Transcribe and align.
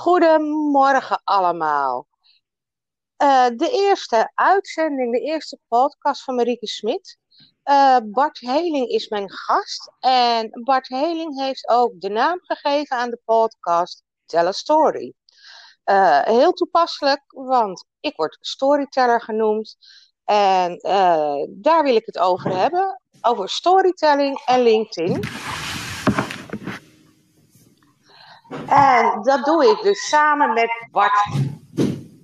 Goedemorgen 0.00 1.20
allemaal. 1.24 2.06
Uh, 3.22 3.46
de 3.56 3.70
eerste 3.70 4.32
uitzending, 4.34 5.12
de 5.12 5.20
eerste 5.20 5.58
podcast 5.68 6.24
van 6.24 6.34
Marieke 6.34 6.66
Smit. 6.66 7.18
Uh, 7.64 7.96
Bart 8.04 8.38
Heling 8.38 8.88
is 8.88 9.08
mijn 9.08 9.30
gast. 9.30 9.92
En 9.98 10.50
Bart 10.64 10.88
Heling 10.88 11.40
heeft 11.40 11.68
ook 11.68 12.00
de 12.00 12.08
naam 12.08 12.38
gegeven 12.42 12.96
aan 12.96 13.10
de 13.10 13.20
podcast 13.24 14.02
Tell 14.26 14.46
a 14.46 14.52
Story. 14.52 15.12
Uh, 15.84 16.22
heel 16.22 16.52
toepasselijk, 16.52 17.22
want 17.26 17.84
ik 18.00 18.16
word 18.16 18.38
storyteller 18.40 19.22
genoemd. 19.22 19.76
En 20.24 20.78
daar 21.48 21.82
wil 21.82 21.96
ik 21.96 22.06
het 22.06 22.18
over 22.18 22.56
hebben. 22.56 23.02
Over 23.20 23.48
storytelling 23.48 24.42
en 24.44 24.62
LinkedIn. 24.62 25.20
En 28.66 29.22
dat 29.22 29.44
doe 29.44 29.70
ik 29.70 29.82
dus 29.82 30.08
samen 30.08 30.52
met 30.52 30.88
Bart 30.90 31.26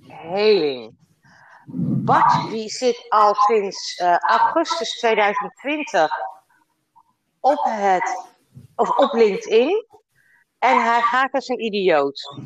Heling. 0.07 0.95
Bart 2.05 2.49
die 2.49 2.69
zit 2.69 3.05
al 3.09 3.33
sinds 3.33 3.99
uh, 3.99 4.17
augustus 4.17 4.97
2020 4.99 6.09
op, 7.39 7.63
het, 7.63 8.27
of 8.75 8.97
op 8.97 9.13
LinkedIn. 9.13 9.85
En 10.59 10.83
hij 10.83 11.01
gaat 11.01 11.33
als 11.33 11.47
een 11.47 11.63
idioot. 11.63 12.39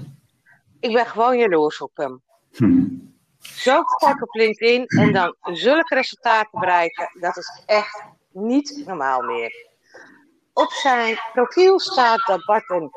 Ik 0.79 0.93
ben 0.93 1.05
gewoon 1.05 1.37
jaloers 1.37 1.81
op 1.81 1.91
hem. 1.93 2.21
Hm. 2.51 2.91
Zo 3.39 3.81
kort 3.81 4.21
op 4.21 4.33
LinkedIn 4.33 4.85
en 4.85 5.13
dan 5.13 5.35
zulke 5.41 5.95
resultaten 5.95 6.59
bereiken, 6.59 7.09
dat 7.19 7.37
is 7.37 7.63
echt 7.65 8.03
niet 8.31 8.83
normaal 8.85 9.21
meer. 9.21 9.70
Op 10.53 10.71
zijn 10.71 11.19
profiel 11.33 11.79
staat 11.79 12.25
dat 12.25 12.45
Bart 12.45 12.69
een 12.69 12.91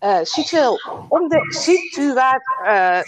uh, 0.00 0.70
om 1.08 1.28
de 1.28 1.46
situa 1.48 2.40
uh, 2.64 3.00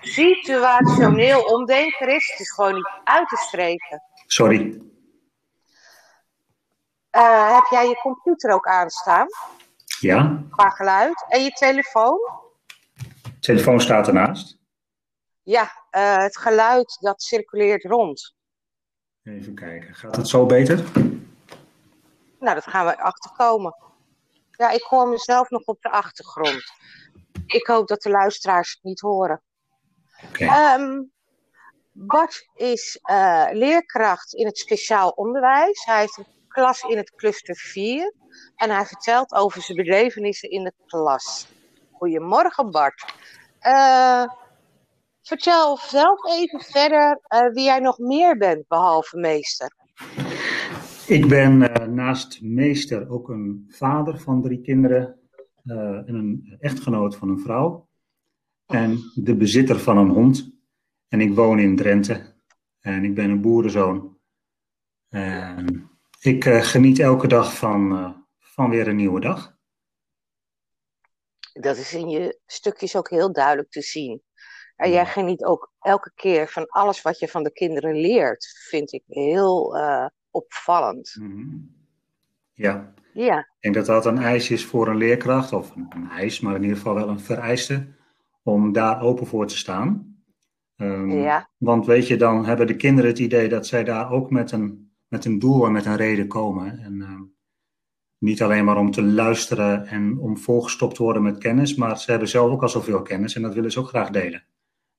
situationeel 0.00 1.42
omdenker 1.42 2.08
is. 2.08 2.30
Het 2.30 2.40
is 2.40 2.52
gewoon 2.52 2.74
niet 2.74 2.90
uit 3.04 3.28
te 3.28 3.36
spreken. 3.36 4.02
Sorry. 4.26 4.80
Uh, 7.16 7.54
heb 7.54 7.66
jij 7.70 7.88
je 7.88 8.00
computer 8.00 8.54
ook 8.54 8.66
aanstaan? 8.66 9.26
Ja. 10.00 10.42
Qua 10.50 10.70
geluid. 10.70 11.24
En 11.28 11.42
je 11.42 11.50
telefoon? 11.50 12.18
telefoon 13.40 13.80
staat 13.80 14.06
ernaast. 14.06 14.58
Ja, 15.42 15.70
het 15.90 16.38
geluid 16.38 16.96
dat 17.00 17.22
circuleert 17.22 17.84
rond. 17.84 18.34
Even 19.22 19.54
kijken. 19.54 19.94
Gaat 19.94 20.16
het 20.16 20.28
zo 20.28 20.46
beter? 20.46 20.84
Nou, 22.40 22.54
dat 22.54 22.66
gaan 22.66 22.86
we 22.86 22.98
achterkomen. 22.98 23.74
Ja, 24.50 24.70
ik 24.70 24.82
hoor 24.82 25.08
mezelf 25.08 25.50
nog 25.50 25.64
op 25.64 25.80
de 25.80 25.90
achtergrond. 25.90 26.62
Ik 27.46 27.66
hoop 27.66 27.88
dat 27.88 28.02
de 28.02 28.10
luisteraars 28.10 28.72
het 28.72 28.82
niet 28.82 29.00
horen. 29.00 29.42
Okay. 30.28 30.74
Um, 30.74 31.12
Bart 31.92 32.48
is 32.54 32.98
uh, 33.10 33.46
leerkracht 33.50 34.34
in 34.34 34.46
het 34.46 34.58
speciaal 34.58 35.10
onderwijs. 35.10 35.84
Hij 35.84 36.00
heeft 36.00 36.18
een 36.18 36.26
klas 36.48 36.82
in 36.82 36.96
het 36.96 37.14
cluster 37.14 37.56
4. 37.56 38.14
En 38.56 38.70
hij 38.70 38.86
vertelt 38.86 39.32
over 39.32 39.62
zijn 39.62 39.76
belevenissen 39.78 40.50
in 40.50 40.64
de 40.64 40.72
klas. 40.86 41.48
Goedemorgen 41.92 42.70
Bart. 42.70 43.12
Uh, 43.62 44.24
vertel 45.22 45.76
zelf 45.76 46.24
even 46.24 46.60
verder 46.60 47.20
uh, 47.28 47.52
wie 47.52 47.64
jij 47.64 47.78
nog 47.78 47.98
meer 47.98 48.36
bent, 48.36 48.68
behalve 48.68 49.16
meester. 49.16 49.76
Ik 51.10 51.28
ben 51.28 51.60
uh, 51.60 51.86
naast 51.86 52.42
meester 52.42 53.10
ook 53.10 53.28
een 53.28 53.64
vader 53.68 54.18
van 54.18 54.42
drie 54.42 54.60
kinderen 54.60 55.20
uh, 55.64 56.08
en 56.08 56.14
een 56.14 56.56
echtgenoot 56.60 57.16
van 57.16 57.28
een 57.28 57.38
vrouw. 57.38 57.88
En 58.66 58.98
de 59.14 59.36
bezitter 59.36 59.78
van 59.78 59.96
een 59.96 60.08
hond. 60.08 60.50
En 61.08 61.20
ik 61.20 61.34
woon 61.34 61.58
in 61.58 61.76
Drenthe. 61.76 62.34
En 62.80 63.04
ik 63.04 63.14
ben 63.14 63.30
een 63.30 63.40
boerenzoon. 63.40 64.18
En 65.08 65.90
ik 66.20 66.44
uh, 66.44 66.62
geniet 66.62 66.98
elke 66.98 67.28
dag 67.28 67.56
van, 67.56 68.14
van 68.38 68.70
weer 68.70 68.88
een 68.88 68.96
nieuwe 68.96 69.20
dag. 69.20 69.56
Dat 71.52 71.76
is 71.76 71.94
in 71.94 72.08
je 72.08 72.40
stukjes 72.46 72.96
ook 72.96 73.10
heel 73.10 73.32
duidelijk 73.32 73.70
te 73.70 73.82
zien. 73.82 74.22
En 74.76 74.90
jij 74.90 75.06
geniet 75.06 75.44
ook 75.44 75.72
elke 75.80 76.12
keer 76.14 76.48
van 76.48 76.66
alles 76.66 77.02
wat 77.02 77.18
je 77.18 77.28
van 77.28 77.42
de 77.42 77.52
kinderen 77.52 77.94
leert. 77.94 78.64
Vind 78.68 78.92
ik 78.92 79.02
heel 79.06 79.76
opvallend. 80.30 81.16
Mm 81.20 81.78
Ja. 82.52 82.94
Ja. 83.12 83.38
Ik 83.38 83.56
denk 83.60 83.74
dat 83.74 83.86
dat 83.86 84.06
een 84.06 84.18
eis 84.18 84.50
is 84.50 84.64
voor 84.64 84.88
een 84.88 84.96
leerkracht, 84.96 85.52
of 85.52 85.74
een 85.74 86.08
eis, 86.10 86.40
maar 86.40 86.54
in 86.54 86.62
ieder 86.62 86.76
geval 86.76 86.94
wel 86.94 87.08
een 87.08 87.20
vereiste, 87.20 87.86
om 88.42 88.72
daar 88.72 89.02
open 89.02 89.26
voor 89.26 89.46
te 89.46 89.56
staan. 89.56 90.16
Um, 90.76 91.10
ja. 91.10 91.48
Want 91.56 91.86
weet 91.86 92.06
je, 92.06 92.16
dan 92.16 92.44
hebben 92.46 92.66
de 92.66 92.76
kinderen 92.76 93.10
het 93.10 93.18
idee 93.18 93.48
dat 93.48 93.66
zij 93.66 93.84
daar 93.84 94.10
ook 94.10 94.30
met 94.30 94.52
een, 94.52 94.92
met 95.08 95.24
een 95.24 95.38
doel 95.38 95.66
en 95.66 95.72
met 95.72 95.86
een 95.86 95.96
reden 95.96 96.28
komen. 96.28 96.78
En 96.78 97.00
um, 97.00 97.34
niet 98.18 98.42
alleen 98.42 98.64
maar 98.64 98.76
om 98.76 98.90
te 98.90 99.02
luisteren 99.02 99.86
en 99.86 100.18
om 100.18 100.38
volgestopt 100.38 100.94
te 100.94 101.02
worden 101.02 101.22
met 101.22 101.38
kennis, 101.38 101.74
maar 101.74 101.98
ze 101.98 102.10
hebben 102.10 102.28
zelf 102.28 102.50
ook 102.50 102.62
al 102.62 102.68
zoveel 102.68 103.02
kennis 103.02 103.34
en 103.34 103.42
dat 103.42 103.54
willen 103.54 103.72
ze 103.72 103.78
ook 103.78 103.88
graag 103.88 104.10
delen. 104.10 104.44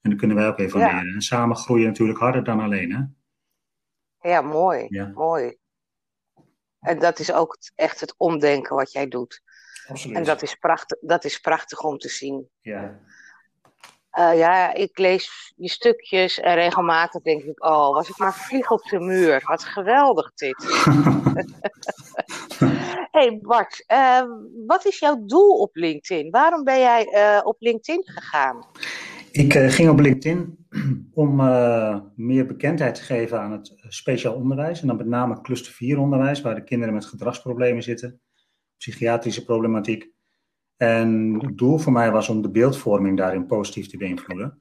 En 0.02 0.10
daar 0.10 0.20
kunnen 0.20 0.38
wij 0.38 0.48
ook 0.48 0.60
even 0.60 0.80
ja. 0.80 0.86
leren. 0.86 1.14
En 1.14 1.22
samen 1.22 1.56
groeien 1.56 1.88
natuurlijk 1.88 2.20
harder 2.20 2.44
dan 2.44 2.60
alleen. 2.60 2.92
Hè? 2.92 3.02
Ja, 4.22 4.42
mooi. 4.42 4.88
Mooi. 5.14 5.58
En 6.80 7.00
dat 7.00 7.20
is 7.20 7.32
ook 7.32 7.58
echt 7.76 8.00
het 8.00 8.14
omdenken 8.18 8.76
wat 8.76 8.92
jij 8.92 9.08
doet. 9.08 9.42
Absoluut. 9.88 10.18
En 10.18 10.24
dat 10.24 10.42
is 10.42 10.56
prachtig, 10.56 10.98
dat 11.02 11.24
is 11.24 11.40
prachtig 11.40 11.80
om 11.84 11.98
te 11.98 12.10
zien. 12.10 12.50
Ja. 12.62 13.00
Uh, 14.20 14.38
ja, 14.38 14.74
ik 14.74 14.98
lees 14.98 15.54
je 15.56 15.70
stukjes 15.70 16.40
en 16.40 16.56
regelmatig 16.56 17.22
denk 17.22 17.44
ik, 17.44 17.66
oh, 17.66 17.94
was 17.94 18.10
ik 18.10 18.18
maar 18.18 18.34
vlieg 18.34 18.72
op 18.72 18.84
de 18.84 19.00
muur. 19.00 19.44
Wat 19.46 19.64
geweldig 19.64 20.34
dit. 20.34 20.66
hey 23.12 23.40
Bart, 23.42 23.84
uh, 23.88 24.24
wat 24.68 24.86
is 24.86 25.00
jouw 25.00 25.26
doel 25.26 25.60
op 25.60 25.76
LinkedIn? 25.76 26.32
Waarom 26.32 26.64
ben 26.64 26.80
jij 26.80 27.08
uh, 27.14 27.42
op 27.44 27.56
LinkedIn 27.60 28.04
gegaan? 28.06 28.66
Ik 29.32 29.54
uh, 29.54 29.70
ging 29.70 29.90
op 29.90 30.00
LinkedIn 30.00 30.68
om 31.14 31.40
uh, 31.40 32.00
meer 32.16 32.46
bekendheid 32.46 32.96
te 32.96 33.02
geven 33.02 33.40
aan 33.40 33.52
het 33.52 33.74
speciaal 33.88 34.34
onderwijs. 34.34 34.82
En 34.82 34.88
dan 34.88 34.98
met 34.98 35.08
name 35.08 35.42
cluster 35.42 35.74
4 35.74 36.00
onderwijs, 36.00 36.42
waar 36.42 36.56
de 36.56 36.64
kinderen 36.64 36.94
met 36.94 37.06
gedragsproblemen 37.06 37.84
zitten, 37.84 38.22
psychiatrische 38.78 39.44
problematiek. 39.44 40.10
En 40.78 41.40
het 41.40 41.58
doel 41.58 41.78
voor 41.78 41.92
mij 41.92 42.12
was 42.12 42.30
om 42.30 42.42
de 42.42 42.50
beeldvorming 42.50 43.18
daarin 43.18 43.46
positief 43.46 43.88
te 43.88 43.98
beïnvloeden. 43.98 44.58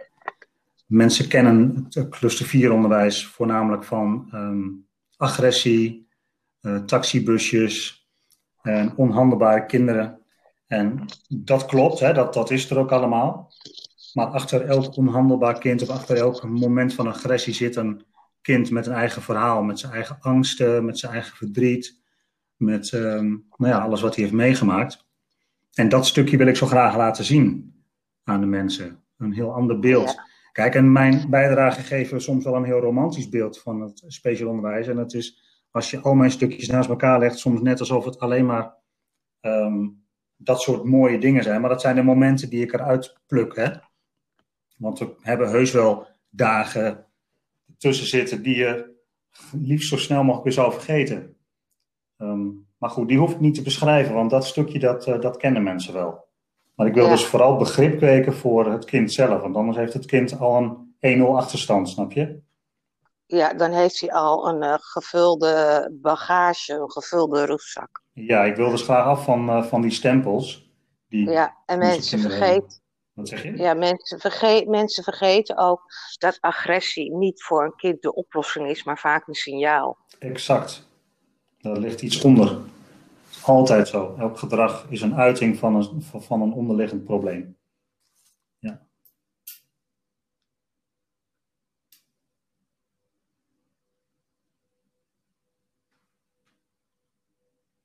Mensen 0.86 1.28
kennen 1.28 1.86
het 1.88 2.08
cluster 2.08 2.46
4 2.46 2.72
onderwijs 2.72 3.26
voornamelijk 3.26 3.84
van 3.84 4.30
um, 4.34 4.86
agressie, 5.16 6.08
taxibusjes 6.86 8.08
en 8.62 8.96
onhandelbare 8.96 9.66
kinderen. 9.66 10.20
En 10.66 11.04
dat 11.28 11.66
klopt, 11.66 12.00
hè, 12.00 12.12
dat, 12.12 12.34
dat 12.34 12.50
is 12.50 12.70
er 12.70 12.78
ook 12.78 12.92
allemaal. 12.92 13.52
Maar 14.12 14.26
achter 14.26 14.64
elk 14.64 14.96
onhandelbaar 14.96 15.58
kind 15.58 15.82
of 15.82 15.88
achter 15.88 16.16
elk 16.16 16.48
moment 16.48 16.94
van 16.94 17.06
agressie 17.06 17.54
zit 17.54 17.76
een 17.76 18.04
kind 18.40 18.70
met 18.70 18.86
een 18.86 18.92
eigen 18.92 19.22
verhaal, 19.22 19.62
met 19.62 19.78
zijn 19.78 19.92
eigen 19.92 20.16
angsten, 20.20 20.84
met 20.84 20.98
zijn 20.98 21.12
eigen 21.12 21.36
verdriet, 21.36 22.02
met 22.56 22.92
um, 22.92 23.46
nou 23.56 23.72
ja, 23.72 23.78
alles 23.78 24.00
wat 24.00 24.14
hij 24.14 24.24
heeft 24.24 24.36
meegemaakt. 24.36 25.08
En 25.74 25.88
dat 25.88 26.06
stukje 26.06 26.36
wil 26.36 26.46
ik 26.46 26.56
zo 26.56 26.66
graag 26.66 26.96
laten 26.96 27.24
zien 27.24 27.74
aan 28.24 28.40
de 28.40 28.46
mensen. 28.46 29.02
Een 29.16 29.32
heel 29.32 29.54
ander 29.54 29.78
beeld. 29.78 30.20
Kijk, 30.52 30.74
en 30.74 30.92
mijn 30.92 31.30
bijdrage 31.30 31.80
geven 31.80 32.20
soms 32.20 32.44
wel 32.44 32.54
een 32.54 32.64
heel 32.64 32.80
romantisch 32.80 33.28
beeld 33.28 33.60
van 33.60 33.80
het 33.80 34.04
speciaal 34.06 34.48
onderwijs. 34.48 34.86
En 34.86 34.96
het 34.96 35.14
is, 35.14 35.42
als 35.70 35.90
je 35.90 36.00
al 36.00 36.14
mijn 36.14 36.30
stukjes 36.30 36.68
naast 36.68 36.88
elkaar 36.88 37.18
legt, 37.18 37.38
soms 37.38 37.60
net 37.60 37.80
alsof 37.80 38.04
het 38.04 38.18
alleen 38.18 38.46
maar 38.46 38.74
um, 39.40 40.04
dat 40.36 40.60
soort 40.60 40.84
mooie 40.84 41.18
dingen 41.18 41.42
zijn. 41.42 41.60
Maar 41.60 41.70
dat 41.70 41.80
zijn 41.80 41.94
de 41.94 42.02
momenten 42.02 42.50
die 42.50 42.62
ik 42.62 42.72
eruit 42.72 43.16
pluk. 43.26 43.56
Hè? 43.56 43.68
Want 44.80 44.98
we 44.98 45.14
hebben 45.20 45.50
heus 45.50 45.72
wel 45.72 46.06
dagen 46.28 47.06
tussen 47.78 48.06
zitten 48.06 48.42
die 48.42 48.56
je 48.56 48.98
liefst 49.52 49.88
zo 49.88 49.96
snel 49.96 50.22
mogelijk 50.22 50.44
weer 50.44 50.52
zou 50.52 50.72
vergeten. 50.72 51.36
Um, 52.16 52.68
maar 52.78 52.90
goed, 52.90 53.08
die 53.08 53.18
hoef 53.18 53.32
ik 53.32 53.40
niet 53.40 53.54
te 53.54 53.62
beschrijven, 53.62 54.14
want 54.14 54.30
dat 54.30 54.46
stukje 54.46 54.78
dat, 54.78 55.06
uh, 55.06 55.20
dat 55.20 55.36
kennen 55.36 55.62
mensen 55.62 55.94
wel. 55.94 56.28
Maar 56.74 56.86
ik 56.86 56.94
wil 56.94 57.04
ja. 57.04 57.10
dus 57.10 57.24
vooral 57.26 57.56
begrip 57.56 57.96
kweken 57.96 58.34
voor 58.34 58.72
het 58.72 58.84
kind 58.84 59.12
zelf, 59.12 59.42
want 59.42 59.56
anders 59.56 59.76
heeft 59.76 59.92
het 59.92 60.06
kind 60.06 60.38
al 60.38 60.56
een 61.00 61.20
1-0 61.20 61.22
achterstand, 61.22 61.88
snap 61.88 62.12
je? 62.12 62.40
Ja, 63.26 63.54
dan 63.54 63.72
heeft 63.72 64.00
hij 64.00 64.12
al 64.12 64.48
een 64.48 64.62
uh, 64.62 64.74
gevulde 64.78 65.88
bagage, 66.00 66.72
een 66.74 66.90
gevulde 66.90 67.44
rugzak. 67.44 68.02
Ja, 68.12 68.44
ik 68.44 68.56
wil 68.56 68.70
dus 68.70 68.82
graag 68.82 69.04
af 69.04 69.24
van, 69.24 69.48
uh, 69.48 69.64
van 69.64 69.80
die 69.80 69.90
stempels. 69.90 70.72
Die 71.08 71.30
ja, 71.30 71.56
en 71.66 71.78
mensen 71.78 72.18
vergeten. 72.18 72.80
Wat 73.12 73.28
zeg 73.28 73.42
je? 73.42 73.56
Ja, 73.56 73.74
mensen, 73.74 74.20
vergeet, 74.20 74.68
mensen 74.68 75.04
vergeten 75.04 75.56
ook 75.56 75.82
dat 76.18 76.40
agressie 76.40 77.14
niet 77.14 77.42
voor 77.42 77.64
een 77.64 77.76
kind 77.76 78.02
de 78.02 78.14
oplossing 78.14 78.68
is, 78.68 78.84
maar 78.84 78.98
vaak 78.98 79.26
een 79.26 79.34
signaal. 79.34 79.98
Exact. 80.18 80.88
Daar 81.58 81.76
ligt 81.76 82.02
iets 82.02 82.24
onder. 82.24 82.58
Altijd 83.42 83.88
zo. 83.88 84.16
Elk 84.18 84.38
gedrag 84.38 84.86
is 84.88 85.00
een 85.00 85.14
uiting 85.14 85.58
van 85.58 85.74
een, 85.74 86.02
van 86.02 86.42
een 86.42 86.52
onderliggend 86.52 87.04
probleem. 87.04 87.56
Ja. 88.58 88.86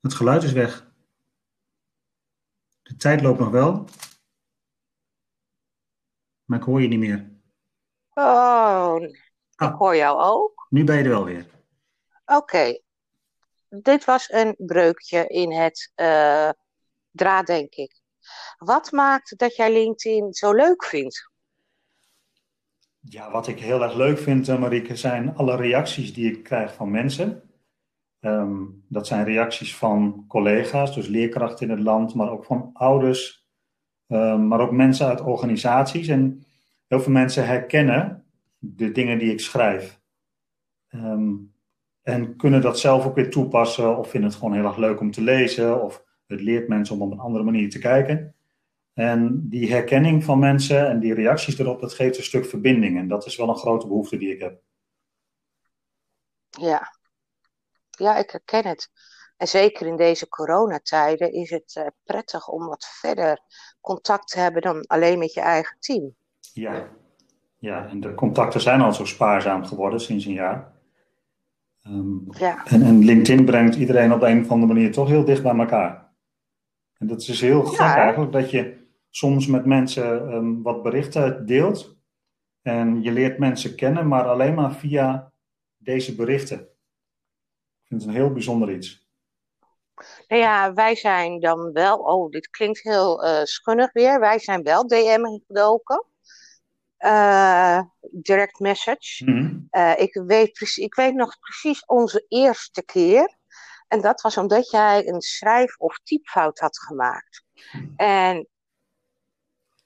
Het 0.00 0.14
geluid 0.14 0.42
is 0.42 0.52
weg. 0.52 0.86
De 2.82 2.96
tijd 2.96 3.22
loopt 3.22 3.38
nog 3.38 3.50
wel. 3.50 3.84
Maar 6.46 6.58
ik 6.58 6.64
hoor 6.64 6.82
je 6.82 6.88
niet 6.88 6.98
meer. 6.98 7.30
Oh, 8.14 8.96
Ah. 9.54 9.68
ik 9.70 9.74
hoor 9.78 9.96
jou 9.96 10.20
ook. 10.22 10.66
Nu 10.68 10.84
ben 10.84 10.96
je 10.96 11.02
er 11.02 11.08
wel 11.08 11.24
weer. 11.24 11.46
Oké. 12.26 12.78
Dit 13.68 14.04
was 14.04 14.32
een 14.32 14.54
breukje 14.58 15.26
in 15.26 15.52
het 15.52 15.92
eh 15.94 16.50
draad, 17.10 17.46
denk 17.46 17.74
ik. 17.74 18.00
Wat 18.58 18.92
maakt 18.92 19.38
dat 19.38 19.56
jij 19.56 19.72
LinkedIn 19.72 20.32
zo 20.32 20.52
leuk 20.52 20.84
vindt? 20.84 21.30
Ja, 23.00 23.30
wat 23.30 23.46
ik 23.46 23.60
heel 23.60 23.82
erg 23.82 23.94
leuk 23.94 24.18
vind, 24.18 24.48
eh, 24.48 24.58
Marieke, 24.58 24.96
zijn 24.96 25.36
alle 25.36 25.56
reacties 25.56 26.14
die 26.14 26.32
ik 26.32 26.42
krijg 26.42 26.74
van 26.74 26.90
mensen. 26.90 27.50
Ehm, 28.20 28.62
dat 28.88 29.06
zijn 29.06 29.24
reacties 29.24 29.76
van 29.76 30.24
collega's, 30.28 30.94
dus 30.94 31.06
leerkrachten 31.06 31.68
in 31.68 31.76
het 31.76 31.84
land, 31.84 32.14
maar 32.14 32.30
ook 32.30 32.44
van 32.44 32.70
ouders, 32.72 33.45
ehm, 34.06 34.46
maar 34.46 34.60
ook 34.60 34.72
mensen 34.72 35.06
uit 35.06 35.20
organisaties. 35.20 36.08
En 36.08 36.44
heel 36.86 37.00
veel 37.00 37.12
mensen 37.12 37.46
herkennen 37.46 38.24
de 38.58 38.92
dingen 38.92 39.18
die 39.18 39.32
ik 39.32 39.40
schrijf. 39.40 40.00
Ehm, 40.88 41.34
en 42.02 42.36
kunnen 42.36 42.60
dat 42.60 42.78
zelf 42.78 43.06
ook 43.06 43.14
weer 43.14 43.30
toepassen 43.30 43.98
of 43.98 44.10
vinden 44.10 44.30
het 44.30 44.38
gewoon 44.38 44.54
heel 44.54 44.64
erg 44.64 44.76
leuk 44.76 45.00
om 45.00 45.10
te 45.10 45.22
lezen 45.22 45.82
of 45.82 46.04
het 46.26 46.40
leert 46.40 46.68
mensen 46.68 46.94
om 46.94 47.02
op 47.02 47.12
een 47.12 47.18
andere 47.18 47.44
manier 47.44 47.70
te 47.70 47.78
kijken. 47.78 48.34
En 48.92 49.48
die 49.48 49.70
herkenning 49.70 50.24
van 50.24 50.38
mensen 50.38 50.88
en 50.88 51.00
die 51.00 51.14
reacties 51.14 51.58
erop, 51.58 51.80
dat 51.80 51.94
geeft 51.94 52.16
een 52.16 52.24
stuk 52.24 52.46
verbinding. 52.46 52.98
En 52.98 53.08
dat 53.08 53.26
is 53.26 53.36
wel 53.36 53.48
een 53.48 53.56
grote 53.56 53.86
behoefte 53.86 54.16
die 54.16 54.34
ik 54.34 54.40
heb. 54.40 54.60
Ja. 56.48 56.94
Ja, 57.90 58.16
ik 58.16 58.30
herken 58.30 58.66
het. 58.66 58.90
En 59.36 59.48
zeker 59.48 59.86
in 59.86 59.96
deze 59.96 60.28
coronatijden 60.28 61.32
is 61.32 61.50
het 61.50 61.72
eh, 61.76 61.86
prettig 62.04 62.48
om 62.48 62.66
wat 62.66 62.86
verder 63.00 63.40
contact 63.80 64.28
te 64.28 64.38
hebben 64.38 64.62
dan 64.62 64.86
alleen 64.86 65.18
met 65.18 65.32
je 65.32 65.40
eigen 65.40 65.76
team. 65.80 66.14
Ja. 66.52 66.88
ja, 67.58 67.88
en 67.88 68.00
de 68.00 68.14
contacten 68.14 68.60
zijn 68.60 68.80
al 68.80 68.92
zo 68.92 69.04
spaarzaam 69.04 69.64
geworden 69.64 70.00
sinds 70.00 70.24
een 70.24 70.32
jaar. 70.32 70.74
Ehm, 71.82 72.38
Ja, 72.38 72.66
en, 72.66 72.82
en 72.82 73.04
LinkedIn 73.04 73.44
brengt 73.44 73.74
iedereen 73.74 74.12
op 74.12 74.20
de 74.20 74.26
een 74.26 74.44
of 74.44 74.50
andere 74.50 74.72
manier 74.72 74.92
toch 74.92 75.08
heel 75.08 75.24
dicht 75.24 75.42
bij 75.42 75.56
elkaar. 75.56 76.14
En 76.98 77.06
dat 77.06 77.20
is 77.20 77.40
heel 77.40 77.64
gek 77.64 77.78
Ja. 77.78 77.96
eigenlijk, 77.96 78.32
dat 78.32 78.50
je 78.50 78.86
soms 79.10 79.46
met 79.46 79.64
mensen 79.64 80.30
ehm, 80.30 80.62
wat 80.62 80.82
berichten 80.82 81.46
deelt. 81.46 81.96
En 82.62 83.02
je 83.02 83.12
leert 83.12 83.38
mensen 83.38 83.74
kennen, 83.74 84.08
maar 84.08 84.24
alleen 84.24 84.54
maar 84.54 84.74
via 84.74 85.32
deze 85.76 86.14
berichten. 86.14 86.58
Ik 86.60 87.86
vind 87.88 88.00
het 88.00 88.10
een 88.10 88.16
heel 88.16 88.32
bijzonder 88.32 88.74
iets. 88.74 89.05
Nou 90.28 90.42
ja, 90.42 90.72
wij 90.72 90.94
zijn 90.94 91.40
dan 91.40 91.72
wel, 91.72 91.98
oh, 91.98 92.30
dit 92.30 92.50
klinkt 92.50 92.82
heel 92.82 93.24
eh, 93.24 93.44
schunnig 93.44 93.92
weer, 93.92 94.20
wij 94.20 94.38
zijn 94.38 94.62
wel 94.62 94.86
DM 94.86 95.38
gedoken. 95.46 96.04
Eh, 96.96 97.80
direct 98.10 98.58
message. 98.58 99.24
Mhm. 99.24 99.58
Eh, 99.70 99.92
ik 99.96 100.14
weet, 100.26 100.76
ik 100.76 100.94
weet 100.94 101.14
nog 101.14 101.38
precies 101.38 101.84
onze 101.84 102.24
eerste 102.28 102.84
keer. 102.84 103.36
En 103.88 104.00
dat 104.00 104.20
was 104.20 104.36
omdat 104.36 104.70
jij 104.70 105.08
een 105.08 105.20
schrijf- 105.20 105.76
of 105.78 105.98
typfout 106.02 106.58
had 106.58 106.78
gemaakt. 106.78 107.44
En 107.96 108.48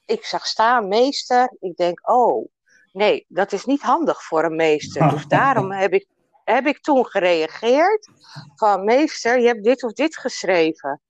ik 0.05 0.25
zag 0.25 0.47
staan, 0.47 0.89
meester. 0.89 1.57
Ik 1.61 1.77
denk, 1.77 2.11
oh, 2.11 2.49
nee, 2.93 3.25
dat 3.29 3.53
is 3.53 3.65
niet 3.65 3.83
handig 3.83 4.23
voor 4.23 4.45
een 4.45 4.57
meester. 4.57 5.11
Dus 5.11 5.27
daarom 5.39 5.73
heb 5.73 5.93
ik, 5.93 6.07
heb 6.55 6.67
ik 6.67 6.81
toen 6.81 7.07
gereageerd 7.07 8.09
van, 8.55 8.85
meester, 8.85 9.41
je 9.41 9.47
hebt 9.47 9.65
dit 9.65 9.83
of 9.83 9.93
dit 9.93 10.17
geschreven. 10.17 11.01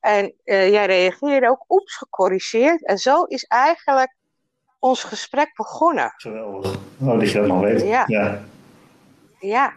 En 0.00 0.34
eh, 0.44 0.70
jij 0.70 0.86
reageerde 0.86 1.48
ook, 1.48 1.64
oeps, 1.68 1.96
gecorrigeerd. 1.96 2.86
En 2.86 2.98
zo 2.98 3.22
is 3.22 3.44
eigenlijk 3.44 4.14
ons 4.78 5.04
gesprek 5.04 5.54
begonnen. 5.54 6.12
Geweldig. 6.16 6.76
Oh, 7.00 7.18
dat 7.18 7.30
je 7.30 7.38
dat 7.38 7.46
nog 7.46 7.60
weet. 7.60 7.82
Ja. 7.82 8.04
ja. 8.06 8.42
Ja. 9.38 9.72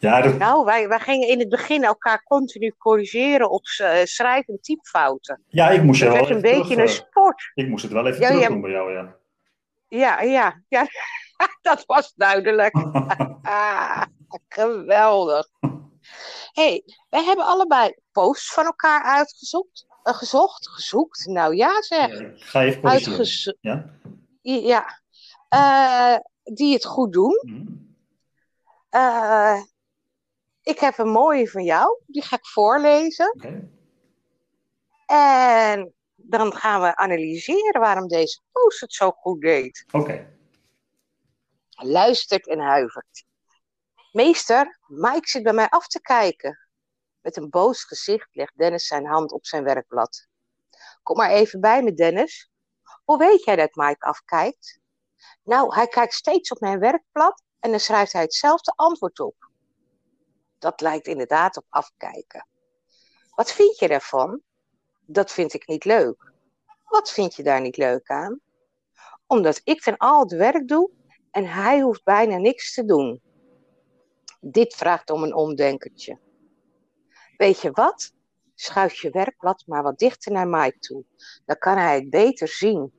Ja, 0.00 0.20
dat, 0.20 0.38
Nou, 0.38 0.64
wij, 0.64 0.88
wij 0.88 0.98
gingen 0.98 1.28
in 1.28 1.38
het 1.38 1.48
begin 1.48 1.84
elkaar 1.84 2.22
continu 2.22 2.74
corrigeren 2.78 3.50
op 3.50 3.62
uh, 3.80 3.90
schrijf- 4.04 4.48
en 4.48 4.58
typfouten. 4.60 5.42
ja, 5.48 5.70
ik 5.70 5.82
moest 5.82 5.98
je 6.00 6.04
Het 6.04 6.14
wel 6.14 6.22
werd 6.26 6.34
een 6.36 6.44
even 6.44 6.58
beetje 6.58 6.74
terug, 6.74 6.90
een 6.90 7.02
eh, 7.02 7.08
sport. 7.08 7.50
Ik 7.54 7.68
moest 7.68 7.82
het 7.82 7.92
wel 7.92 8.06
even 8.06 8.20
Ja, 8.20 8.28
terug 8.28 8.46
doen 8.48 8.60
bij 8.60 8.70
jou, 8.70 8.92
ja. 8.92 9.16
Ja, 9.88 10.20
ja, 10.20 10.62
ja. 10.68 10.86
dat 11.62 11.84
was 11.86 12.12
duidelijk. 12.14 12.74
Ah, 13.42 14.02
geweldig. 14.48 15.48
hey, 16.52 16.82
wij 17.08 17.24
hebben 17.24 17.44
allebei 17.46 17.94
posts 18.12 18.52
van 18.52 18.64
elkaar 18.64 19.02
uitgezocht. 19.02 19.86
eh, 20.02 20.14
gezocht, 20.14 20.68
gezocht. 20.68 21.26
Nou 21.26 21.54
ja, 21.56 21.82
zeg. 21.82 22.18
Ja, 22.18 22.30
ga 22.36 22.62
even 22.62 22.80
corrigeren. 22.80 23.18
Uitgezocht. 23.18 23.56
Ja? 23.60 23.90
Ja. 24.42 25.00
Eh, 25.48 26.18
die 26.54 26.72
het 26.74 26.84
goed 26.84 27.12
doen. 27.12 27.40
Mhm. 27.46 27.66
Eh, 28.90 29.62
ik 30.62 30.78
heb 30.78 30.98
een 30.98 31.10
mooie 31.10 31.50
van 31.50 31.64
jou. 31.64 32.00
Die 32.06 32.22
ga 32.22 32.36
ik 32.36 32.46
voorlezen. 32.46 33.32
Oké. 33.36 33.68
En 35.06 35.92
dan 36.14 36.54
gaan 36.54 36.80
we 36.80 36.96
analyseren 36.96 37.80
waarom 37.80 38.08
deze 38.08 38.40
post 38.52 38.80
het 38.80 38.92
zo 38.92 39.10
goed 39.10 39.40
deed. 39.40 39.84
Oké. 39.90 40.37
Luistert 41.80 42.46
en 42.48 42.58
huivert. 42.60 43.24
Meester, 44.12 44.78
Mike 44.86 45.28
zit 45.28 45.42
bij 45.42 45.52
mij 45.52 45.68
af 45.68 45.86
te 45.86 46.00
kijken. 46.00 46.58
Met 47.20 47.36
een 47.36 47.50
boos 47.50 47.84
gezicht 47.84 48.28
legt 48.32 48.56
Dennis 48.56 48.86
zijn 48.86 49.06
hand 49.06 49.32
op 49.32 49.46
zijn 49.46 49.64
werkblad. 49.64 50.26
Kom 51.02 51.16
maar 51.16 51.30
even 51.30 51.60
bij 51.60 51.82
me, 51.82 51.94
Dennis. 51.94 52.50
Hoe 53.04 53.18
weet 53.18 53.44
jij 53.44 53.56
dat 53.56 53.74
Mike 53.74 54.06
afkijkt? 54.06 54.80
Nou, 55.42 55.74
hij 55.74 55.86
kijkt 55.86 56.14
steeds 56.14 56.50
op 56.50 56.60
mijn 56.60 56.78
werkblad 56.78 57.42
en 57.60 57.70
dan 57.70 57.80
schrijft 57.80 58.12
hij 58.12 58.22
hetzelfde 58.22 58.72
antwoord 58.76 59.20
op. 59.20 59.50
Dat 60.58 60.80
lijkt 60.80 61.06
inderdaad 61.06 61.56
op 61.56 61.64
afkijken. 61.68 62.46
Wat 63.34 63.52
vind 63.52 63.78
je 63.78 63.88
daarvan? 63.88 64.42
Dat 65.06 65.32
vind 65.32 65.54
ik 65.54 65.66
niet 65.66 65.84
leuk. 65.84 66.32
Wat 66.84 67.10
vind 67.10 67.34
je 67.34 67.42
daar 67.42 67.60
niet 67.60 67.76
leuk 67.76 68.10
aan? 68.10 68.40
Omdat 69.26 69.60
ik 69.64 69.80
ten 69.80 69.96
al 69.96 70.20
het 70.20 70.32
werk 70.32 70.68
doe 70.68 70.96
en 71.30 71.46
hij 71.46 71.80
hoeft 71.80 72.04
bijna 72.04 72.36
niks 72.36 72.74
te 72.74 72.84
doen. 72.84 73.20
Dit 74.40 74.74
vraagt 74.74 75.10
om 75.10 75.22
een 75.22 75.34
omdenkertje. 75.34 76.18
Weet 77.36 77.60
je 77.60 77.70
wat? 77.70 78.12
Schuif 78.54 79.00
je 79.00 79.10
werkblad 79.10 79.62
maar 79.66 79.82
wat 79.82 79.98
dichter 79.98 80.32
naar 80.32 80.48
Mike 80.48 80.78
toe. 80.78 81.04
Dan 81.44 81.58
kan 81.58 81.76
hij 81.76 81.94
het 81.94 82.10
beter 82.10 82.48
zien. 82.48 82.92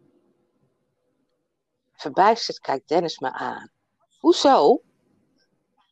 Verbijsterd 1.94 2.60
kijkt 2.60 2.88
Dennis 2.88 3.20
me 3.20 3.32
aan. 3.32 3.72
Hoezo? 4.20 4.82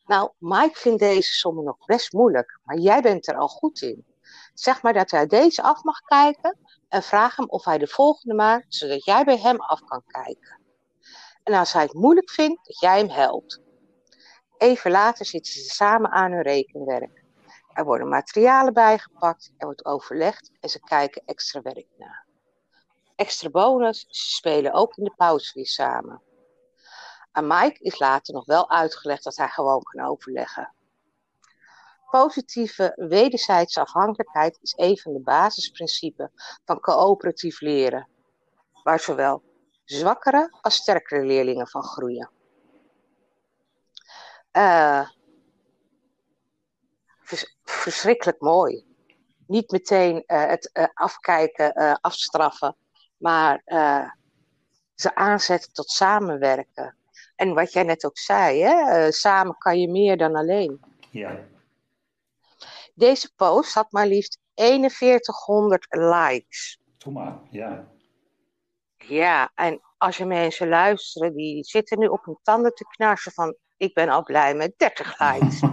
Nou, 0.05 0.31
Mike 0.37 0.79
vindt 0.79 0.99
deze 0.99 1.33
sommen 1.33 1.63
nog 1.63 1.85
best 1.85 2.13
moeilijk, 2.13 2.59
maar 2.63 2.77
jij 2.77 3.01
bent 3.01 3.27
er 3.27 3.37
al 3.37 3.47
goed 3.47 3.81
in. 3.81 4.05
Zeg 4.53 4.81
maar 4.81 4.93
dat 4.93 5.11
hij 5.11 5.25
deze 5.25 5.61
af 5.61 5.83
mag 5.83 6.01
kijken 6.01 6.57
en 6.89 7.03
vraag 7.03 7.35
hem 7.35 7.49
of 7.49 7.65
hij 7.65 7.77
de 7.77 7.87
volgende 7.87 8.35
maakt, 8.35 8.75
zodat 8.75 9.05
jij 9.05 9.23
bij 9.23 9.37
hem 9.37 9.61
af 9.61 9.83
kan 9.83 10.03
kijken. 10.07 10.59
En 11.47 11.53
als 11.53 11.73
hij 11.73 11.81
het 11.81 11.93
moeilijk 11.93 12.29
vindt, 12.29 12.65
dat 12.65 12.79
jij 12.79 12.97
hem 12.97 13.09
helpt. 13.09 13.61
Even 14.57 14.91
later 14.91 15.25
zitten 15.25 15.53
ze 15.53 15.59
samen 15.59 16.11
aan 16.11 16.31
hun 16.31 16.41
rekenwerk. 16.41 17.23
Er 17.73 17.85
worden 17.85 18.07
materialen 18.07 18.73
bijgepakt, 18.73 19.53
er 19.57 19.65
wordt 19.65 19.85
overlegd 19.85 20.51
en 20.59 20.69
ze 20.69 20.79
kijken 20.79 21.21
extra 21.25 21.61
werk 21.61 21.87
na. 21.97 22.25
Extra 23.15 23.49
bonus, 23.49 24.05
ze 24.09 24.35
spelen 24.35 24.73
ook 24.73 24.97
in 24.97 25.03
de 25.03 25.13
pauze 25.15 25.51
weer 25.53 25.67
samen. 25.67 26.21
Aan 27.31 27.47
Mike 27.47 27.79
is 27.79 27.99
later 27.99 28.33
nog 28.33 28.45
wel 28.45 28.69
uitgelegd 28.69 29.23
dat 29.23 29.35
hij 29.35 29.49
gewoon 29.49 29.83
kan 29.83 30.05
overleggen. 30.05 30.73
Positieve 32.09 32.93
wederzijdse 32.95 33.79
afhankelijkheid 33.79 34.59
is 34.61 34.73
een 34.77 34.97
van 34.97 35.13
de 35.13 35.21
basisprincipes 35.21 36.29
van 36.65 36.79
coöperatief 36.79 37.61
leren, 37.61 38.09
waar 38.83 38.99
zowel 38.99 39.43
zwakkere 39.87 40.57
als 40.61 40.75
sterkere 40.75 41.25
leerlingen 41.25 41.67
van 41.67 41.83
groeien. 41.83 42.29
Uh, 44.51 45.09
vers 47.21 47.57
verschrikkelijk 47.63 48.41
mooi. 48.41 48.85
Niet 49.47 49.71
meteen 49.71 50.15
uh, 50.15 50.45
het 50.45 50.69
uh, 50.73 50.85
afkijken, 50.93 51.99
afstraffen, 52.01 52.75
maar 53.17 53.61
ze 54.95 55.15
aanzetten 55.15 55.73
tot 55.73 55.89
samenwerken. 55.89 56.97
En 57.35 57.53
wat 57.53 57.73
jij 57.73 57.83
net 57.83 58.05
ook 58.05 58.17
zei, 58.17 58.61
hè? 58.61 59.11
samen 59.11 59.57
kan 59.57 59.79
je 59.79 59.89
meer 59.89 60.17
dan 60.17 60.35
alleen. 60.35 60.79
Ja. 61.11 61.39
Deze 62.93 63.33
post 63.35 63.73
had 63.73 63.91
maar 63.91 64.07
liefst 64.07 64.39
4100 64.55 65.85
likes. 65.89 66.79
Doe 66.97 67.13
maar, 67.13 67.39
ja. 67.49 67.87
Ja, 69.07 69.51
en 69.55 69.81
als 69.97 70.17
je 70.17 70.25
mensen 70.25 70.67
luisteren, 70.67 71.33
die 71.35 71.63
zitten 71.63 71.99
nu 71.99 72.07
op 72.07 72.25
hun 72.25 72.39
tanden 72.41 72.73
te 72.73 72.85
knarsen 72.85 73.31
van... 73.31 73.55
ik 73.77 73.93
ben 73.93 74.09
al 74.09 74.23
blij 74.23 74.55
met 74.55 74.73
30 74.77 75.19
likes. 75.19 75.59
ja, 75.59 75.69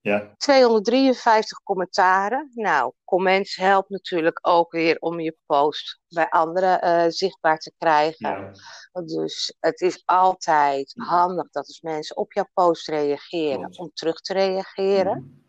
Ja. 0.00 0.34
253 0.36 1.62
commentaren. 1.62 2.50
Nou, 2.54 2.92
comments 3.04 3.56
helpt 3.56 3.90
natuurlijk 3.90 4.38
ook 4.42 4.72
weer 4.72 4.96
om 4.98 5.20
je 5.20 5.36
post 5.46 6.00
bij 6.08 6.28
anderen 6.28 6.80
eh, 6.80 7.04
zichtbaar 7.08 7.58
te 7.58 7.72
krijgen. 7.78 8.52
Ja. 8.92 9.02
Dus 9.02 9.56
het 9.60 9.80
is 9.80 10.02
altijd 10.04 10.92
handig 10.96 11.50
dat 11.50 11.66
als 11.66 11.80
mensen 11.80 12.16
op 12.16 12.32
jouw 12.32 12.48
post 12.54 12.88
reageren, 12.88 13.60
Klopt. 13.60 13.78
om 13.78 13.90
terug 13.94 14.20
te 14.20 14.32
reageren. 14.32 15.18
Mhm. 15.18 15.46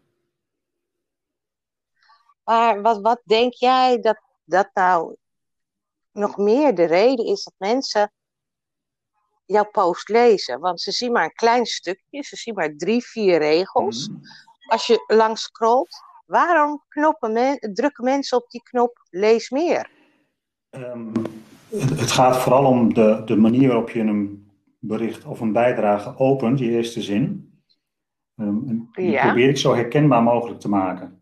Maar 2.44 2.82
wat, 2.82 3.02
wat 3.02 3.22
denk 3.26 3.54
jij 3.54 4.00
dat 4.00 4.29
dat 4.50 4.70
nou 4.74 5.16
nog 6.12 6.38
meer 6.38 6.76
de 6.76 6.84
reden 6.84 7.26
is 7.26 7.44
dat 7.44 7.54
mensen 7.58 8.12
jouw 9.46 9.70
post 9.72 10.10
lezen? 10.10 10.60
Want 10.60 10.82
ze 10.82 10.92
zien 10.92 11.12
maar 11.12 11.24
een 11.24 11.34
klein 11.34 11.66
stukje, 11.66 12.24
ze 12.24 12.36
zien 12.36 12.54
maar 12.54 12.76
drie, 12.76 13.04
vier 13.04 13.38
regels. 13.38 14.10
Mhm. 14.10 14.20
Als 14.68 14.88
je 14.88 15.04
langs 15.08 15.42
scrolt, 15.42 16.02
waarom 16.26 16.84
knoppen 16.88 17.32
men, 17.32 17.58
drukken 17.74 18.04
mensen 18.04 18.38
op 18.38 18.50
die 18.50 18.64
knop 18.64 19.06
lees 19.10 19.50
meer? 19.50 19.90
Ehm, 20.70 21.14
het, 21.70 22.00
het 22.00 22.12
gaat 22.12 22.38
vooral 22.38 22.66
om 22.66 22.94
de, 22.94 23.22
de 23.26 23.36
manier 23.36 23.68
waarop 23.68 23.90
je 23.90 24.00
een 24.00 24.52
bericht 24.80 25.26
of 25.26 25.40
een 25.40 25.54
bijdrage 25.54 26.18
opent, 26.18 26.58
die 26.58 26.70
eerste 26.72 27.02
zin. 27.02 27.54
Ehm, 28.36 28.68
en 28.68 28.90
die 28.92 29.12
Ja. 29.12 29.26
probeer 29.26 29.50
ik 29.50 29.58
zo 29.58 29.76
herkenbaar 29.76 30.24
mogelijk 30.24 30.60
te 30.60 30.70
maken. 30.70 31.19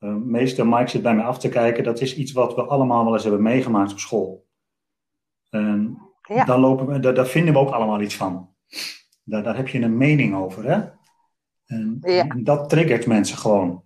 Ehm, 0.00 0.30
meester 0.30 0.66
Mike 0.66 0.90
zit 0.90 1.02
bij 1.02 1.14
mij 1.14 1.24
af 1.24 1.38
te 1.38 1.48
kijken, 1.48 1.84
dat 1.84 2.00
is 2.00 2.16
iets 2.16 2.32
wat 2.32 2.54
we 2.54 2.62
allemaal 2.62 3.04
wel 3.04 3.12
eens 3.12 3.22
hebben 3.22 3.42
meegemaakt 3.42 3.92
op 3.92 3.98
school. 3.98 4.46
En 5.50 5.98
Ja. 6.28 6.44
dan 6.44 6.60
lopen 6.60 6.86
we, 6.86 7.00
daar, 7.00 7.14
daar 7.14 7.26
vinden 7.26 7.54
we 7.54 7.60
ook 7.60 7.70
allemaal 7.70 8.00
iets 8.00 8.16
van. 8.16 8.54
Daar, 9.24 9.42
daar 9.42 9.56
heb 9.56 9.68
je 9.68 9.80
een 9.80 9.96
mening 9.96 10.34
over, 10.36 10.64
hè? 10.64 10.88
En, 11.66 11.98
Ja. 12.00 12.26
en 12.28 12.44
dat 12.44 12.68
triggert 12.68 13.06
mensen 13.06 13.38
gewoon. 13.38 13.84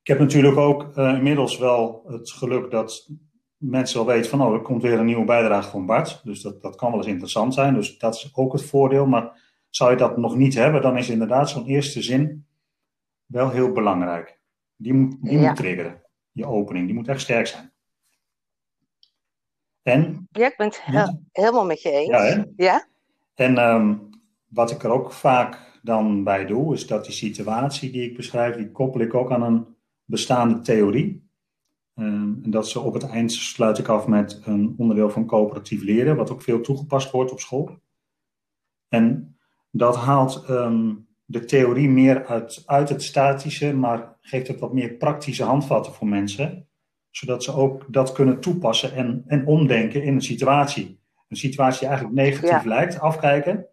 Ik 0.00 0.06
heb 0.06 0.18
natuurlijk 0.18 0.56
ook 0.56 0.96
eh, 0.96 1.12
inmiddels 1.14 1.58
wel 1.58 2.02
het 2.06 2.30
geluk 2.30 2.70
dat 2.70 3.10
mensen 3.56 3.96
wel 4.04 4.14
weten 4.14 4.30
van, 4.30 4.42
oh, 4.42 4.54
er 4.54 4.62
komt 4.62 4.82
weer 4.82 4.98
een 4.98 5.04
nieuwe 5.06 5.24
bijdrage 5.24 5.70
van 5.70 5.86
Bart. 5.86 6.20
Dus 6.24 6.42
dat, 6.42 6.62
dat 6.62 6.76
kan 6.76 6.90
wel 6.90 6.98
eens 6.98 7.08
interessant 7.08 7.54
zijn. 7.54 7.74
Dus 7.74 7.98
dat 7.98 8.14
is 8.14 8.30
ook 8.34 8.52
het 8.52 8.64
voordeel. 8.64 9.06
Maar 9.06 9.40
zou 9.68 9.90
je 9.90 9.96
dat 9.96 10.16
nog 10.16 10.36
niet 10.36 10.54
hebben, 10.54 10.82
dan 10.82 10.96
is 10.96 11.08
inderdaad 11.08 11.50
zo'n 11.50 11.66
eerste 11.66 12.02
zin 12.02 12.46
wel 13.26 13.50
heel 13.50 13.72
belangrijk. 13.72 14.39
Die 14.80 14.92
moet, 14.94 15.16
die 15.22 15.38
Ja. 15.38 15.48
moet 15.48 15.56
triggeren. 15.56 16.02
Je 16.32 16.46
opening, 16.46 16.86
die 16.86 16.94
moet 16.94 17.08
echt 17.08 17.20
sterk 17.20 17.46
zijn. 17.46 17.72
En, 19.82 20.28
Ja, 20.30 20.46
ik 20.46 20.56
ben 20.56 20.66
het 20.66 20.84
he- 20.84 20.92
Ja. 20.92 21.18
helemaal 21.32 21.64
met 21.64 21.82
je 21.82 21.90
eens. 21.90 22.08
ja, 22.08 22.22
hè? 22.22 22.42
Ja? 22.56 22.86
En 23.34 23.58
ehm, 23.58 23.96
wat 24.48 24.70
ik 24.70 24.82
er 24.82 24.90
ook 24.90 25.12
vaak 25.12 25.78
dan 25.82 26.24
bij 26.24 26.46
doe, 26.46 26.74
is 26.74 26.86
dat 26.86 27.04
die 27.04 27.14
situatie 27.14 27.90
die 27.90 28.10
ik 28.10 28.16
beschrijf, 28.16 28.56
die 28.56 28.70
koppel 28.70 29.00
ik 29.00 29.14
ook 29.14 29.30
aan 29.32 29.42
een 29.42 29.66
bestaande 30.04 30.60
theorie. 30.60 31.28
Ehm, 31.94 32.34
en 32.42 32.50
dat 32.50 32.68
ze 32.68 32.80
op 32.80 32.94
het 32.94 33.08
eind 33.08 33.32
sluit 33.32 33.78
ik 33.78 33.88
af 33.88 34.06
met 34.06 34.40
een 34.44 34.74
onderdeel 34.78 35.10
van 35.10 35.26
coöperatief 35.26 35.82
leren, 35.82 36.16
wat 36.16 36.30
ook 36.30 36.42
veel 36.42 36.60
toegepast 36.60 37.10
wordt 37.10 37.32
op 37.32 37.40
school. 37.40 37.78
En 38.88 39.36
dat 39.70 39.96
haalt 39.96 40.44
ehm, 40.44 40.94
de 41.30 41.44
theorie 41.44 41.88
meer 41.88 42.26
uit, 42.26 42.62
uit 42.66 42.88
het 42.88 43.02
statische, 43.02 43.74
maar 43.74 44.16
geeft 44.20 44.48
het 44.48 44.60
wat 44.60 44.72
meer 44.72 44.92
praktische 44.92 45.44
handvatten 45.44 45.92
voor 45.92 46.06
mensen, 46.06 46.68
zodat 47.10 47.44
ze 47.44 47.52
ook 47.52 47.84
dat 47.88 48.12
kunnen 48.12 48.40
toepassen 48.40 48.92
en, 48.94 49.24
en 49.26 49.46
omdenken 49.46 50.02
in 50.02 50.14
een 50.14 50.22
situatie. 50.22 51.00
Een 51.28 51.36
situatie 51.36 51.78
die 51.78 51.88
eigenlijk 51.88 52.18
negatief 52.18 52.62
Ja. 52.62 52.68
lijkt, 52.68 53.00
afkijken, 53.00 53.66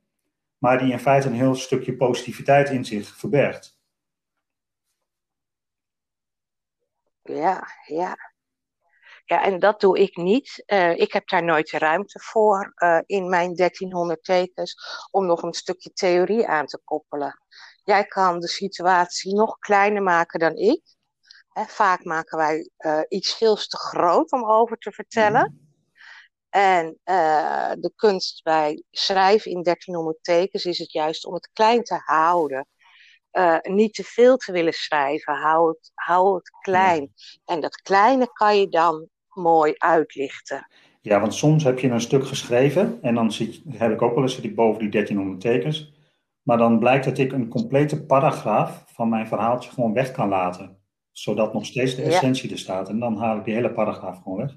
maar 0.58 0.78
die 0.80 0.92
in 0.92 1.00
feite 1.00 1.28
een 1.28 1.34
heel 1.34 1.56
stukje 1.56 1.96
positiviteit 1.96 2.70
in 2.70 2.86
zich 2.86 3.18
verbergt. 3.18 3.80
Ja, 7.24 7.68
ja. 7.88 8.18
Ja, 9.27 9.43
en 9.43 9.60
dat 9.60 9.79
doe 9.79 10.00
ik 10.00 10.15
niet. 10.15 10.63
Eh, 10.65 11.00
ik 11.00 11.13
heb 11.13 11.27
daar 11.27 11.43
nooit 11.43 11.69
de 11.69 11.77
ruimte 11.77 12.19
voor 12.19 12.72
eh, 12.75 13.00
in 13.05 13.29
mijn 13.29 13.55
1300 13.55 14.24
tekens 14.24 14.75
om 15.12 15.25
nog 15.25 15.43
een 15.43 15.53
stukje 15.53 15.93
theorie 15.93 16.48
aan 16.48 16.65
te 16.65 16.79
koppelen. 16.84 17.41
Jij 17.84 18.05
kan 18.05 18.39
de 18.39 18.48
situatie 18.48 19.36
nog 19.36 19.57
kleiner 19.57 20.03
maken 20.03 20.39
dan 20.39 20.55
ik. 20.55 20.81
Hè, 21.48 21.65
vaak 21.65 22.03
maken 22.03 22.38
wij 22.38 22.69
eh, 22.77 23.01
iets 23.07 23.34
veel 23.34 23.55
te 23.55 23.77
groot 23.77 24.31
om 24.31 24.50
over 24.50 24.77
te 24.77 24.91
vertellen. 24.91 25.62
En 26.50 27.00
de 27.79 27.91
kunst 27.96 28.43
bij 28.43 28.84
schrijven 28.91 29.51
in 29.51 29.63
1300 29.63 30.24
tekens 30.24 30.65
is 30.65 30.77
het 30.77 30.91
juist 30.91 31.25
om 31.25 31.34
het 31.34 31.50
klein 31.53 31.84
te 31.84 32.01
houden. 32.05 32.67
Niet 33.62 33.93
te 33.93 34.03
veel 34.03 34.38
te 34.38 34.51
willen 34.51 34.74
schrijven. 34.74 35.34
Hou 35.34 35.69
het, 35.69 35.91
hou 35.93 36.36
het 36.36 36.50
klein. 36.50 37.13
En 37.46 37.60
dat 37.60 37.81
kleine 37.81 38.31
kan 38.31 38.60
je 38.60 38.69
dan 38.69 39.10
mooi 39.38 39.74
uitlichten. 39.77 40.67
Ja, 41.01 41.20
want 41.20 41.34
soms 41.34 41.63
heb 41.63 41.79
je 41.79 41.89
een 41.89 42.01
stuk 42.01 42.27
geschreven 42.27 43.00
en 43.01 43.15
dan 43.15 43.32
zit, 43.32 43.62
heb 43.70 43.91
ik 43.91 44.01
ook 44.01 44.13
wel 44.13 44.24
eens 44.24 44.36
zit 44.36 44.44
ik 44.44 44.56
boven 44.56 44.79
die 44.82 44.89
1300 44.89 45.41
tekens. 45.41 45.94
Maar 46.41 46.58
dan 46.58 46.79
blijkt 46.79 47.06
dat 47.06 47.17
ik 47.17 47.32
een 47.32 47.50
complete 47.50 48.06
paragraaf 48.06 48.84
van 48.94 49.10
mijn 49.10 49.27
verhaaltje 49.27 49.70
gewoon 49.72 49.94
weg 49.94 50.12
kan 50.12 50.29
laten. 50.29 50.77
Zodat 51.12 51.53
nog 51.53 51.65
steeds 51.65 51.96
de 51.96 52.01
Ja. 52.01 52.08
essentie 52.08 52.51
er 52.51 52.58
staat. 52.60 52.89
En 52.89 53.00
dan 53.00 53.17
haal 53.17 53.38
ik 53.38 53.44
die 53.46 53.53
hele 53.53 53.72
paragraaf 53.72 54.22
gewoon 54.24 54.38
weg. 54.38 54.56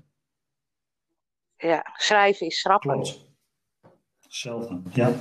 Ja, 1.56 1.86
schrijven 1.96 2.46
is 2.46 2.60
schrappen. 2.60 2.90
Klopt. 2.90 3.24
Hetzelfde. 4.22 4.80
Ja. 4.92 5.12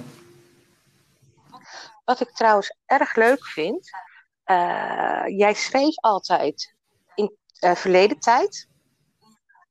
Wat 2.06 2.22
ik 2.22 2.30
trouwens 2.30 2.76
erg 2.86 3.16
leuk 3.16 3.46
vind. 3.46 3.90
eh, 4.44 5.24
jij 5.38 5.54
schreef 5.54 5.98
altijd 5.98 6.76
in 7.16 7.36
eh, 7.60 7.76
verleden 7.76 8.20
tijd. 8.20 8.68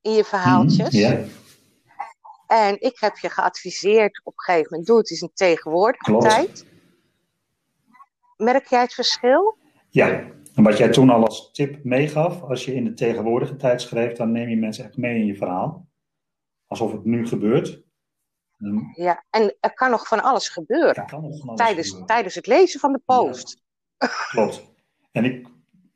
In 0.00 0.12
je 0.12 0.24
verhaaltjes. 0.24 0.90
Ja, 0.94 1.24
En 2.46 2.80
ik 2.80 2.98
heb 3.00 3.16
je 3.18 3.30
geadviseerd 3.30 4.20
op 4.24 4.32
een 4.36 4.40
gegeven 4.44 4.66
moment. 4.70 4.86
Doe 4.88 4.98
het 4.98 5.10
eens 5.10 5.20
in 5.20 5.30
tegenwoordige 5.34 6.04
Klopt. 6.04 6.28
tijd. 6.28 6.66
Merk 8.36 8.66
jij 8.66 8.80
het 8.80 8.94
verschil? 8.94 9.56
ja. 9.88 10.36
En 10.54 10.64
wat 10.64 10.78
jij 10.78 10.88
toen 10.88 11.10
al 11.10 11.24
als 11.24 11.50
tip 11.52 11.84
meegaf, 11.84 12.42
als 12.42 12.64
je 12.64 12.74
in 12.74 12.84
de 12.84 12.94
tegenwoordige 12.94 13.56
tijd 13.56 13.80
schreef, 13.80 14.12
dan 14.16 14.32
neem 14.32 14.48
je 14.48 14.56
mensen 14.56 14.84
echt 14.84 14.96
mee 14.96 15.18
in 15.18 15.26
je 15.26 15.34
verhaal. 15.36 15.86
Alsof 16.66 16.92
het 16.92 17.04
nu 17.04 17.26
gebeurt. 17.26 17.82
Ja, 18.94 19.24
en 19.30 19.56
er 19.60 19.74
kan 19.74 19.90
nog 19.90 20.06
van 20.08 20.22
alles 20.22 20.48
gebeuren. 20.48 20.94
dat 20.94 21.10
kan 21.10 21.22
nog 21.22 21.38
van 21.38 21.48
alles 21.48 21.60
Tijdens, 21.60 21.86
gebeuren. 21.86 22.06
tijdens 22.08 22.34
het 22.34 22.46
lezen 22.46 22.80
van 22.80 22.92
de 22.92 23.00
post. 23.04 23.62
Klopt. 24.30 24.62
En 25.12 25.24
ik 25.24 25.48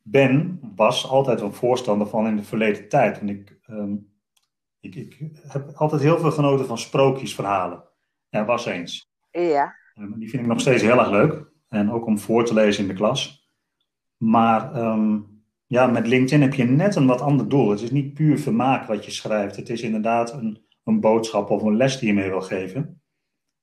ben, 0.03 0.61
was 0.75 1.09
altijd 1.09 1.41
een 1.41 1.53
voorstander 1.53 2.07
van 2.07 2.27
in 2.27 2.37
de 2.37 2.43
verleden 2.43 2.89
tijd. 2.89 3.19
En 3.19 3.29
ik, 3.29 3.59
ehm, 3.63 3.95
ik, 4.81 4.95
ik 4.95 5.31
heb 5.49 5.71
altijd 5.75 6.03
heel 6.03 6.19
veel 6.19 6.33
genoten 6.33 6.67
van 6.67 6.79
sprookjesverhalen. 6.79 7.85
Er 8.29 8.45
was 8.45 8.67
eens. 8.67 9.11
Ja, 9.31 9.81
Ehm, 9.95 10.19
die 10.19 10.31
vind 10.31 10.43
ik 10.43 10.49
nog 10.49 10.61
steeds 10.61 10.83
heel 10.83 10.99
erg 10.99 11.11
leuk. 11.11 11.51
En 11.69 11.93
ook 11.93 12.07
om 12.07 12.19
voor 12.19 12.45
te 12.45 12.55
lezen 12.55 12.83
in 12.83 12.89
de 12.89 12.95
klas. 12.95 13.51
Maar 14.17 14.75
ehm, 14.75 15.19
ja, 15.67 15.87
met 15.87 16.07
LinkedIn 16.07 16.43
heb 16.43 16.55
je 16.55 16.65
net 16.65 16.97
een 16.97 17.07
wat 17.07 17.21
ander 17.21 17.49
doel. 17.49 17.71
Het 17.71 17.81
is 17.81 17.91
niet 17.91 18.15
puur 18.15 18.39
vermaak 18.39 18.87
wat 18.87 19.05
je 19.05 19.11
schrijft. 19.11 19.57
Het 19.57 19.69
is 19.69 19.83
inderdaad 19.83 20.33
een, 20.33 20.67
een 20.85 21.01
boodschap 21.01 21.51
of 21.51 21.63
een 21.63 21.77
les 21.77 21.99
die 21.99 22.09
je 22.09 22.15
mee 22.15 22.29
wil 22.29 22.41
geven. 22.41 23.03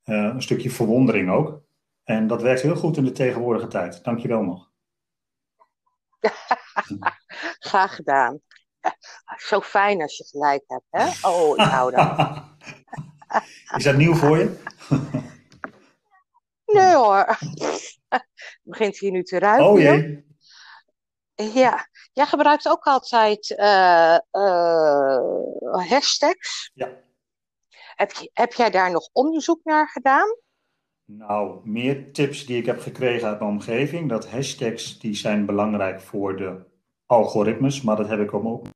Eh, 0.04 0.16
een 0.16 0.42
stukje 0.42 0.70
verwondering 0.70 1.30
ook. 1.30 1.62
En 2.04 2.28
dat 2.28 2.42
werkt 2.42 2.62
heel 2.62 2.76
goed 2.76 2.98
in 2.98 3.04
de 3.04 3.12
tegenwoordige 3.12 3.68
tijd. 3.68 4.04
Dankjewel 4.04 4.44
nog. 4.44 4.69
graag 7.70 7.96
gedaan. 7.96 8.40
Zo 9.50 9.62
fijn 9.62 10.02
als 10.02 10.18
je 10.18 10.24
gelijk 10.24 10.64
hebt, 10.68 10.86
hè? 10.90 11.30
Oh, 11.30 11.58
ik 11.58 11.64
hou 11.66 11.92
dat. 11.96 12.44
Is 13.78 13.84
dat 13.84 13.96
nieuw 13.96 14.16
voor 14.16 14.38
je? 14.38 14.64
Nee 16.66 16.96
hoor. 16.96 17.38
Het 18.10 18.28
begint 18.64 18.98
hier 18.98 19.12
nu 19.12 19.24
te 19.24 19.40
ruiken. 19.40 19.66
Oh 19.68 19.80
jee. 19.80 20.28
Ja, 21.36 21.88
jij 22.14 22.26
gebruikt 22.26 22.68
ook 22.68 22.84
altijd 22.84 23.56
eh, 23.58 24.16
eh, 24.16 25.20
hashtags. 25.90 26.72
Ja. 26.74 26.90
Heb, 27.96 28.12
je- 28.12 28.30
heb 28.34 28.54
jij 28.54 28.70
daar 28.70 28.92
nog 28.92 29.10
onderzoek 29.12 29.64
naar 29.64 29.90
gedaan? 29.90 30.36
Nou, 31.12 31.68
meer 31.70 32.14
tips 32.14 32.46
die 32.46 32.58
ik 32.58 32.66
heb 32.66 32.80
gekregen 32.80 33.28
uit 33.28 33.40
mijn 33.40 33.52
omgeving. 33.52 34.10
Dat 34.10 34.30
hashtags 34.30 35.00
die 35.00 35.14
zijn 35.14 35.46
belangrijk 35.46 36.02
voor 36.02 36.38
de 36.38 36.66
algoritmes, 37.06 37.82
maar 37.82 37.96
dat 37.96 38.08
heb 38.08 38.20
ik 38.20 38.34
ook. 38.34 38.68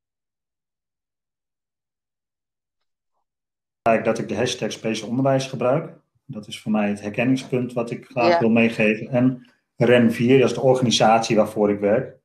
Dat 3.81 4.19
ik 4.19 4.27
de 4.27 4.35
hashtag 4.35 4.71
speciaal 4.71 5.09
onderwijs 5.09 5.47
gebruik. 5.47 5.99
Dat 6.25 6.47
is 6.47 6.61
voor 6.61 6.71
mij 6.71 6.89
het 6.89 7.01
herkenningspunt 7.01 7.73
wat 7.73 7.91
ik 7.91 8.05
graag 8.05 8.29
Ja. 8.29 8.39
wil 8.39 8.49
meegeven. 8.49 9.07
En 9.07 9.51
REN4, 9.75 10.39
dat 10.39 10.49
is 10.49 10.53
de 10.53 10.61
organisatie 10.61 11.35
waarvoor 11.35 11.69
ik 11.71 11.79
werk. 11.79 12.17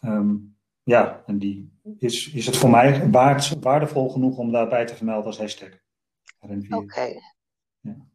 Ehm, 0.00 0.34
ja, 0.82 1.22
en 1.26 1.38
die 1.38 1.78
is, 1.98 2.32
is 2.32 2.46
het 2.46 2.56
voor 2.56 2.70
mij 2.70 3.10
waard, 3.10 3.58
waardevol 3.60 4.08
genoeg 4.08 4.38
om 4.38 4.52
daarbij 4.52 4.86
te 4.86 4.96
vermelden 4.96 5.26
als 5.26 5.38
hashtag. 5.38 5.70
REN4. 6.40 6.76
Oké. 6.76 7.20
Ja. 7.80 8.08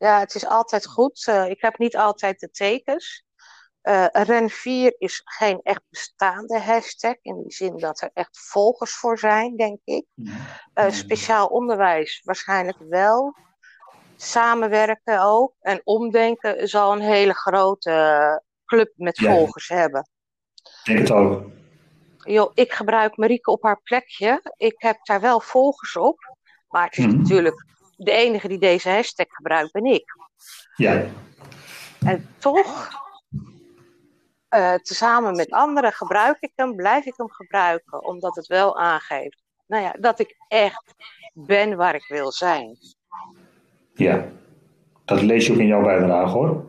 Ja, 0.00 0.18
het 0.18 0.34
is 0.34 0.46
altijd 0.46 0.86
goed. 0.86 1.26
Eh, 1.26 1.48
ik 1.48 1.60
heb 1.62 1.78
niet 1.78 1.96
altijd 1.96 2.40
de 2.40 2.50
tekens. 2.50 3.24
Uh, 3.82 4.06
Ren 4.12 4.50
4 4.50 4.94
is 4.98 5.22
geen 5.24 5.60
echt 5.62 5.82
bestaande 5.88 6.60
hashtag, 6.60 7.14
in 7.22 7.42
die 7.42 7.52
zin 7.52 7.76
dat 7.76 8.00
er 8.00 8.10
echt 8.12 8.38
volgers 8.38 8.92
voor 8.92 9.18
zijn, 9.18 9.56
denk 9.56 9.78
ik. 9.84 10.06
Uh, 10.14 10.90
speciaal 10.90 11.46
onderwijs 11.46 12.20
waarschijnlijk 12.24 12.78
wel. 12.88 13.34
Samenwerken 14.16 15.22
ook. 15.22 15.54
En 15.60 15.80
omdenken 15.84 16.68
zal 16.68 16.92
een 16.92 17.00
hele 17.00 17.34
grote 17.34 18.42
club 18.64 18.92
met 18.96 19.18
volgers 19.18 19.68
hebben. 19.68 20.08
Ik 20.62 20.80
denk 20.84 20.98
het 20.98 21.10
ook. 21.10 21.42
Yo, 22.16 22.50
ik 22.54 22.72
gebruik 22.72 23.16
Marieke 23.16 23.50
op 23.50 23.62
haar 23.62 23.80
plekje. 23.82 24.52
Ik 24.56 24.74
heb 24.76 25.04
daar 25.04 25.20
wel 25.20 25.40
volgers 25.40 25.96
op. 25.96 26.36
Maar 26.68 26.84
het 26.84 26.98
is 26.98 27.06
mm. 27.06 27.16
natuurlijk 27.16 27.64
de 28.04 28.12
enige 28.12 28.48
die 28.48 28.58
deze 28.58 28.90
hashtag 28.90 29.26
gebruikt, 29.28 29.72
ben 29.72 29.84
ik. 29.84 30.16
Ja. 30.76 31.04
En 32.06 32.34
toch, 32.38 32.88
uh, 34.50 34.74
tezamen 34.74 35.36
met 35.36 35.50
anderen 35.50 35.92
gebruik 35.92 36.36
ik 36.40 36.52
hem, 36.54 36.76
blijf 36.76 37.04
ik 37.04 37.14
hem 37.16 37.30
gebruiken, 37.30 38.04
omdat 38.04 38.36
het 38.36 38.46
wel 38.46 38.78
aangeeft 38.78 39.42
nou 39.70 39.82
ja, 39.82 39.92
dat 39.98 40.18
ik 40.18 40.36
echt 40.48 40.94
ben 41.32 41.76
waar 41.76 41.94
ik 41.94 42.06
wil 42.08 42.32
zijn. 42.32 42.78
Ja, 43.94 44.28
dat 45.04 45.22
lees 45.22 45.46
je 45.46 45.52
ook 45.52 45.58
in 45.58 45.66
jouw 45.66 45.82
bijdrage 45.82 46.32
hoor. 46.32 46.64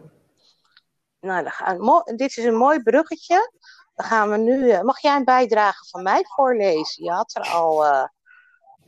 Nou, 1.20 1.44
dan 1.44 1.52
gaan, 1.52 2.04
dit 2.16 2.38
is 2.38 2.44
een 2.44 2.58
mooi 2.58 2.84
bruggetje. 2.84 3.52
Dan 3.96 4.06
gaan 4.06 4.30
we 4.30 4.38
nu. 4.38 4.66
Uh, 4.66 4.82
mag 4.82 5.00
jij 5.00 5.16
een 5.16 5.24
bijdrage 5.24 5.86
van 5.90 6.04
mij 6.04 6.26
voorlezen? 6.36 7.04
Je 7.04 7.12
had 7.12 7.36
er 7.36 7.50
al 7.50 7.86
uh, 7.86 8.04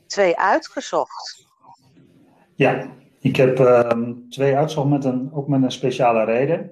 twee 0.06 0.38
uitgezocht. 0.38 1.48
Ja, 2.56 2.90
ik 3.20 3.36
heb 3.36 3.58
uh, 3.58 4.10
twee 4.28 4.56
uitgezocht 4.56 4.88
met 4.88 5.04
een, 5.04 5.32
ook 5.32 5.48
met 5.48 5.62
een 5.62 5.72
speciale 5.72 6.24
reden. 6.24 6.70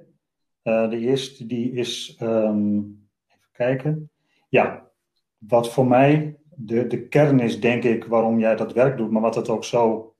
Uh, 0.62 0.90
de 0.90 0.98
eerste 0.98 1.46
die 1.46 1.72
is, 1.72 2.18
um, 2.22 3.08
even 3.26 3.50
kijken. 3.52 4.10
Ja, 4.48 4.90
wat 5.38 5.72
voor 5.72 5.86
mij 5.86 6.36
de, 6.54 6.86
de 6.86 7.08
kern 7.08 7.40
is, 7.40 7.60
denk 7.60 7.84
ik, 7.84 8.04
waarom 8.04 8.38
jij 8.38 8.56
dat 8.56 8.72
werk 8.72 8.96
doet, 8.96 9.10
maar 9.10 9.22
wat 9.22 9.34
het 9.34 9.48
ook 9.48 9.64
zo 9.64 10.14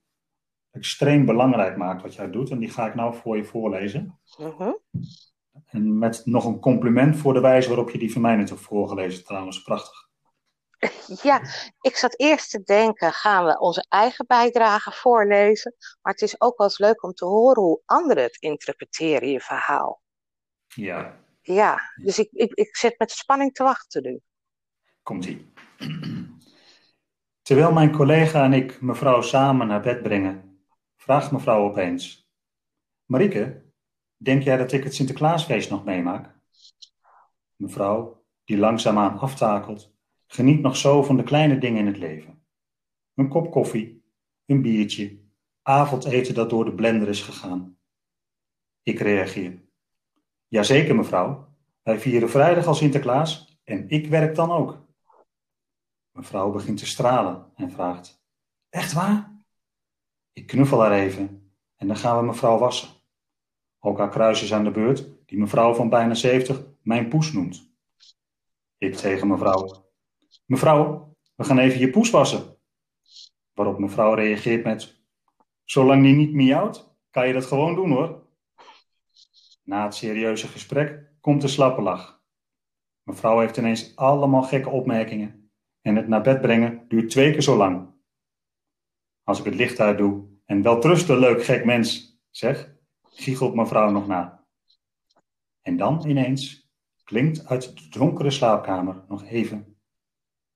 extreem 0.71 1.25
belangrijk 1.25 1.76
maakt 1.76 2.02
wat 2.02 2.14
jij 2.14 2.31
doet. 2.31 2.50
En 2.50 2.59
die 2.59 2.71
ga 2.71 2.87
ik 2.87 2.95
nou 2.95 3.14
voor 3.14 3.37
je 3.37 3.45
voorlezen. 3.45 4.19
-huh. 4.37 4.73
En 5.66 5.99
met 5.99 6.23
nog 6.25 6.45
een 6.45 6.61
compliment 6.61 7.16
voor 7.16 7.35
de 7.35 7.40
wijze 7.40 7.69
waarop 7.69 7.90
je 7.90 7.99
die 7.99 8.12
van 8.12 8.23
mij 8.23 8.37
net 8.37 8.49
hebt 8.49 8.61
voorgelezen, 8.61 9.25
trouwens. 9.25 9.62
Prachtig. 9.62 10.11
Ja, 11.22 11.40
ik 11.80 11.96
zat 11.96 12.18
eerst 12.18 12.50
te 12.50 12.62
denken, 12.62 13.12
gaan 13.12 13.44
we 13.44 13.58
onze 13.58 13.86
eigen 13.88 14.26
bijdrage 14.26 14.92
voorlezen? 14.92 15.74
Maar 16.02 16.12
het 16.12 16.22
is 16.22 16.40
ook 16.40 16.58
wel 16.58 16.66
eens 16.66 16.78
leuk 16.78 17.02
om 17.02 17.12
te 17.12 17.24
horen 17.24 17.62
hoe 17.62 17.82
anderen 17.84 18.22
het 18.22 18.36
interpreteren, 18.36 19.28
je 19.28 19.40
verhaal. 19.40 20.02
Ja. 20.66 21.20
Ja, 21.40 21.80
dus 22.02 22.18
ik, 22.18 22.28
ik, 22.32 22.52
ik 22.52 22.76
zit 22.76 22.98
met 22.98 23.10
spanning 23.10 23.54
te 23.54 23.62
wachten 23.62 24.02
nu. 24.02 24.20
Komt-ie. 25.02 25.52
Terwijl 27.42 27.72
mijn 27.72 27.92
collega 27.92 28.44
en 28.44 28.52
ik 28.52 28.80
mevrouw 28.80 29.20
samen 29.20 29.66
naar 29.66 29.80
bed 29.80 30.02
brengen, 30.02 30.64
vraagt 30.96 31.30
mevrouw 31.30 31.68
opeens: 31.68 32.30
Marieke, 33.04 33.62
denk 34.16 34.42
jij 34.42 34.56
dat 34.56 34.72
ik 34.72 34.84
het 34.84 34.94
Sinterklaasfeest 34.94 35.70
nog 35.70 35.84
meemaak? 35.84 36.34
Mevrouw, 37.56 38.24
die 38.44 38.58
langzaamaan 38.58 39.18
aftakelt, 39.18 39.91
geniet 40.32 40.60
nog 40.60 40.76
zo 40.76 41.02
van 41.02 41.16
de 41.16 41.22
kleine 41.22 41.58
dingen 41.58 41.78
in 41.78 41.86
het 41.86 41.98
leven. 41.98 42.44
Een 43.14 43.28
kop 43.28 43.50
koffie, 43.50 44.04
een 44.46 44.62
biertje, 44.62 45.18
avondeten 45.62 46.35
dat 46.35 46.50
door 46.50 46.64
de 46.64 46.74
blender 46.74 47.09
is 47.09 47.22
gegaan. 47.22 47.78
Ik 48.83 48.98
reageer. 48.98 49.62
Jazeker, 50.48 50.94
mevrouw. 50.94 51.48
Wij 51.83 52.00
vieren 52.00 52.30
vrijdag 52.30 52.66
al 52.66 52.74
Sinterklaas 52.74 53.61
en 53.64 53.88
ik 53.88 54.07
werk 54.07 54.35
dan 54.35 54.50
ook. 54.50 54.87
Mevrouw 56.11 56.50
begint 56.50 56.78
te 56.78 56.87
stralen 56.87 57.52
en 57.54 57.70
vraagt: 57.70 58.24
Echt 58.68 58.92
waar? 58.92 59.44
Ik 60.33 60.46
knuffel 60.46 60.80
haar 60.80 60.92
even 60.92 61.52
en 61.76 61.87
dan 61.87 61.96
gaan 61.96 62.18
we 62.18 62.26
mevrouw 62.26 62.59
wassen. 62.59 62.88
Ook 63.78 63.98
haar 63.98 64.11
kruis 64.11 64.42
is 64.42 64.52
aan 64.52 64.64
de 64.64 64.70
beurt, 64.70 65.09
die 65.26 65.38
mevrouw 65.38 65.74
van 65.74 65.88
bijna 65.88 66.14
70 66.14 66.64
mijn 66.83 67.09
poes 67.09 67.33
noemt. 67.33 67.72
Ik 68.78 68.94
tegen 68.94 69.28
mevrouw: 69.28 69.82
Mevrouw, 70.44 71.14
we 71.35 71.44
gaan 71.44 71.59
even 71.59 71.81
je 71.81 71.90
poes 71.90 72.11
wassen. 72.11 72.57
Waarop 73.52 73.78
mevrouw 73.78 74.14
reageert 74.14 74.64
met: 74.64 75.02
Zolang 75.64 76.02
die 76.02 76.14
niet 76.14 76.33
miauwt, 76.33 76.96
kan 77.11 77.26
je 77.26 77.33
dat 77.33 77.44
gewoon 77.44 77.74
doen 77.74 77.90
hoor. 77.90 78.26
Na 79.62 79.85
het 79.85 79.94
serieuze 79.94 80.48
gesprek 80.48 81.11
komt 81.20 81.40
de 81.40 81.48
slappe 81.48 81.83
lach. 81.83 82.22
Mevrouw 83.02 83.40
heeft 83.40 83.57
ineens 83.57 83.96
allemaal 83.96 84.42
gekke 84.42 84.68
opmerkingen 84.68 85.50
en 85.81 85.96
het 85.96 86.09
naar 86.09 86.22
bed 86.22 86.40
brengen 86.40 86.85
duurt 86.88 87.11
twee 87.11 87.33
keer 87.33 87.42
zo 87.42 87.57
lang. 87.57 87.90
Als 89.22 89.38
ik 89.38 89.44
het 89.44 89.55
licht 89.55 89.81
uit 89.81 89.98
doe 89.98 90.28
en 90.44 90.62
wel 90.62 90.81
trusten, 90.81 91.18
leuk 91.18 91.44
gek 91.44 91.64
mens, 91.64 92.20
zeg, 92.31 92.74
giechelt 93.02 93.55
mevrouw 93.55 93.90
nog 93.90 94.07
na. 94.07 94.46
En 95.61 95.76
dan 95.76 96.09
ineens 96.09 96.70
klinkt 97.05 97.46
uit 97.46 97.78
de 97.78 97.98
donkere 97.98 98.31
slaapkamer 98.31 99.05
nog 99.09 99.24
even. 99.24 99.71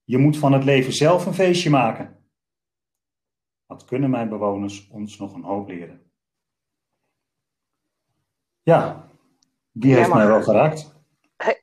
Je 0.07 0.19
moet 0.19 0.39
van 0.39 0.53
het 0.53 0.65
leven 0.65 0.93
zelf 0.93 1.27
een 1.27 1.35
feestje 1.35 1.71
maken. 1.71 2.31
Wat 3.67 3.85
kunnen 3.85 4.11
mijn 4.11 4.29
bewoners 4.29 4.89
ons 4.89 5.19
nog 5.19 5.35
een 5.35 5.43
hoop 5.43 5.69
leren? 5.69 6.11
Ja, 8.63 9.09
die 9.73 9.95
heeft 9.95 10.15
mij 10.15 10.27
wel 10.27 10.43
geraakt. 10.43 10.95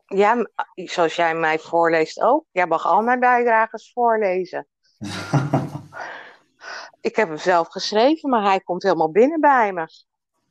Ja, 0.05 0.49
zoals 0.75 1.15
jij 1.15 1.35
mij 1.35 1.59
voorleest 1.59 2.21
ook. 2.21 2.45
Jij 2.51 2.67
mag 2.67 2.85
al 2.85 3.01
mijn 3.01 3.19
bijdragers 3.19 3.91
voorlezen. 3.93 4.67
ik 7.01 7.15
heb 7.15 7.27
hem 7.27 7.37
zelf 7.37 7.67
geschreven, 7.67 8.29
maar 8.29 8.43
hij 8.43 8.59
komt 8.59 8.83
helemaal 8.83 9.11
binnen 9.11 9.39
bij 9.39 9.73
me. 9.73 9.87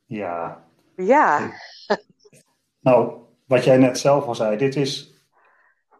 Ja. 0.05 0.63
Ja. 0.95 1.51
nou, 2.79 3.21
wat 3.45 3.63
jij 3.63 3.77
net 3.77 3.99
zelf 3.99 4.25
al 4.25 4.35
zei, 4.35 4.57
dit 4.57 4.75
is 4.75 5.12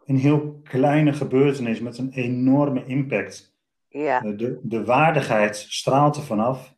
een 0.06 0.18
heel 0.18 0.60
kleine 0.64 1.14
gebeurtenis 1.14 1.80
met 1.80 1.98
een 1.98 2.12
enorme 2.12 2.86
impact. 2.86 3.58
Ja. 3.88 4.20
De, 4.20 4.60
de 4.64 4.86
waardigheid 4.86 5.56
straalt 5.56 6.16
er 6.16 6.24
vanaf. 6.24 6.76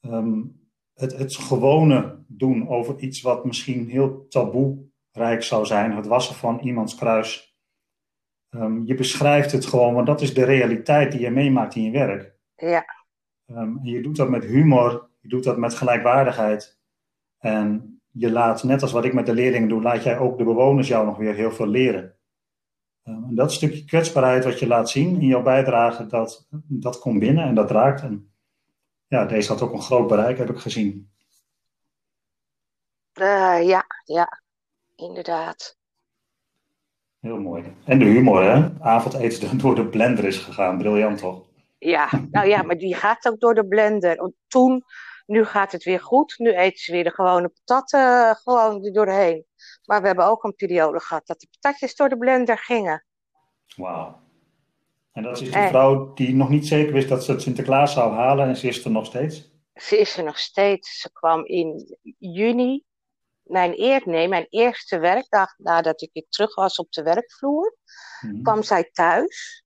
Um, 0.00 0.60
het, 0.94 1.18
het 1.18 1.36
gewone 1.36 2.24
doen 2.26 2.68
over 2.68 2.98
iets 2.98 3.20
wat 3.20 3.44
misschien 3.44 3.88
heel 3.88 4.26
taboe 4.28 4.78
rijk 5.12 5.42
zou 5.42 5.66
zijn, 5.66 5.96
het 5.96 6.06
wassen 6.06 6.34
van 6.34 6.60
iemands 6.60 6.94
kruis. 6.94 7.56
Um, 8.50 8.86
je 8.86 8.94
beschrijft 8.94 9.52
het 9.52 9.66
gewoon, 9.66 9.94
want 9.94 10.06
dat 10.06 10.20
is 10.20 10.34
de 10.34 10.44
realiteit 10.44 11.12
die 11.12 11.20
je 11.20 11.30
meemaakt 11.30 11.74
in 11.74 11.82
je 11.82 11.90
werk. 11.90 12.34
Ja. 12.56 12.84
Um, 13.46 13.80
je 13.82 14.02
doet 14.02 14.16
dat 14.16 14.28
met 14.28 14.44
humor, 14.44 15.08
je 15.20 15.28
doet 15.28 15.44
dat 15.44 15.56
met 15.58 15.74
gelijkwaardigheid. 15.74 16.80
En 17.38 18.00
je 18.10 18.30
laat, 18.30 18.62
net 18.62 18.82
als 18.82 18.92
wat 18.92 19.04
ik 19.04 19.12
met 19.12 19.26
de 19.26 19.34
leerlingen 19.34 19.68
doe, 19.68 19.82
laat 19.82 20.02
jij 20.02 20.18
ook 20.18 20.38
de 20.38 20.44
bewoners 20.44 20.88
jou 20.88 21.06
nog 21.06 21.16
weer 21.16 21.34
heel 21.34 21.52
veel 21.52 21.66
leren. 21.66 22.16
Um, 23.04 23.24
en 23.28 23.34
dat 23.34 23.52
stukje 23.52 23.84
kwetsbaarheid 23.84 24.44
wat 24.44 24.58
je 24.58 24.66
laat 24.66 24.90
zien 24.90 25.20
in 25.20 25.26
jouw 25.26 25.42
bijdrage, 25.42 26.06
dat, 26.06 26.46
dat 26.68 26.98
komt 26.98 27.18
binnen 27.18 27.44
en 27.44 27.54
dat 27.54 27.70
raakt. 27.70 28.02
En 28.02 28.32
ja, 29.06 29.24
deze 29.24 29.52
had 29.52 29.62
ook 29.62 29.72
een 29.72 29.82
groot 29.82 30.08
bereik, 30.08 30.38
heb 30.38 30.50
ik 30.50 30.58
gezien. 30.58 31.10
Uh, 33.20 33.66
ja, 33.66 33.84
ja 34.04 34.42
inderdaad. 34.96 35.76
Heel 37.20 37.40
mooi. 37.40 37.76
En 37.84 37.98
de 37.98 38.04
humor, 38.04 38.42
hè? 38.42 38.70
Avondeten 38.80 39.58
door 39.62 39.74
de 39.74 39.86
blender 39.86 40.24
is 40.24 40.38
gegaan. 40.38 40.78
Briljant, 40.78 41.18
toch? 41.18 41.44
Ja, 41.78 42.08
nou 42.30 42.48
ja, 42.48 42.62
maar 42.62 42.78
die 42.78 42.94
gaat 42.94 43.28
ook 43.28 43.40
door 43.40 43.54
de 43.54 43.66
blender. 43.66 44.32
Toen, 44.48 44.84
nu 45.26 45.44
gaat 45.44 45.72
het 45.72 45.84
weer 45.84 46.00
goed. 46.00 46.34
Nu 46.38 46.52
eten 46.52 46.78
ze 46.78 46.92
weer 46.92 47.04
de 47.04 47.10
gewone 47.10 47.48
patatten 47.48 48.00
eh, 48.00 48.34
gewoon 48.34 48.84
er 48.84 48.92
doorheen. 48.92 49.44
Maar 49.84 50.00
we 50.00 50.06
hebben 50.06 50.26
ook 50.26 50.44
een 50.44 50.54
periode 50.54 51.00
gehad 51.00 51.26
dat 51.26 51.40
de 51.40 51.48
patatjes 51.50 51.94
door 51.94 52.08
de 52.08 52.18
blender 52.18 52.58
gingen. 52.58 53.04
Wauw. 53.76 54.20
En 55.12 55.22
dat 55.22 55.40
is 55.40 55.50
die 55.50 55.68
vrouw 55.68 56.14
die 56.14 56.34
nog 56.34 56.48
niet 56.48 56.66
zeker 56.66 56.92
wist 56.92 57.08
dat 57.08 57.24
ze 57.24 57.32
het 57.32 57.42
Sinterklaas 57.42 57.92
zou 57.92 58.12
halen 58.12 58.48
en 58.48 58.56
ze 58.56 58.68
is 58.68 58.84
er 58.84 58.90
nog 58.90 59.06
steeds? 59.06 59.50
Ze 59.74 59.98
is 59.98 60.16
er 60.16 60.24
nog 60.24 60.38
steeds. 60.38 61.00
Ze 61.00 61.12
kwam 61.12 61.44
in 61.44 61.96
juni 62.18 62.84
mijn, 63.42 63.80
eer, 63.80 64.02
nee, 64.04 64.28
mijn 64.28 64.46
eerste 64.48 64.98
werkdag 64.98 65.58
nadat 65.58 66.02
ik 66.02 66.10
weer 66.12 66.26
terug 66.28 66.54
was 66.54 66.76
op 66.76 66.92
de 66.92 67.02
werkvloer, 67.02 67.76
mhm. 68.20 68.42
kwam 68.42 68.62
zij 68.62 68.90
thuis. 68.92 69.64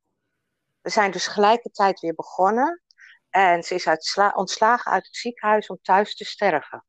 We 0.81 0.91
zijn 0.91 1.11
dus 1.11 1.27
gelijkertijd 1.27 2.01
weer 2.01 2.15
begonnen. 2.15 2.83
En 3.31 3.63
ze 3.63 3.75
is 3.75 3.89
ontslagen 4.35 4.93
uit 4.93 5.07
het 5.07 5.17
ziekenhuis 5.17 5.67
om 5.67 5.79
thuis 5.83 6.17
te 6.17 6.25
sterven. 6.25 6.85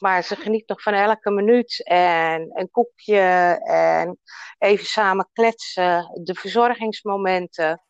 Maar 0.00 0.22
ze 0.22 0.36
geniet 0.36 0.68
nog 0.68 0.82
van 0.82 0.92
elke 0.92 1.30
minuut. 1.30 1.86
En 1.86 2.50
een 2.52 2.70
koekje 2.70 3.20
en 3.64 4.18
even 4.58 4.86
samen 4.86 5.28
kletsen. 5.32 6.20
De 6.22 6.34
verzorgingsmomenten. 6.34 7.82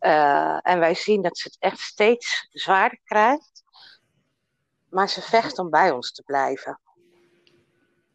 Uh, 0.00 0.58
en 0.62 0.78
wij 0.78 0.94
zien 0.94 1.22
dat 1.22 1.38
ze 1.38 1.48
het 1.48 1.56
echt 1.58 1.78
steeds 1.78 2.48
zwaarder 2.50 3.00
krijgt. 3.04 3.62
Maar 4.88 5.08
ze 5.08 5.22
vecht 5.22 5.58
om 5.58 5.70
bij 5.70 5.90
ons 5.90 6.12
te 6.12 6.22
blijven. 6.22 6.80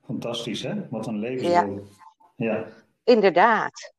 Fantastisch, 0.06 0.64
hè? 0.64 0.90
Wat 0.90 1.08
een 1.08 1.20
levensdoel. 1.20 1.88
Ja. 2.36 2.54
ja. 2.54 2.68
Inderdaad. 3.04 3.94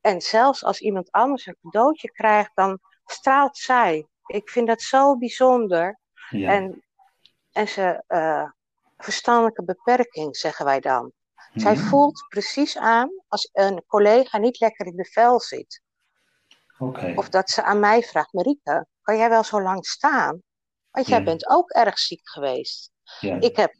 En 0.00 0.20
zelfs 0.20 0.64
als 0.64 0.80
iemand 0.80 1.10
anders 1.10 1.46
een 1.46 1.56
cadeautje 1.62 2.10
krijgt, 2.10 2.50
dan 2.54 2.78
straalt 3.04 3.56
zij. 3.56 4.06
Ik 4.26 4.50
vind 4.50 4.66
dat 4.66 4.82
zo 4.82 5.18
bijzonder. 5.18 5.98
Ja. 6.30 6.50
En, 6.50 6.85
en 7.56 7.68
ze, 7.68 8.02
uh, 8.08 8.50
verstandelijke 8.96 9.64
beperking, 9.64 10.36
zeggen 10.36 10.64
wij 10.64 10.80
dan. 10.80 11.12
Zij 11.54 11.74
mhm. 11.74 11.82
voelt 11.82 12.26
precies 12.28 12.78
aan 12.78 13.10
als 13.28 13.48
een 13.52 13.84
collega 13.86 14.38
niet 14.38 14.60
lekker 14.60 14.86
in 14.86 14.96
de 14.96 15.04
vel 15.04 15.40
zit. 15.40 15.82
Okay. 16.78 17.14
Of 17.14 17.28
dat 17.28 17.50
ze 17.50 17.62
aan 17.62 17.80
mij 17.80 18.02
vraagt, 18.02 18.32
Marike, 18.32 18.86
kan 19.02 19.16
jij 19.16 19.28
wel 19.28 19.44
zo 19.44 19.62
lang 19.62 19.86
staan? 19.86 20.42
Want 20.90 21.06
jij 21.06 21.22
bent 21.22 21.48
ook 21.48 21.70
erg 21.70 21.98
ziek 21.98 22.28
geweest. 22.28 22.90
Ja. 23.20 23.40
Ik, 23.40 23.56
heb, 23.56 23.74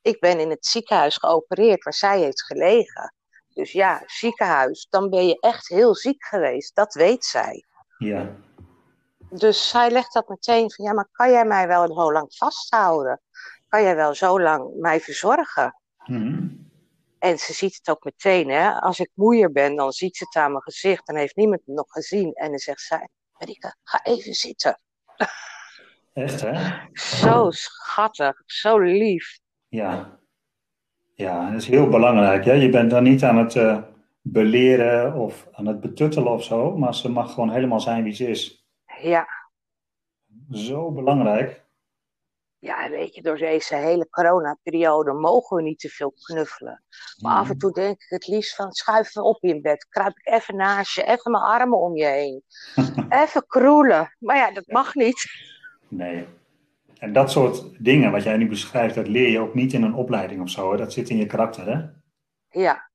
ik 0.00 0.20
ben 0.20 0.40
in 0.40 0.50
het 0.50 0.66
ziekenhuis 0.66 1.16
geopereerd 1.16 1.84
waar 1.84 1.94
zij 1.94 2.20
heeft 2.20 2.42
gelegen. 2.42 3.14
Dus 3.48 3.72
ja, 3.72 4.02
ziekenhuis, 4.06 4.86
dan 4.90 5.10
ben 5.10 5.26
je 5.26 5.40
echt 5.40 5.68
heel 5.68 5.94
ziek 5.94 6.24
geweest. 6.24 6.74
Dat 6.74 6.94
weet 6.94 7.24
zij. 7.24 7.64
Ja. 7.98 8.36
Dus 9.30 9.68
zij 9.68 9.90
legt 9.90 10.12
dat 10.12 10.28
meteen 10.28 10.70
van, 10.70 10.84
ja, 10.84 10.92
maar 10.92 11.08
kan 11.12 11.30
jij 11.30 11.44
mij 11.44 11.66
wel 11.66 11.94
zo 11.94 12.12
lang 12.12 12.34
vasthouden? 12.34 13.20
Kan 13.68 13.82
jij 13.82 13.96
wel 13.96 14.14
zo 14.14 14.40
lang 14.40 14.74
mij 14.78 15.00
verzorgen? 15.00 15.74
Mm 16.06 16.68
En 17.18 17.38
ze 17.38 17.52
ziet 17.52 17.76
het 17.76 17.90
ook 17.90 18.04
meteen, 18.04 18.48
hè. 18.48 18.72
Als 18.80 18.98
ik 18.98 19.10
moeier 19.14 19.52
ben, 19.52 19.76
dan 19.76 19.92
ziet 19.92 20.16
ze 20.16 20.24
het 20.24 20.42
aan 20.42 20.50
mijn 20.50 20.62
gezicht. 20.62 21.06
Dan 21.06 21.16
heeft 21.16 21.36
niemand 21.36 21.62
het 21.64 21.76
nog 21.76 21.86
gezien. 21.88 22.32
En 22.32 22.48
dan 22.48 22.58
zegt 22.58 22.80
zij, 22.80 23.08
Marika, 23.38 23.76
ga 23.82 24.00
even 24.02 24.34
zitten. 24.34 24.80
Echt, 26.12 26.40
hè? 26.40 26.70
Zo 26.92 27.50
schattig, 27.50 28.42
zo 28.46 28.78
lief. 28.78 29.38
Ja. 29.68 30.18
Ja, 31.14 31.50
dat 31.50 31.60
is 31.60 31.68
heel 31.68 31.88
belangrijk. 31.88 32.44
Hè? 32.44 32.52
Je 32.52 32.68
bent 32.68 32.90
dan 32.90 33.02
niet 33.02 33.24
aan 33.24 33.36
het 33.36 33.54
uh, 33.54 33.78
beleren 34.22 35.14
of 35.14 35.48
aan 35.52 35.66
het 35.66 35.80
betuttelen 35.80 36.32
of 36.32 36.44
zo, 36.44 36.76
maar 36.76 36.94
ze 36.94 37.08
mag 37.08 37.32
gewoon 37.34 37.50
helemaal 37.50 37.80
zijn 37.80 38.02
wie 38.02 38.12
ze 38.12 38.28
is. 38.28 38.59
Ja. 39.02 39.28
Zo 40.50 40.92
belangrijk. 40.92 41.68
Ja, 42.58 42.90
weet 42.90 43.14
je, 43.14 43.22
door 43.22 43.36
deze 43.36 43.74
hele 43.74 44.08
coronaperiode 44.08 45.12
mogen 45.12 45.56
we 45.56 45.62
niet 45.62 45.78
te 45.78 45.88
veel 45.88 46.12
knuffelen. 46.22 46.82
Maar 47.18 47.36
af 47.36 47.50
en 47.50 47.58
toe 47.58 47.72
denk 47.72 48.02
ik 48.02 48.08
het 48.08 48.26
liefst 48.26 48.54
van 48.54 48.72
schuif 48.72 49.16
op 49.16 49.42
in 49.42 49.62
bed. 49.62 49.86
Kruip 49.88 50.18
ik 50.18 50.32
even 50.32 50.56
naast 50.56 50.94
je, 50.94 51.02
even 51.04 51.30
mijn 51.30 51.44
armen 51.44 51.78
om 51.78 51.96
je 51.96 52.04
heen. 52.04 52.42
even 53.22 53.46
kroelen. 53.46 54.16
Maar 54.18 54.36
ja, 54.36 54.52
dat 54.52 54.66
mag 54.66 54.94
niet. 54.94 55.26
Nee. 55.88 56.26
En 56.98 57.12
dat 57.12 57.30
soort 57.30 57.84
dingen 57.84 58.12
wat 58.12 58.22
jij 58.22 58.36
nu 58.36 58.48
beschrijft, 58.48 58.94
dat 58.94 59.08
leer 59.08 59.28
je 59.28 59.40
ook 59.40 59.54
niet 59.54 59.72
in 59.72 59.82
een 59.82 59.94
opleiding 59.94 60.40
of 60.40 60.50
zo. 60.50 60.70
Hè? 60.70 60.76
Dat 60.76 60.92
zit 60.92 61.08
in 61.08 61.16
je 61.16 61.26
karakter, 61.26 61.66
hè? 61.66 61.86
Ja. 62.60 62.90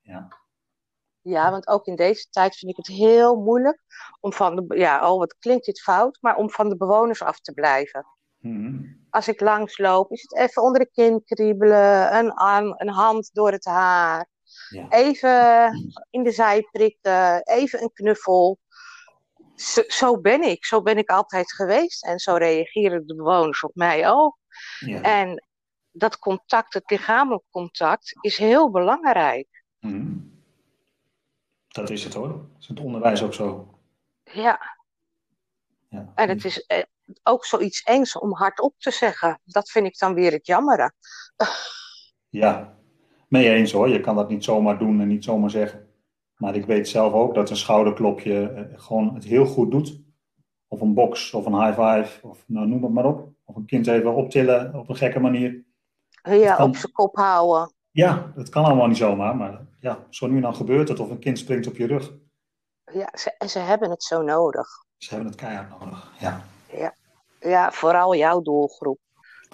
Ja. 0.00 0.28
Ja, 1.22 1.50
want 1.50 1.68
ook 1.68 1.86
in 1.86 1.96
deze 1.96 2.26
tijd 2.30 2.56
vind 2.56 2.70
ik 2.70 2.76
het 2.76 2.96
heel 2.96 3.36
moeilijk 3.36 3.82
om 4.20 4.32
van 4.32 4.56
de, 4.56 4.76
ja, 4.76 5.10
oh 5.10 5.18
wat 5.18 5.36
klinkt 5.38 5.66
dit 5.66 5.80
fout, 5.80 6.18
maar 6.20 6.36
om 6.36 6.50
van 6.50 6.68
de 6.68 6.76
bewoners 6.76 7.22
af 7.22 7.40
te 7.40 7.52
blijven. 7.52 8.06
Mm 8.38 9.00
Als 9.10 9.28
ik 9.28 9.40
langsloop, 9.40 10.10
is 10.10 10.22
het 10.22 10.36
even 10.36 10.62
onder 10.62 10.80
de 10.80 10.90
kin 10.90 11.24
kriebelen, 11.24 12.16
een 12.16 12.32
arm, 12.32 12.74
een 12.76 12.90
hand 12.90 13.30
door 13.32 13.52
het 13.52 13.64
haar, 13.64 14.28
ja. 14.68 14.86
even 14.88 15.70
in 16.10 16.22
de 16.22 16.30
zij 16.30 16.68
prikken, 16.70 17.42
even 17.42 17.82
een 17.82 17.92
knuffel 17.92 18.58
zo, 19.62 19.82
zo, 19.86 20.20
ben 20.20 20.42
ik. 20.42 20.64
Zo 20.64 20.82
ben 20.82 20.98
ik 20.98 21.10
altijd 21.10 21.52
geweest. 21.52 22.04
En 22.04 22.18
zo 22.18 22.34
reageren 22.34 23.06
de 23.06 23.14
bewoners 23.14 23.62
op 23.62 23.74
mij 23.74 24.08
ook. 24.08 24.36
Ja. 24.78 25.00
En 25.00 25.46
dat 25.90 26.18
contact, 26.18 26.74
het 26.74 26.90
lichamelijk 26.90 27.44
contact, 27.50 28.18
is 28.20 28.38
heel 28.38 28.70
belangrijk. 28.70 29.64
Mm. 29.80 30.31
Dat 31.72 31.90
is 31.90 32.04
het 32.04 32.14
hoor. 32.14 32.48
is 32.60 32.68
het 32.68 32.80
onderwijs 32.80 33.22
ook 33.22 33.34
zo. 33.34 33.78
Ja. 34.24 34.76
ja. 35.88 36.12
En 36.14 36.28
het 36.28 36.44
is 36.44 36.66
eh, 36.66 36.82
ook 37.22 37.44
zoiets 37.44 37.82
engs 37.82 38.18
om 38.18 38.34
hardop 38.34 38.74
te 38.78 38.90
zeggen. 38.90 39.40
Dat 39.44 39.70
vind 39.70 39.86
ik 39.86 39.98
dan 39.98 40.14
weer 40.14 40.32
het 40.32 40.46
jammere. 40.46 40.92
ja, 42.42 42.76
mee 43.28 43.50
eens 43.50 43.72
hoor. 43.72 43.88
Je 43.88 44.00
kan 44.00 44.16
dat 44.16 44.28
niet 44.28 44.44
zomaar 44.44 44.78
doen 44.78 45.00
en 45.00 45.08
niet 45.08 45.24
zomaar 45.24 45.50
zeggen. 45.50 45.88
Maar 46.36 46.54
ik 46.54 46.66
weet 46.66 46.88
zelf 46.88 47.12
ook 47.12 47.34
dat 47.34 47.50
een 47.50 47.56
schouderklopje 47.56 48.48
eh, 48.48 48.80
gewoon 48.80 49.14
het 49.14 49.24
heel 49.24 49.46
goed 49.46 49.70
doet. 49.70 50.00
Of 50.68 50.80
een 50.80 50.94
box, 50.94 51.32
of 51.32 51.46
een 51.46 51.64
high 51.64 51.80
five, 51.80 52.28
of 52.28 52.44
nou, 52.46 52.66
noem 52.66 52.82
het 52.82 52.92
maar 52.92 53.06
op. 53.06 53.28
Of 53.44 53.56
een 53.56 53.66
kind 53.66 53.86
even 53.86 54.14
optillen 54.14 54.74
op 54.74 54.88
een 54.88 54.96
gekke 54.96 55.20
manier. 55.20 55.64
Ja, 56.22 56.54
kan... 56.54 56.68
op 56.68 56.76
zijn 56.76 56.92
kop 56.92 57.16
houden. 57.16 57.72
Ja, 57.92 58.32
dat 58.34 58.48
kan 58.48 58.64
allemaal 58.64 58.86
niet 58.86 58.96
zomaar. 58.96 59.36
Maar 59.36 59.60
ja, 59.80 60.06
zo 60.10 60.26
nu 60.26 60.36
en 60.36 60.42
dan 60.42 60.56
gebeurt 60.56 60.88
het. 60.88 61.00
Of 61.00 61.10
een 61.10 61.18
kind 61.18 61.38
springt 61.38 61.66
op 61.66 61.76
je 61.76 61.86
rug. 61.86 62.12
Ja, 62.92 63.08
ze, 63.14 63.34
en 63.38 63.50
ze 63.50 63.58
hebben 63.58 63.90
het 63.90 64.02
zo 64.02 64.22
nodig. 64.22 64.68
Ze 64.96 65.08
hebben 65.08 65.28
het 65.28 65.40
keihard 65.40 65.80
nodig, 65.80 66.12
ja. 66.18 66.44
Ja, 66.72 66.94
ja 67.40 67.72
vooral 67.72 68.14
jouw 68.14 68.42
doelgroep. 68.42 68.98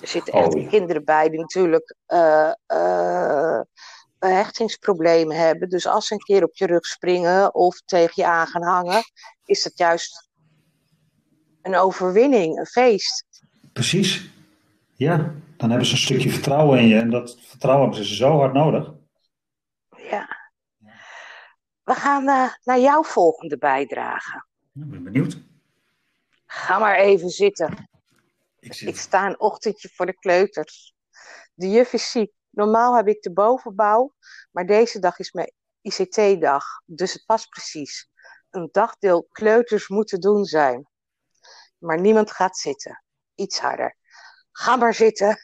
Er 0.00 0.08
zitten 0.08 0.32
echt 0.32 0.54
oh, 0.54 0.62
ja. 0.62 0.68
kinderen 0.68 1.04
bij 1.04 1.28
die 1.28 1.38
natuurlijk 1.38 1.96
uh, 2.08 2.52
uh, 2.72 3.60
hechtingsproblemen 4.18 5.36
hebben. 5.36 5.68
Dus 5.68 5.86
als 5.86 6.06
ze 6.06 6.14
een 6.14 6.20
keer 6.20 6.44
op 6.44 6.56
je 6.56 6.66
rug 6.66 6.86
springen 6.86 7.54
of 7.54 7.80
tegen 7.84 8.12
je 8.14 8.26
aan 8.26 8.46
gaan 8.46 8.62
hangen, 8.62 9.02
is 9.44 9.62
dat 9.62 9.78
juist 9.78 10.28
een 11.62 11.76
overwinning, 11.76 12.58
een 12.58 12.66
feest. 12.66 13.26
Precies. 13.72 14.30
Ja, 14.94 15.34
dan 15.58 15.68
hebben 15.68 15.86
ze 15.86 15.92
een 15.92 15.98
stukje 15.98 16.30
vertrouwen 16.30 16.78
in 16.78 16.86
je 16.86 16.98
en 16.98 17.10
dat 17.10 17.36
vertrouwen 17.40 17.88
hebben 17.88 18.06
ze 18.06 18.14
zo 18.14 18.38
hard 18.38 18.52
nodig. 18.52 18.92
Ja. 19.96 20.36
We 21.82 21.94
gaan 21.94 22.22
uh, 22.22 22.52
naar 22.64 22.80
jouw 22.80 23.02
volgende 23.02 23.58
bijdrage. 23.58 24.44
Ik 24.74 24.90
ben 24.90 25.04
benieuwd. 25.04 25.38
Ga 26.46 26.78
maar 26.78 26.96
even 26.96 27.28
zitten. 27.28 27.88
Ik, 28.58 28.72
zit. 28.72 28.88
ik 28.88 28.96
sta 28.96 29.26
een 29.26 29.40
ochtendje 29.40 29.88
voor 29.94 30.06
de 30.06 30.18
kleuters. 30.18 30.94
De 31.54 31.70
juf 31.70 31.92
is 31.92 32.10
ziek. 32.10 32.32
Normaal 32.50 32.96
heb 32.96 33.08
ik 33.08 33.22
de 33.22 33.32
bovenbouw, 33.32 34.14
maar 34.50 34.66
deze 34.66 34.98
dag 34.98 35.18
is 35.18 35.32
mijn 35.32 35.52
ICT-dag. 35.80 36.64
Dus 36.84 37.12
het 37.12 37.24
past 37.26 37.48
precies. 37.48 38.10
Een 38.50 38.68
dagdeel 38.72 39.28
kleuters 39.32 39.88
moeten 39.88 40.20
doen 40.20 40.44
zijn. 40.44 40.88
Maar 41.78 42.00
niemand 42.00 42.30
gaat 42.30 42.56
zitten. 42.56 43.04
Iets 43.34 43.58
harder. 43.58 43.96
Ga 44.52 44.76
maar 44.76 44.94
zitten. 44.94 45.38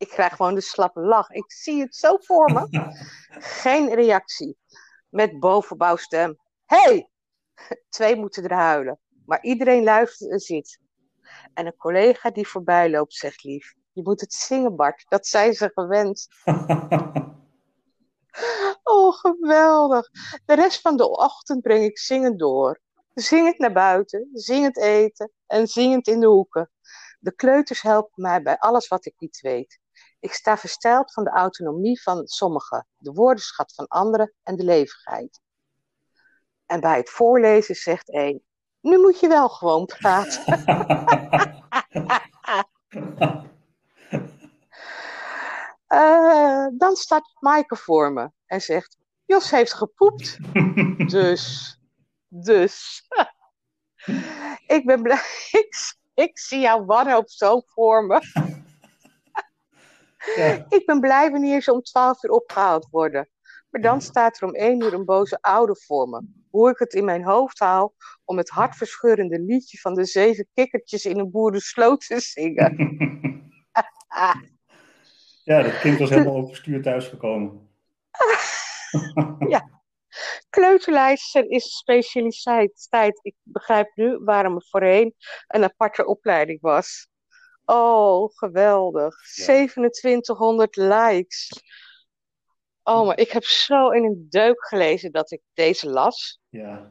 Ik 0.00 0.08
krijg 0.08 0.36
gewoon 0.36 0.54
de 0.54 0.60
slappe 0.60 1.00
lach. 1.00 1.30
Ik 1.30 1.52
zie 1.52 1.80
het 1.80 1.94
zo 1.94 2.16
voor 2.16 2.52
me. 2.52 2.88
Geen 3.62 3.94
reactie. 3.94 4.58
Met 5.08 5.40
bovenbouwstem. 5.40 6.38
Hey! 6.64 7.10
Twee 7.88 8.16
moeten 8.16 8.44
er 8.44 8.56
huilen. 8.56 8.98
Maar 9.26 9.42
iedereen 9.42 9.82
luistert 9.82 10.30
en 10.30 10.38
zit. 10.38 10.80
En 11.54 11.66
een 11.66 11.76
collega 11.76 12.30
die 12.30 12.48
voorbij 12.48 12.90
loopt 12.90 13.14
zegt 13.14 13.44
lief. 13.44 13.74
Je 13.92 14.02
moet 14.02 14.20
het 14.20 14.32
zingen, 14.32 14.76
Bart. 14.76 15.04
Dat 15.08 15.26
zijn 15.26 15.54
ze 15.54 15.70
gewend. 15.74 16.26
oh, 18.82 19.14
geweldig. 19.14 20.10
De 20.44 20.54
rest 20.54 20.80
van 20.80 20.96
de 20.96 21.08
ochtend 21.08 21.62
breng 21.62 21.84
ik 21.84 21.98
zingend 21.98 22.38
door. 22.38 22.80
Zingend 23.14 23.58
naar 23.58 23.72
buiten, 23.72 24.28
zingend 24.32 24.78
eten 24.78 25.32
en 25.46 25.66
zingend 25.66 26.08
in 26.08 26.20
de 26.20 26.26
hoeken. 26.26 26.70
De 27.18 27.34
kleuters 27.34 27.82
helpen 27.82 28.22
mij 28.22 28.42
bij 28.42 28.58
alles 28.58 28.88
wat 28.88 29.06
ik 29.06 29.14
niet 29.18 29.40
weet. 29.40 29.79
Ik 30.20 30.32
sta 30.32 30.56
versteld 30.56 31.12
van 31.12 31.24
de 31.24 31.30
autonomie 31.30 32.02
van 32.02 32.26
sommigen, 32.26 32.86
de 32.96 33.12
woordenschat 33.12 33.74
van 33.74 33.86
anderen 33.86 34.34
en 34.42 34.56
de 34.56 34.64
leefheid. 34.64 35.40
En 36.66 36.80
bij 36.80 36.96
het 36.96 37.10
voorlezen 37.10 37.74
zegt 37.74 38.14
een: 38.14 38.42
Nu 38.80 38.98
moet 38.98 39.20
je 39.20 39.28
wel 39.28 39.48
gewoon 39.48 39.86
praten. 39.86 40.58
Uh, 45.88 46.66
dan 46.82 46.96
staat 46.96 47.32
Maaike 47.38 47.76
voor 47.76 48.12
me 48.12 48.30
en 48.46 48.60
zegt: 48.60 48.96
Jos 49.24 49.50
heeft 49.50 49.72
gepoept. 49.72 50.38
dus, 51.10 51.78
dus. 52.28 53.06
ik 54.76 54.82
ben 54.86 55.02
blij. 55.02 55.22
Ik, 55.50 55.96
ik 56.14 56.38
zie 56.38 56.60
jouw 56.60 56.84
wanhoop 56.84 57.30
zo 57.30 57.62
voor 57.66 58.04
me. 58.04 58.49
Ja. 60.36 60.66
Ik 60.68 60.86
ben 60.86 61.00
blij 61.00 61.30
wanneer 61.30 61.62
ze 61.62 61.72
om 61.72 61.82
12 61.82 62.22
uur 62.22 62.30
opgehaald 62.30 62.88
worden. 62.90 63.28
Maar 63.70 63.80
dan 63.80 64.00
staat 64.00 64.40
er 64.40 64.48
om 64.48 64.54
1 64.54 64.82
uur 64.82 64.92
een 64.92 65.04
boze 65.04 65.38
oude 65.40 65.76
voor 65.76 66.08
me. 66.08 66.22
Hoe 66.50 66.70
ik 66.70 66.78
het 66.78 66.94
in 66.94 67.04
mijn 67.04 67.24
hoofd 67.24 67.58
haal 67.58 67.94
om 68.24 68.36
het 68.36 68.48
hartverscheurende 68.48 69.40
liedje 69.40 69.78
van 69.78 69.94
de 69.94 70.04
zeven 70.04 70.48
kikkertjes 70.54 71.04
in 71.04 71.18
een 71.18 71.30
boerensloot 71.30 72.06
te 72.06 72.20
zingen. 72.20 72.76
Ja, 75.44 75.62
dat 75.62 75.78
kind 75.78 75.98
was 75.98 76.10
helemaal 76.10 76.36
overstuur 76.36 76.82
thuisgekomen. 76.82 77.68
ja. 79.48 79.80
Kleuterlijster 80.50 81.50
is 81.50 81.76
specialiteit. 81.76 83.20
Ik 83.22 83.34
begrijp 83.42 83.90
nu 83.94 84.18
waarom 84.18 84.54
het 84.54 84.68
voorheen 84.68 85.14
een 85.46 85.64
aparte 85.64 86.06
opleiding 86.06 86.60
was. 86.60 87.08
Oh, 87.70 88.30
geweldig. 88.34 89.22
2700 89.22 90.76
likes. 90.76 91.62
Oh, 92.82 93.06
maar 93.06 93.18
ik 93.18 93.30
heb 93.30 93.44
zo 93.44 93.88
in 93.88 94.04
een 94.04 94.26
deuk 94.28 94.66
gelezen 94.66 95.12
dat 95.12 95.30
ik 95.30 95.40
deze 95.54 95.90
las. 95.90 96.40
Ja. 96.48 96.86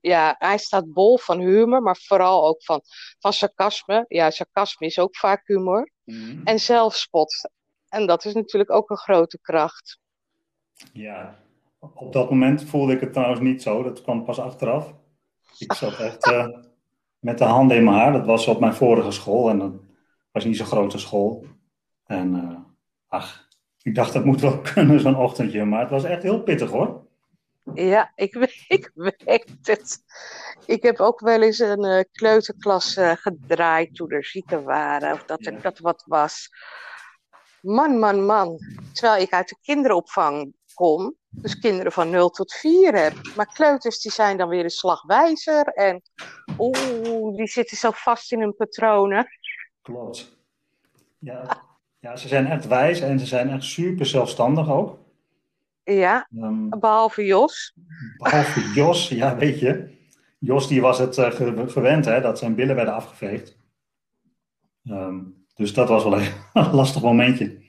Ja, 0.00 0.34
hij 0.38 0.58
staat 0.58 0.92
bol 0.92 1.18
van 1.18 1.38
humor, 1.40 1.82
maar 1.82 1.96
vooral 1.96 2.46
ook 2.46 2.64
van, 2.64 2.80
van 3.18 3.32
sarcasme. 3.32 4.04
Ja, 4.08 4.30
sarcasme 4.30 4.86
is 4.86 4.98
ook 4.98 5.16
vaak 5.16 5.46
humor. 5.46 5.90
Mhm. 6.04 6.40
En 6.44 6.58
zelfspot. 6.58 7.50
En 7.88 8.06
dat 8.06 8.24
is 8.24 8.34
natuurlijk 8.34 8.70
ook 8.70 8.90
een 8.90 8.96
grote 8.96 9.38
kracht. 9.40 9.98
Ja, 10.92 11.38
op 11.78 12.12
dat 12.12 12.30
moment 12.30 12.64
voelde 12.64 12.92
ik 12.92 13.00
het 13.00 13.12
trouwens 13.12 13.40
niet 13.40 13.62
zo. 13.62 13.82
Dat 13.82 14.02
kwam 14.02 14.24
pas 14.24 14.38
achteraf. 14.38 14.94
Ik 15.58 15.72
zat 15.72 15.98
echt 15.98 16.24
eh, 16.32 16.48
met 17.18 17.38
de 17.38 17.44
handen 17.44 17.76
in 17.76 17.84
mijn 17.84 17.96
haar. 17.96 18.12
Dat 18.12 18.26
was 18.26 18.46
op 18.46 18.60
mijn 18.60 18.74
vorige 18.74 19.10
school 19.10 19.50
en 19.50 19.58
dat 19.58 19.72
was 20.32 20.44
niet 20.44 20.56
zo'n 20.56 20.66
grote 20.66 20.98
school. 20.98 21.44
En 22.04 22.34
eh, 22.34 22.58
ach, 23.08 23.48
ik 23.82 23.94
dacht 23.94 24.12
dat 24.12 24.24
moet 24.24 24.40
wel 24.40 24.60
kunnen 24.74 25.00
zo'n 25.00 25.16
ochtendje, 25.16 25.64
maar 25.64 25.80
het 25.80 25.90
was 25.90 26.04
echt 26.04 26.22
heel 26.22 26.42
pittig 26.42 26.70
hoor. 26.70 27.08
Ja, 27.74 28.12
ik, 28.14 28.34
ik 28.68 28.90
weet 28.94 29.56
het. 29.62 29.98
Ik 30.66 30.82
heb 30.82 31.00
ook 31.00 31.20
wel 31.20 31.42
eens 31.42 31.58
een 31.58 31.84
eh, 31.84 32.04
kleuterklas 32.12 32.96
eh, 32.96 33.12
gedraaid 33.12 33.94
toen 33.94 34.10
er 34.10 34.24
zieken 34.24 34.64
waren. 34.64 35.12
Of 35.12 35.24
dat 35.24 35.46
er 35.46 35.52
Ja. 35.52 35.58
dat 35.60 35.78
wat 35.78 36.04
was. 36.06 36.48
Man, 37.60 37.98
man, 37.98 38.24
man. 38.24 38.58
Terwijl 38.92 39.22
ik 39.22 39.32
uit 39.32 39.48
de 39.48 39.56
kinderopvang 39.62 40.54
kom. 40.74 41.14
Dus 41.28 41.58
kinderen 41.58 41.92
van 41.92 42.10
0 42.10 42.30
tot 42.30 42.52
4 42.52 42.94
heb. 42.94 43.12
Maar 43.36 43.52
kleuters 43.52 44.00
die 44.00 44.12
zijn 44.12 44.36
dan 44.36 44.48
weer 44.48 44.64
een 44.64 44.70
slag 44.70 45.02
wijzer. 45.02 45.64
En 45.64 46.02
oeh, 46.58 47.36
die 47.36 47.46
zitten 47.46 47.76
zo 47.76 47.90
vast 47.90 48.32
in 48.32 48.40
hun 48.40 48.56
patronen. 48.56 49.26
Klopt. 49.92 50.38
Ja, 51.18 51.62
ja, 51.98 52.16
ze 52.16 52.28
zijn 52.28 52.46
echt 52.46 52.66
wijs 52.66 53.00
en 53.00 53.18
ze 53.18 53.26
zijn 53.26 53.48
echt 53.50 53.64
super 53.64 54.06
zelfstandig 54.06 54.68
ook. 54.70 54.98
Ja, 55.84 56.28
Ehm, 56.40 56.68
behalve 56.68 57.24
Jos. 57.24 57.74
behalve 58.16 58.60
Jos, 58.74 59.08
ja 59.08 59.36
weet 59.36 59.58
je. 59.58 59.98
Jos 60.38 60.68
die 60.68 60.80
was 60.80 60.98
het 60.98 61.18
eh, 61.18 61.30
ge- 61.30 61.64
gewend 61.68 62.04
hè, 62.04 62.20
dat 62.20 62.38
zijn 62.38 62.54
billen 62.54 62.74
werden 62.76 62.94
afgeveegd. 62.94 63.58
Ehm, 64.84 65.18
dus 65.54 65.74
dat 65.74 65.88
was 65.88 66.04
wel 66.04 66.20
een 66.20 66.32
lastig 66.80 67.02
momentje. 67.02 67.62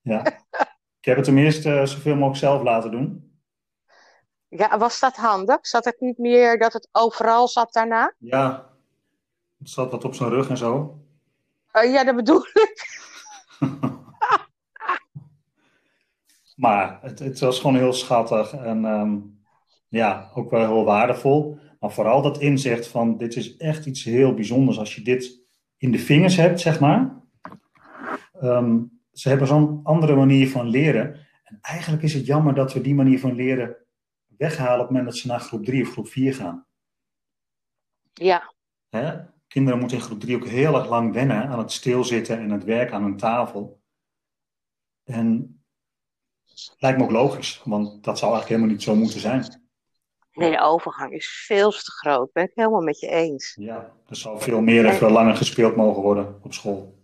Ja. 0.00 0.26
Ik 1.00 1.04
heb 1.04 1.16
het 1.16 1.24
tenminste 1.24 1.78
eh, 1.78 1.86
zoveel 1.86 2.14
mogelijk 2.14 2.38
zelf 2.38 2.62
laten 2.62 2.90
doen. 2.90 3.32
Ja, 4.48 4.78
was 4.78 5.00
dat 5.00 5.16
handig? 5.16 5.66
Zat 5.66 5.84
het 5.84 6.00
niet 6.00 6.18
meer 6.18 6.58
dat 6.58 6.72
het 6.72 6.88
overal 6.92 7.48
zat 7.48 7.72
daarna? 7.72 8.14
Ja, 8.18 8.70
het 9.58 9.68
zat 9.70 9.90
wat 9.90 10.04
op 10.04 10.14
zijn 10.14 10.30
rug 10.30 10.48
en 10.48 10.56
zo. 10.56 10.98
Eh, 11.82 11.92
ja, 11.92 12.04
dat 12.04 12.16
bedoel 12.16 12.40
ik. 12.40 12.86
Maar 16.56 16.98
het, 17.02 17.18
het 17.18 17.38
was 17.38 17.60
gewoon 17.60 17.76
heel 17.76 17.92
schattig 17.92 18.52
en 18.52 18.84
ehm, 18.84 19.18
ja, 19.88 20.30
ook 20.34 20.50
wel 20.50 20.60
heel 20.60 20.84
waardevol. 20.84 21.58
Maar 21.80 21.90
vooral 21.90 22.22
dat 22.22 22.40
inzicht 22.40 22.86
van 22.86 23.16
dit 23.16 23.36
is 23.36 23.56
echt 23.56 23.86
iets 23.86 24.04
heel 24.04 24.34
bijzonders 24.34 24.78
als 24.78 24.94
je 24.94 25.02
dit 25.02 25.40
in 25.76 25.92
de 25.92 25.98
vingers 25.98 26.36
hebt, 26.36 26.60
zeg 26.60 26.80
maar. 26.80 27.22
Ehm, 28.40 28.80
ze 29.12 29.28
hebben 29.28 29.46
zo'n 29.46 29.80
andere 29.82 30.14
manier 30.14 30.50
van 30.50 30.68
leren. 30.68 31.26
En 31.44 31.58
eigenlijk 31.60 32.02
is 32.02 32.14
het 32.14 32.26
jammer 32.26 32.54
dat 32.54 32.72
we 32.72 32.80
die 32.80 32.94
manier 32.94 33.20
van 33.20 33.34
leren 33.34 33.76
weghalen 34.36 34.74
op 34.74 34.80
het 34.80 34.90
moment 34.90 35.06
dat 35.06 35.16
ze 35.16 35.26
naar 35.26 35.40
groep 35.40 35.64
3 35.64 35.82
of 35.82 35.92
groep 35.92 36.08
4 36.08 36.34
gaan. 36.34 36.66
Ja, 38.12 38.52
Hè? 38.88 39.16
Kinderen 39.48 39.78
moeten 39.78 39.96
in 39.96 40.02
groep 40.02 40.20
3 40.20 40.36
ook 40.36 40.46
heel 40.46 40.74
erg 40.74 40.88
lang 40.88 41.12
wennen 41.12 41.46
aan 41.48 41.58
het 41.58 41.72
stilzitten 41.72 42.38
en 42.38 42.50
het 42.50 42.64
werk 42.64 42.92
aan 42.92 43.04
een 43.04 43.16
tafel. 43.16 43.80
En 45.04 45.60
lijkt 46.78 46.98
me 46.98 47.04
ook 47.04 47.10
logisch, 47.10 47.60
want 47.64 48.04
dat 48.04 48.18
zou 48.18 48.32
eigenlijk 48.32 48.48
helemaal 48.48 48.68
niet 48.70 48.82
zo 48.82 48.94
moeten 48.94 49.20
zijn. 49.20 49.62
nee, 50.32 50.50
de 50.50 50.60
overgang 50.60 51.12
is 51.12 51.44
veel 51.46 51.70
te 51.70 51.90
groot. 51.90 52.32
Ben 52.32 52.44
ik 52.44 52.52
helemaal 52.54 52.80
met 52.80 53.00
je 53.00 53.08
eens. 53.08 53.56
Ja, 53.60 53.92
er 54.08 54.16
zou 54.16 54.40
veel 54.40 54.60
meer 54.60 54.86
en 54.86 54.94
veel 54.94 55.10
langer 55.10 55.36
gespeeld 55.36 55.76
mogen 55.76 56.02
worden 56.02 56.40
op 56.42 56.52
school. 56.52 56.96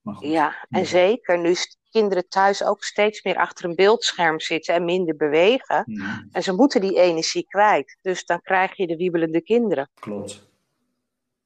Maar 0.00 0.14
goed. 0.14 0.26
Ja, 0.26 0.66
en 0.68 0.86
zeker 0.86 1.38
nu 1.38 1.54
kinderen 1.90 2.28
thuis 2.28 2.64
ook 2.64 2.84
steeds 2.84 3.22
meer 3.22 3.36
achter 3.36 3.64
een 3.64 3.74
beeldscherm 3.74 4.40
zitten 4.40 4.74
en 4.74 4.84
minder 4.84 5.16
bewegen. 5.16 5.82
Mhm, 5.86 6.24
En 6.32 6.42
ze 6.42 6.52
moeten 6.54 6.80
die 6.80 7.00
energie 7.00 7.46
kwijt. 7.48 7.98
Dus 8.00 8.24
dan 8.24 8.40
krijg 8.40 8.76
je 8.76 8.86
de 8.86 8.96
wiebelende 8.96 9.40
kinderen. 9.42 9.90
klopt. 9.94 10.52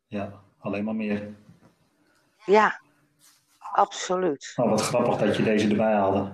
Ja, 0.09 0.41
alleen 0.59 0.85
maar 0.85 0.95
meer. 0.95 1.35
Ja, 2.45 2.81
absoluut. 3.59 4.53
Nou, 4.57 4.71
wat 4.71 4.81
grappig 4.81 5.17
dat 5.17 5.37
je 5.37 5.43
deze 5.43 5.69
erbij 5.69 5.93
haalde. 5.93 6.33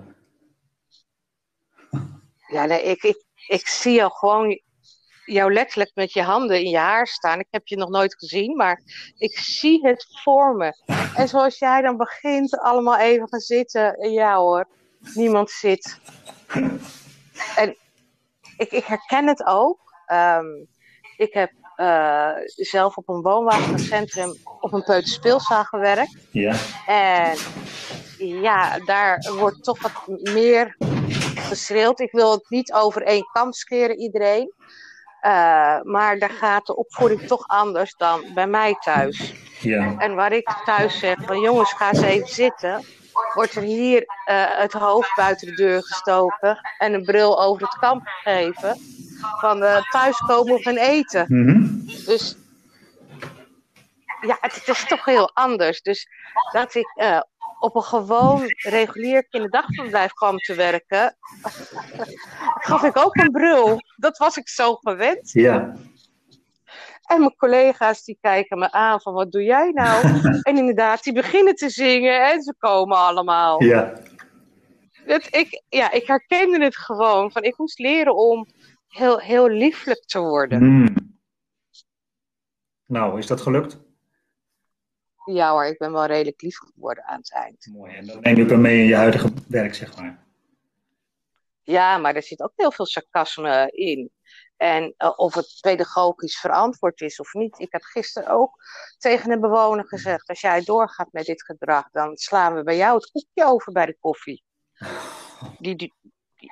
Ja, 2.47 2.65
nee, 2.65 2.83
ik, 2.83 3.03
ik, 3.03 3.23
ik 3.47 3.67
zie 3.67 3.93
jou 3.93 4.11
gewoon 4.11 4.59
jou 5.25 5.53
letterlijk 5.53 5.91
met 5.95 6.13
je 6.13 6.21
handen 6.21 6.63
in 6.63 6.69
je 6.69 6.77
haar 6.77 7.07
staan. 7.07 7.39
Ik 7.39 7.47
heb 7.49 7.67
je 7.67 7.77
nog 7.77 7.89
nooit 7.89 8.15
gezien, 8.15 8.55
maar 8.55 8.81
ik 9.17 9.37
zie 9.37 9.87
het 9.87 10.07
voor 10.23 10.55
me. 10.55 10.73
En 11.15 11.27
zoals 11.27 11.59
jij 11.59 11.81
dan 11.81 11.97
begint, 11.97 12.59
allemaal 12.59 12.97
even 12.97 13.29
gaan 13.29 13.39
zitten. 13.39 13.93
En 13.93 14.11
Ja 14.11 14.37
hoor, 14.37 14.67
niemand 15.13 15.49
zit. 15.49 15.99
En 17.55 17.77
ik, 18.57 18.71
ik 18.71 18.85
herken 18.85 19.27
het 19.27 19.45
ook. 19.45 19.79
Ehm, 20.05 20.45
ik 21.17 21.33
heb 21.33 21.51
eh, 21.75 22.29
zelf 22.45 22.95
op 22.97 23.09
een 23.09 23.21
woonwagencentrum 23.21 24.35
op 24.59 24.73
een 24.73 24.83
peuterspeelzaal 24.83 25.63
gewerkt. 25.63 26.15
Ja, 26.31 26.55
En 26.85 27.37
ja, 28.17 28.79
daar 28.79 29.31
wordt 29.37 29.63
toch 29.63 29.81
wat 29.81 30.19
meer 30.33 30.75
geschreeuwd. 31.35 31.99
Ik 31.99 32.11
wil 32.11 32.31
het 32.31 32.49
niet 32.49 32.73
over 32.73 33.01
één 33.01 33.29
kam 33.31 33.51
scheren, 33.53 33.97
iedereen. 33.97 34.53
Eh, 35.19 35.81
maar 35.81 36.19
daar 36.19 36.29
gaat 36.29 36.65
de 36.65 36.75
opvoeding 36.75 37.21
toch 37.21 37.47
anders 37.47 37.95
dan 37.97 38.23
bij 38.33 38.47
mij 38.47 38.75
thuis. 38.79 39.33
ja, 39.59 39.95
En 39.97 40.15
waar 40.15 40.31
ik 40.31 40.55
thuis 40.65 40.99
zeg 40.99 41.17
van 41.25 41.39
jongens, 41.39 41.73
ga 41.73 41.91
eens 41.91 42.01
even 42.01 42.27
zitten. 42.27 42.85
Wordt 43.33 43.55
er 43.55 43.61
hier 43.61 44.05
eh, 44.25 44.57
het 44.57 44.73
hoofd 44.73 45.15
buiten 45.15 45.47
de 45.47 45.55
deur 45.55 45.83
gestoken 45.83 46.59
en 46.77 46.93
een 46.93 47.03
bril 47.03 47.41
over 47.41 47.61
het 47.61 47.77
kamp 47.77 48.07
gegeven. 48.07 48.77
Van 49.39 49.63
eh, 49.63 49.89
thuiskomen 49.89 50.53
of 50.53 50.65
eten. 50.65 51.25
Mhm. 51.27 51.85
Dus 52.05 52.37
ja, 54.21 54.37
het, 54.41 54.55
het 54.55 54.67
is 54.67 54.85
toch 54.85 55.05
heel 55.05 55.31
anders. 55.33 55.81
Dus 55.81 56.07
dat 56.51 56.75
ik 56.75 56.91
eh, 56.95 57.21
op 57.59 57.75
een 57.75 57.83
gewoon 57.83 58.43
regulier 58.57 59.27
kinderdagverblijf 59.27 60.11
kwam 60.11 60.37
te 60.37 60.53
werken, 60.53 61.17
gaf 62.69 62.83
ik 62.83 62.97
ook 62.97 63.15
een 63.15 63.31
bril. 63.31 63.79
Dat 63.95 64.17
was 64.17 64.37
ik 64.37 64.49
zo 64.49 64.75
gewend. 64.75 65.31
ja, 65.31 65.73
En 67.05 67.19
mijn 67.19 67.35
collega's 67.35 68.03
die 68.03 68.17
kijken 68.21 68.59
me 68.59 68.71
aan 68.71 69.01
van 69.01 69.13
wat 69.13 69.31
doe 69.31 69.43
jij 69.43 69.71
nou? 69.71 70.21
en 70.41 70.57
inderdaad, 70.57 71.03
die 71.03 71.13
beginnen 71.13 71.55
te 71.55 71.69
zingen 71.69 72.31
en 72.31 72.41
ze 72.41 72.55
komen 72.57 72.97
allemaal. 72.97 73.63
ja. 73.63 73.93
Dat 75.05 75.35
ik, 75.35 75.63
ja, 75.69 75.91
ik 75.91 76.07
herkende 76.07 76.63
het 76.63 76.77
gewoon. 76.77 77.31
Van, 77.31 77.43
ik 77.43 77.57
moest 77.57 77.79
leren 77.79 78.15
om 78.15 78.47
heel, 78.87 79.19
heel 79.19 79.49
lieflijk 79.49 80.05
te 80.05 80.19
worden. 80.19 80.63
Mm. 80.63 80.95
Nou, 82.85 83.17
is 83.17 83.27
dat 83.27 83.41
gelukt? 83.41 83.79
Ja 85.25 85.51
hoor, 85.51 85.65
ik 85.65 85.77
ben 85.77 85.91
wel 85.91 86.05
redelijk 86.05 86.41
lief 86.41 86.57
geworden 86.57 87.03
aan 87.03 87.17
het 87.17 87.33
eind. 87.33 87.67
Mooi, 87.71 87.95
en 87.95 88.05
dat 88.05 88.21
neem 88.21 88.35
je 88.35 88.43
ook 88.43 88.59
mee 88.59 88.79
in 88.79 88.85
je 88.85 88.95
huidige 88.95 89.33
werk, 89.47 89.75
zeg 89.75 89.97
maar. 89.97 90.25
Ja, 91.61 91.97
maar 91.97 92.15
er 92.15 92.23
zit 92.23 92.41
ook 92.41 92.53
heel 92.55 92.71
veel 92.71 92.85
sarcasme 92.85 93.71
in. 93.71 94.11
En 94.57 94.93
eh, 94.97 95.13
of 95.15 95.33
het 95.33 95.57
pedagogisch 95.61 96.39
verantwoord 96.39 97.01
is 97.01 97.19
of 97.19 97.33
niet. 97.33 97.59
Ik 97.59 97.71
heb 97.71 97.83
gisteren 97.83 98.29
ook 98.29 98.63
tegen 98.97 99.31
een 99.31 99.41
bewoner 99.41 99.87
gezegd: 99.87 100.29
als 100.29 100.41
jij 100.41 100.63
doorgaat 100.63 101.11
met 101.11 101.25
dit 101.25 101.43
gedrag, 101.43 101.89
dan 101.91 102.17
slaan 102.17 102.55
we 102.55 102.63
bij 102.63 102.77
jou 102.77 102.95
het 102.95 103.11
koekje 103.11 103.45
over 103.45 103.71
bij 103.71 103.85
de 103.85 103.97
koffie. 103.99 104.43
Die, 105.59 105.75
die, 105.75 105.93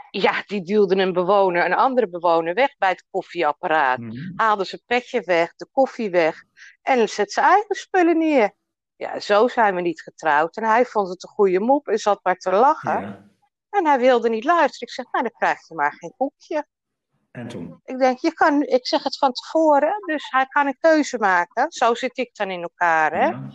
ja, 0.10 0.44
die 0.46 0.64
duwde 0.64 0.96
een 0.96 1.14
bewoner, 1.14 1.66
een 1.66 1.74
andere 1.74 2.10
bewoner 2.10 2.54
weg 2.54 2.78
bij 2.78 2.90
het 2.90 3.06
koffieapparaat. 3.10 4.00
Mhm. 4.00 4.32
Haalde 4.36 4.64
zijn 4.64 4.82
petje 4.86 5.22
weg, 5.22 5.56
de 5.56 5.68
koffie 5.72 6.10
weg 6.10 6.44
en 6.82 7.10
zet 7.10 7.32
zijn 7.32 7.46
eigen 7.46 7.76
spullen 7.76 8.18
neer. 8.18 8.54
Ja, 8.96 9.20
zo 9.20 9.48
zijn 9.48 9.76
we 9.76 9.82
niet 9.82 10.02
getrouwd. 10.02 10.58
En 10.58 10.64
hij 10.64 10.86
vond 10.86 11.10
het 11.10 11.24
een 11.24 11.30
goede 11.30 11.60
mop 11.60 11.88
en 11.88 11.98
zat 11.98 12.20
maar 12.24 12.38
te 12.38 12.52
lachen. 12.52 13.02
Ja. 13.02 13.32
En 13.70 13.86
hij 13.86 14.00
wilde 14.00 14.30
niet 14.30 14.44
luisteren. 14.44 14.88
Ik 14.88 14.94
zeg, 14.94 15.12
nou, 15.12 15.24
dan 15.24 15.34
krijg 15.38 15.68
je 15.68 15.76
maar 15.76 15.94
geen 15.94 16.14
koekje. 16.18 16.66
En 17.34 17.48
toen? 17.48 17.80
Ik 17.86 17.98
denk, 17.98 18.18
je 18.18 18.34
kan, 18.34 18.62
ik 18.62 18.88
zeg 18.88 19.04
het 19.04 19.18
van 19.18 19.32
tevoren, 19.32 20.02
dus 20.06 20.30
hij 20.32 20.46
kan 20.46 20.68
een 20.68 20.78
keuze 20.80 21.18
maken. 21.18 21.72
Zo 21.72 21.94
zit 21.94 22.18
ik 22.18 22.36
dan 22.36 22.52
in 22.52 22.62
elkaar, 22.62 23.12
hè. 23.12 23.26
Ja. 23.26 23.52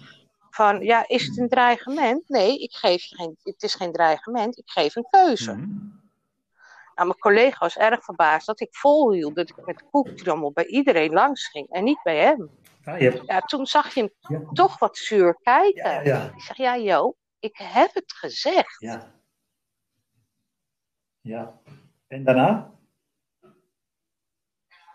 Van, 0.51 0.81
ja, 0.81 1.09
is 1.09 1.27
het 1.27 1.39
een 1.39 1.49
dreigement? 1.49 2.29
Nee, 2.29 2.59
ik 2.59 2.73
geef 2.73 3.05
je 3.05 3.17
geen, 3.17 3.37
het 3.43 3.63
is 3.63 3.75
geen 3.75 3.93
dreigement, 3.93 4.59
ik 4.59 4.71
geef 4.71 4.97
een 4.97 5.07
keuze. 5.11 5.53
Mhm. 5.53 5.69
Nou, 6.95 7.09
mijn 7.09 7.19
collega 7.19 7.59
was 7.59 7.77
erg 7.77 8.05
verbaasd 8.05 8.47
dat 8.47 8.61
ik 8.61 8.77
volhield 8.77 9.35
dat 9.35 9.49
ik 9.49 9.67
met 9.67 9.85
dan 10.25 10.51
bij 10.55 10.67
iedereen 10.67 11.13
langs 11.13 11.49
ging 11.49 11.69
en 11.69 11.85
niet 11.85 12.03
bij 12.03 12.17
hem. 12.17 12.51
Ah, 12.85 12.99
hebt... 12.99 13.27
Ja, 13.27 13.41
toen 13.41 13.67
zag 13.67 13.95
je 13.95 14.01
hem 14.01 14.39
ja. 14.39 14.49
toch 14.53 14.79
wat 14.79 14.97
zuur 14.97 15.39
kijken. 15.43 15.91
Ja, 15.93 16.01
ja, 16.01 16.33
Ik 16.35 16.41
zeg, 16.41 16.57
ja 16.57 16.77
Jo, 16.77 17.17
ik 17.39 17.57
heb 17.57 17.95
het 17.95 18.13
gezegd. 18.13 18.81
ja. 18.81 19.17
Ja. 21.21 21.61
En 22.07 22.25
daarna? 22.25 22.78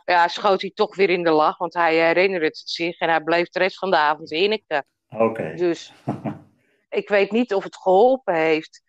Ja, 0.05 0.27
schoot 0.27 0.61
hij 0.61 0.71
toch 0.73 0.95
weer 0.95 1.09
in 1.09 1.23
de 1.23 1.31
lach, 1.31 1.57
want 1.57 1.73
hij 1.73 1.95
herinnerde 1.95 2.45
het 2.45 2.61
zich 2.65 2.99
en 2.99 3.09
hij 3.09 3.21
bleef 3.21 3.49
de 3.49 3.59
rest 3.59 3.77
van 3.77 3.89
de 3.89 3.97
avond 3.97 4.31
inniken. 4.31 4.85
Oké. 5.09 5.53
Dus 5.55 5.93
ik 6.89 7.09
weet 7.09 7.31
niet 7.31 7.53
of 7.53 7.63
het 7.63 7.75
geholpen 7.75 8.35
heeft. 8.35 8.81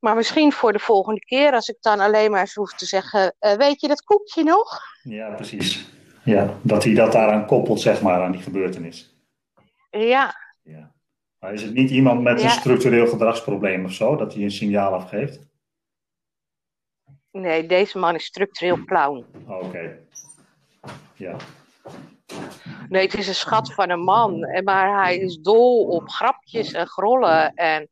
Maar 0.00 0.16
misschien 0.16 0.52
voor 0.52 0.72
de 0.72 0.78
volgende 0.78 1.20
keer, 1.20 1.52
als 1.52 1.68
ik 1.68 1.76
dan 1.80 2.00
alleen 2.00 2.30
maar 2.30 2.40
eens 2.40 2.54
hoef 2.54 2.74
te 2.74 2.86
zeggen: 2.86 3.34
eh, 3.38 3.56
Weet 3.56 3.80
je 3.80 3.88
dat 3.88 4.02
koekje 4.02 4.42
nog? 4.44 4.80
Ja, 5.02 5.34
precies. 5.34 5.88
Ja, 6.24 6.58
dat 6.62 6.84
hij 6.84 6.94
dat 6.94 7.12
daaraan 7.12 7.46
koppelt, 7.46 7.80
zeg 7.80 8.02
maar, 8.02 8.22
aan 8.22 8.32
die 8.32 8.42
gebeurtenis. 8.42 9.14
Ja, 9.90 10.34
Ja. 10.62 10.92
Maar 11.38 11.52
is 11.52 11.62
het 11.62 11.74
niet 11.74 11.90
iemand 11.90 12.22
met 12.22 12.42
een 12.42 12.50
structureel 12.50 13.06
gedragsprobleem 13.06 13.84
of 13.84 13.92
zo, 13.92 14.16
dat 14.16 14.34
hij 14.34 14.42
een 14.42 14.50
signaal 14.50 14.92
afgeeft? 14.92 15.49
Nee, 17.32 17.66
deze 17.66 17.98
man 17.98 18.14
is 18.14 18.24
structureel 18.24 18.84
clown. 18.84 19.26
Oh, 19.46 19.64
Oké. 19.64 19.98
Ja. 21.14 21.36
Nee, 22.88 23.02
het 23.02 23.14
is 23.14 23.28
een 23.28 23.34
schat 23.34 23.72
van 23.74 23.90
een 23.90 24.00
man, 24.00 24.62
maar 24.64 25.02
hij 25.02 25.16
is 25.16 25.36
dol 25.36 25.86
op 25.86 26.08
grapjes 26.08 26.72
en 26.72 26.86
grollen. 26.86 27.54
En 27.54 27.88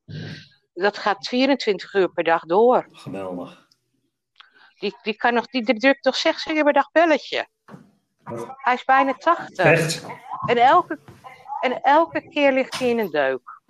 dat 0.75 0.99
gaat 0.99 1.27
24 1.29 1.95
uur 1.95 2.09
per 2.09 2.25
dag 2.25 2.45
door. 2.45 2.87
Geweldig. 2.93 3.67
Die, 4.79 4.97
die, 5.03 5.17
kan 5.17 5.35
nog, 5.35 5.47
die 5.47 5.79
drukt 5.79 6.03
toch 6.03 6.17
zes 6.17 6.43
keer 6.43 6.65
per 6.65 6.73
dag 6.73 6.91
belletje. 6.91 7.47
Hij 8.57 8.75
is 8.75 8.85
bijna 8.85 9.15
80. 9.15 9.65
Echt? 9.65 10.07
En 10.47 10.57
elke, 10.57 10.99
en 11.61 11.83
elke 11.83 12.29
keer 12.29 12.53
ligt 12.53 12.79
hij 12.79 12.89
in 12.89 12.99
een 12.99 13.11
deuk. 13.11 13.61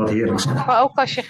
Wat 0.00 0.10
heerlijk. 0.10 0.44
Maar 0.44 0.82
ook 0.82 0.98
als 0.98 1.14
je, 1.14 1.24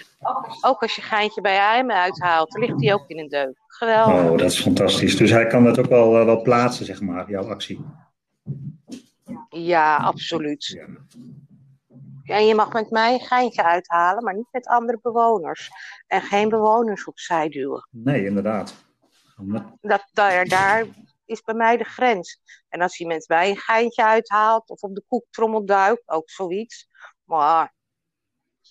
ook 0.60 0.82
als 0.82 0.96
je 0.96 1.02
geintje 1.02 1.40
bij 1.40 1.76
hem 1.76 1.90
uithaalt, 1.90 2.58
ligt 2.58 2.80
hij 2.82 2.94
ook 2.94 3.08
in 3.08 3.18
een 3.18 3.28
deuk. 3.28 3.54
Geweldig. 3.66 4.30
Oh, 4.30 4.38
dat 4.38 4.50
is 4.50 4.60
fantastisch. 4.60 5.16
Dus 5.16 5.30
hij 5.30 5.46
kan 5.46 5.64
dat 5.64 5.78
ook 5.78 5.86
wel, 5.86 6.18
eh, 6.18 6.24
wel 6.24 6.42
plaatsen, 6.42 6.86
zeg 6.86 7.00
maar, 7.00 7.30
jouw 7.30 7.48
actie. 7.48 7.84
Ja, 9.48 9.96
absoluut. 9.96 10.66
Ja. 10.66 10.86
Ja, 12.22 12.36
en 12.36 12.46
je 12.46 12.54
mag 12.54 12.72
met 12.72 12.90
mij 12.90 13.12
een 13.12 13.20
geintje 13.20 13.62
uithalen, 13.62 14.24
maar 14.24 14.34
niet 14.34 14.52
met 14.52 14.66
andere 14.66 14.98
bewoners. 15.02 15.70
En 16.06 16.20
geen 16.20 16.48
bewoners 16.48 17.04
opzij 17.04 17.48
duwen. 17.48 17.88
Nee, 17.90 18.24
inderdaad. 18.24 18.74
Dat, 19.80 20.08
daar, 20.12 20.44
daar 20.44 20.86
is 21.24 21.42
bij 21.42 21.54
mij 21.54 21.76
de 21.76 21.84
grens. 21.84 22.40
En 22.68 22.80
als 22.80 22.98
met 22.98 23.28
mij 23.28 23.50
een 23.50 23.56
geintje 23.56 24.04
uithaalt 24.04 24.68
of 24.70 24.82
op 24.82 24.94
de 24.94 25.04
koektrommel 25.08 25.64
duikt, 25.66 26.08
ook 26.08 26.30
zoiets. 26.30 26.88
Maar 27.24 27.74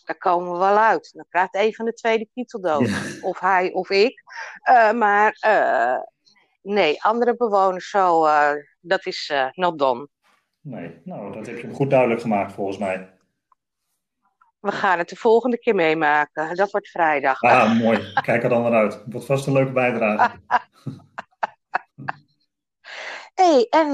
daar 0.09 0.17
komen 0.17 0.51
we 0.51 0.57
wel 0.57 0.77
uit. 0.77 1.11
Dan 1.13 1.25
krijgt 1.29 1.55
een 1.55 1.73
van 1.73 1.85
de 1.85 1.93
tweede. 1.93 2.27
Ja. 2.51 2.77
Of 3.21 3.39
hij 3.39 3.71
of 3.71 3.89
ik. 3.89 4.23
Eh, 4.61 4.91
maar 4.91 5.37
eh, 5.39 5.97
nee, 6.61 7.03
andere 7.03 7.35
bewoners 7.35 7.89
zo, 7.89 8.25
eh, 8.25 8.51
dat 8.79 9.05
is 9.05 9.33
not 9.53 9.79
done. 9.79 10.07
Nee, 10.61 11.01
nou, 11.03 11.33
dat 11.33 11.45
heb 11.45 11.57
je 11.57 11.73
goed 11.73 11.89
duidelijk 11.89 12.21
gemaakt, 12.21 12.53
volgens 12.53 12.77
mij. 12.77 13.17
We 14.59 14.71
gaan 14.71 14.97
het 14.97 15.09
de 15.09 15.15
volgende 15.15 15.59
keer 15.59 15.75
meemaken. 15.75 16.55
Dat 16.55 16.71
wordt 16.71 16.89
vrijdag. 16.89 17.41
Ah, 17.41 17.79
mooi. 17.79 18.13
Kijk 18.21 18.43
er 18.43 18.49
dan 18.49 18.61
naar 18.61 18.73
uit. 18.73 18.93
Het 18.93 19.11
wordt 19.11 19.27
vast 19.27 19.47
een 19.47 19.53
leuke 19.53 19.71
bijdrage. 19.71 20.37
hey, 23.41 23.67
en 23.69 23.89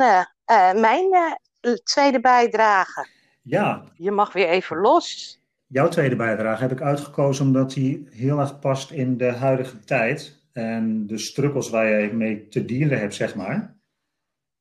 mijn 0.80 1.38
tweede 1.84 2.20
bijdrage. 2.20 3.08
Ja, 3.42 3.84
Je 3.94 4.12
mag 4.12 4.34
weer 4.34 4.48
even 4.48 4.78
los. 4.78 5.40
Jouw 5.68 5.88
tweede 5.88 6.16
bijdrage 6.16 6.62
heb 6.62 6.72
ik 6.72 6.82
uitgekozen 6.82 7.46
omdat 7.46 7.72
die 7.72 8.08
heel 8.12 8.40
erg 8.40 8.60
past 8.60 8.92
in 8.92 9.18
de 9.18 9.32
huidige 9.32 9.80
tijd. 9.80 10.44
En 10.52 11.08
de 11.08 11.18
strukkels 11.18 11.70
waar 11.70 11.88
je 11.88 12.14
mee 12.14 12.48
te 12.48 12.66
dealen 12.66 13.00
hebt, 13.00 13.14
zeg 13.14 13.36
maar. 13.36 13.78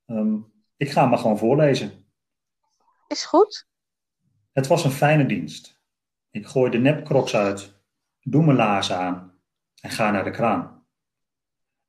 Ehm, 0.07 0.37
ik 0.77 0.91
ga 0.91 1.01
hem 1.01 1.11
maar 1.11 1.19
gewoon 1.19 1.39
voorlezen. 1.39 1.91
Is 3.09 3.25
goed? 3.25 3.69
Het 4.53 4.67
was 4.67 4.85
een 4.85 4.91
fijne 4.91 5.27
dienst. 5.27 5.83
Ik 6.31 6.47
gooi 6.47 6.71
de 6.71 6.79
nepkroks 6.79 7.37
uit, 7.37 7.83
doe 8.21 8.45
mijn 8.45 8.57
laarzen 8.57 8.97
aan 8.97 9.39
en 9.81 9.91
ga 9.91 10.11
naar 10.11 10.25
de 10.25 10.31
kraan. 10.31 10.87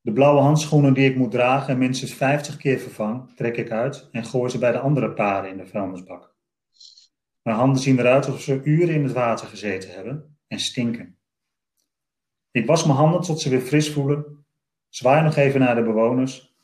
De 0.01 0.11
blauwe 0.11 0.41
handschoenen 0.41 0.93
die 0.93 1.09
ik 1.09 1.15
moet 1.15 1.31
dragen 1.31 1.73
en 1.73 1.77
minstens 1.77 2.13
50 2.13 2.57
keer 2.57 2.79
vervang, 2.79 3.35
trek 3.35 3.57
ik 3.57 3.71
uit 3.71 4.09
en 4.11 4.25
gooi 4.25 4.49
ze 4.49 4.57
bij 4.57 4.71
de 4.71 4.79
andere 4.79 5.13
paren 5.13 5.49
in 5.49 5.57
de 5.57 5.65
vuilnisbak. 5.65 6.34
Mijn 7.45 7.57
handen 7.57 7.81
zien 7.81 7.99
eruit 7.99 8.25
alsof 8.25 8.41
ze 8.41 8.63
uren 8.63 8.95
in 8.95 9.03
het 9.03 9.11
water 9.11 9.47
gezeten 9.47 9.89
hebben 9.89 10.37
en 10.47 10.59
stinken. 10.59 11.17
Ik 12.51 12.65
was 12.65 12.85
mijn 12.85 12.97
handen 12.97 13.21
tot 13.21 13.41
ze 13.41 13.49
weer 13.49 13.61
fris 13.61 13.93
voelen, 13.93 14.45
zwaai 14.89 15.23
nog 15.23 15.35
even 15.35 15.59
naar 15.59 15.75
de 15.75 15.83
bewoners 15.83 16.55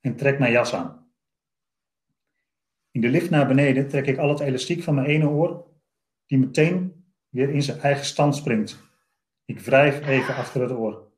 en 0.00 0.16
trek 0.16 0.38
mijn 0.38 0.52
jas 0.52 0.74
aan. 0.74 1.12
In 2.90 3.00
de 3.00 3.08
lift 3.08 3.30
naar 3.30 3.46
beneden 3.46 3.88
trek 3.88 4.06
ik 4.06 4.18
al 4.18 4.28
het 4.28 4.40
elastiek 4.40 4.82
van 4.82 4.94
mijn 4.94 5.06
ene 5.06 5.28
oor, 5.28 5.66
die 6.26 6.38
meteen 6.38 7.04
weer 7.28 7.50
in 7.50 7.62
zijn 7.62 7.80
eigen 7.80 8.04
stand 8.04 8.36
springt. 8.36 8.82
Ik 9.44 9.60
wrijf 9.60 10.06
even 10.06 10.34
achter 10.34 10.62
het 10.62 10.70
oor. 10.70 11.12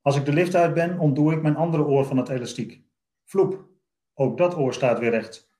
Als 0.00 0.16
ik 0.16 0.24
de 0.24 0.32
lift 0.32 0.54
uit 0.54 0.74
ben, 0.74 0.98
ontdoe 0.98 1.32
ik 1.32 1.42
mijn 1.42 1.56
andere 1.56 1.84
oor 1.84 2.04
van 2.04 2.16
het 2.16 2.28
elastiek. 2.28 2.82
Vloep, 3.24 3.68
ook 4.14 4.38
dat 4.38 4.56
oor 4.56 4.74
staat 4.74 4.98
weer 4.98 5.10
recht. 5.10 5.53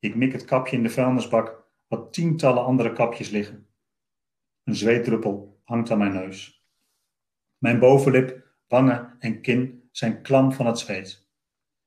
Ik 0.00 0.14
mik 0.14 0.32
het 0.32 0.44
kapje 0.44 0.76
in 0.76 0.82
de 0.82 0.90
vuilnisbak, 0.90 1.68
wat 1.86 2.12
tientallen 2.12 2.64
andere 2.64 2.92
kapjes 2.92 3.30
liggen. 3.30 3.68
Een 4.64 4.74
zweetdruppel 4.74 5.60
hangt 5.64 5.90
aan 5.90 5.98
mijn 5.98 6.12
neus. 6.12 6.64
Mijn 7.58 7.78
bovenlip, 7.78 8.46
wangen 8.66 9.16
en 9.18 9.40
kin 9.40 9.88
zijn 9.90 10.22
klam 10.22 10.52
van 10.52 10.66
het 10.66 10.78
zweet. 10.78 11.28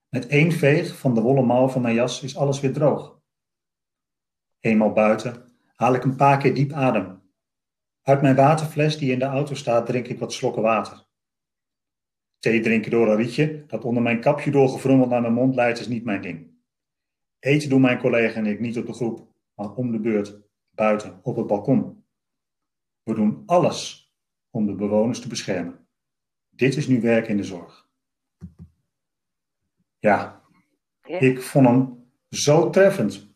Met 0.10 0.28
één 0.28 0.52
veeg 0.52 0.98
van 0.98 1.16
de 1.16 1.22
wollen 1.22 1.46
mouw 1.46 1.68
van 1.68 1.82
mijn 1.82 1.96
jas 1.96 2.24
is 2.24 2.38
alles 2.38 2.60
weer 2.60 2.74
droog. 2.74 3.22
Eenmaal 4.60 4.92
buiten 4.92 5.52
haal 5.76 5.94
ik 5.94 6.04
een 6.04 6.16
paar 6.16 6.38
keer 6.38 6.54
diep 6.54 6.72
adem. 6.72 7.22
Uit 8.02 8.22
mijn 8.22 8.36
waterfles 8.36 8.98
die 8.98 9.12
in 9.12 9.20
de 9.20 9.26
auto 9.26 9.54
staat 9.54 9.86
drink 9.86 10.08
ik 10.08 10.20
wat 10.20 10.34
slokken 10.34 10.62
water. 10.62 11.06
Thee 12.40 12.60
drinken 12.60 12.92
door 12.92 13.08
een 13.08 13.16
rietje 13.16 13.66
dat 13.66 13.86
onder 13.86 14.04
mijn 14.04 14.22
kapje 14.22 14.52
doorgevrummeld 14.52 15.10
naar 15.10 15.22
mijn 15.22 15.34
mond 15.34 15.56
leidt 15.56 15.80
is 15.80 15.88
niet 15.88 16.04
mijn 16.04 16.22
ding. 16.22 16.53
Eten 17.44 17.70
doen 17.70 17.82
mijn 17.82 18.00
collega 18.00 18.36
en 18.36 18.46
ik 18.46 18.60
niet 18.60 18.78
op 18.78 18.86
de 18.86 18.94
groep, 18.94 19.28
maar 19.56 19.74
om 19.74 19.92
de 19.92 20.00
beurt, 20.00 20.40
buiten, 20.70 21.20
op 21.24 21.36
het 21.36 21.48
balkon. 21.48 22.04
We 23.04 23.14
doen 23.14 23.44
alles 23.46 24.12
om 24.50 24.66
de 24.66 24.76
bewoners 24.76 25.20
te 25.20 25.28
beschermen. 25.28 25.88
Dit 26.50 26.76
is 26.76 26.88
nu 26.88 27.02
werk 27.02 27.28
in 27.28 27.38
de 27.38 27.44
zorg. 27.44 27.88
Ja, 30.00 30.42
ik 31.06 31.42
vond 31.42 31.68
hem 31.68 32.06
zo 32.30 32.70
treffend. 32.70 33.28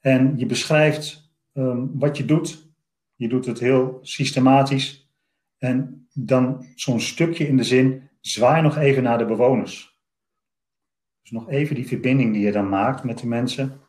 En 0.00 0.38
je 0.38 0.46
beschrijft 0.46 1.32
ehm, 1.52 1.86
wat 1.92 2.16
je 2.16 2.24
doet. 2.24 2.70
Je 3.14 3.28
doet 3.28 3.46
het 3.46 3.58
heel 3.58 3.98
systematisch. 4.02 5.10
En 5.58 6.08
dan 6.12 6.66
zo'n 6.74 7.00
stukje 7.00 7.48
in 7.48 7.56
de 7.56 7.64
zin, 7.64 8.10
zwaai 8.20 8.62
nog 8.62 8.76
even 8.76 9.02
naar 9.02 9.18
de 9.18 9.26
bewoners. 9.26 9.95
Dus 11.26 11.34
nog 11.34 11.48
even 11.48 11.74
die 11.74 11.86
verbinding 11.86 12.32
die 12.32 12.44
je 12.44 12.52
dan 12.52 12.68
maakt 12.68 13.04
met 13.04 13.18
de 13.18 13.26
mensen. 13.26 13.80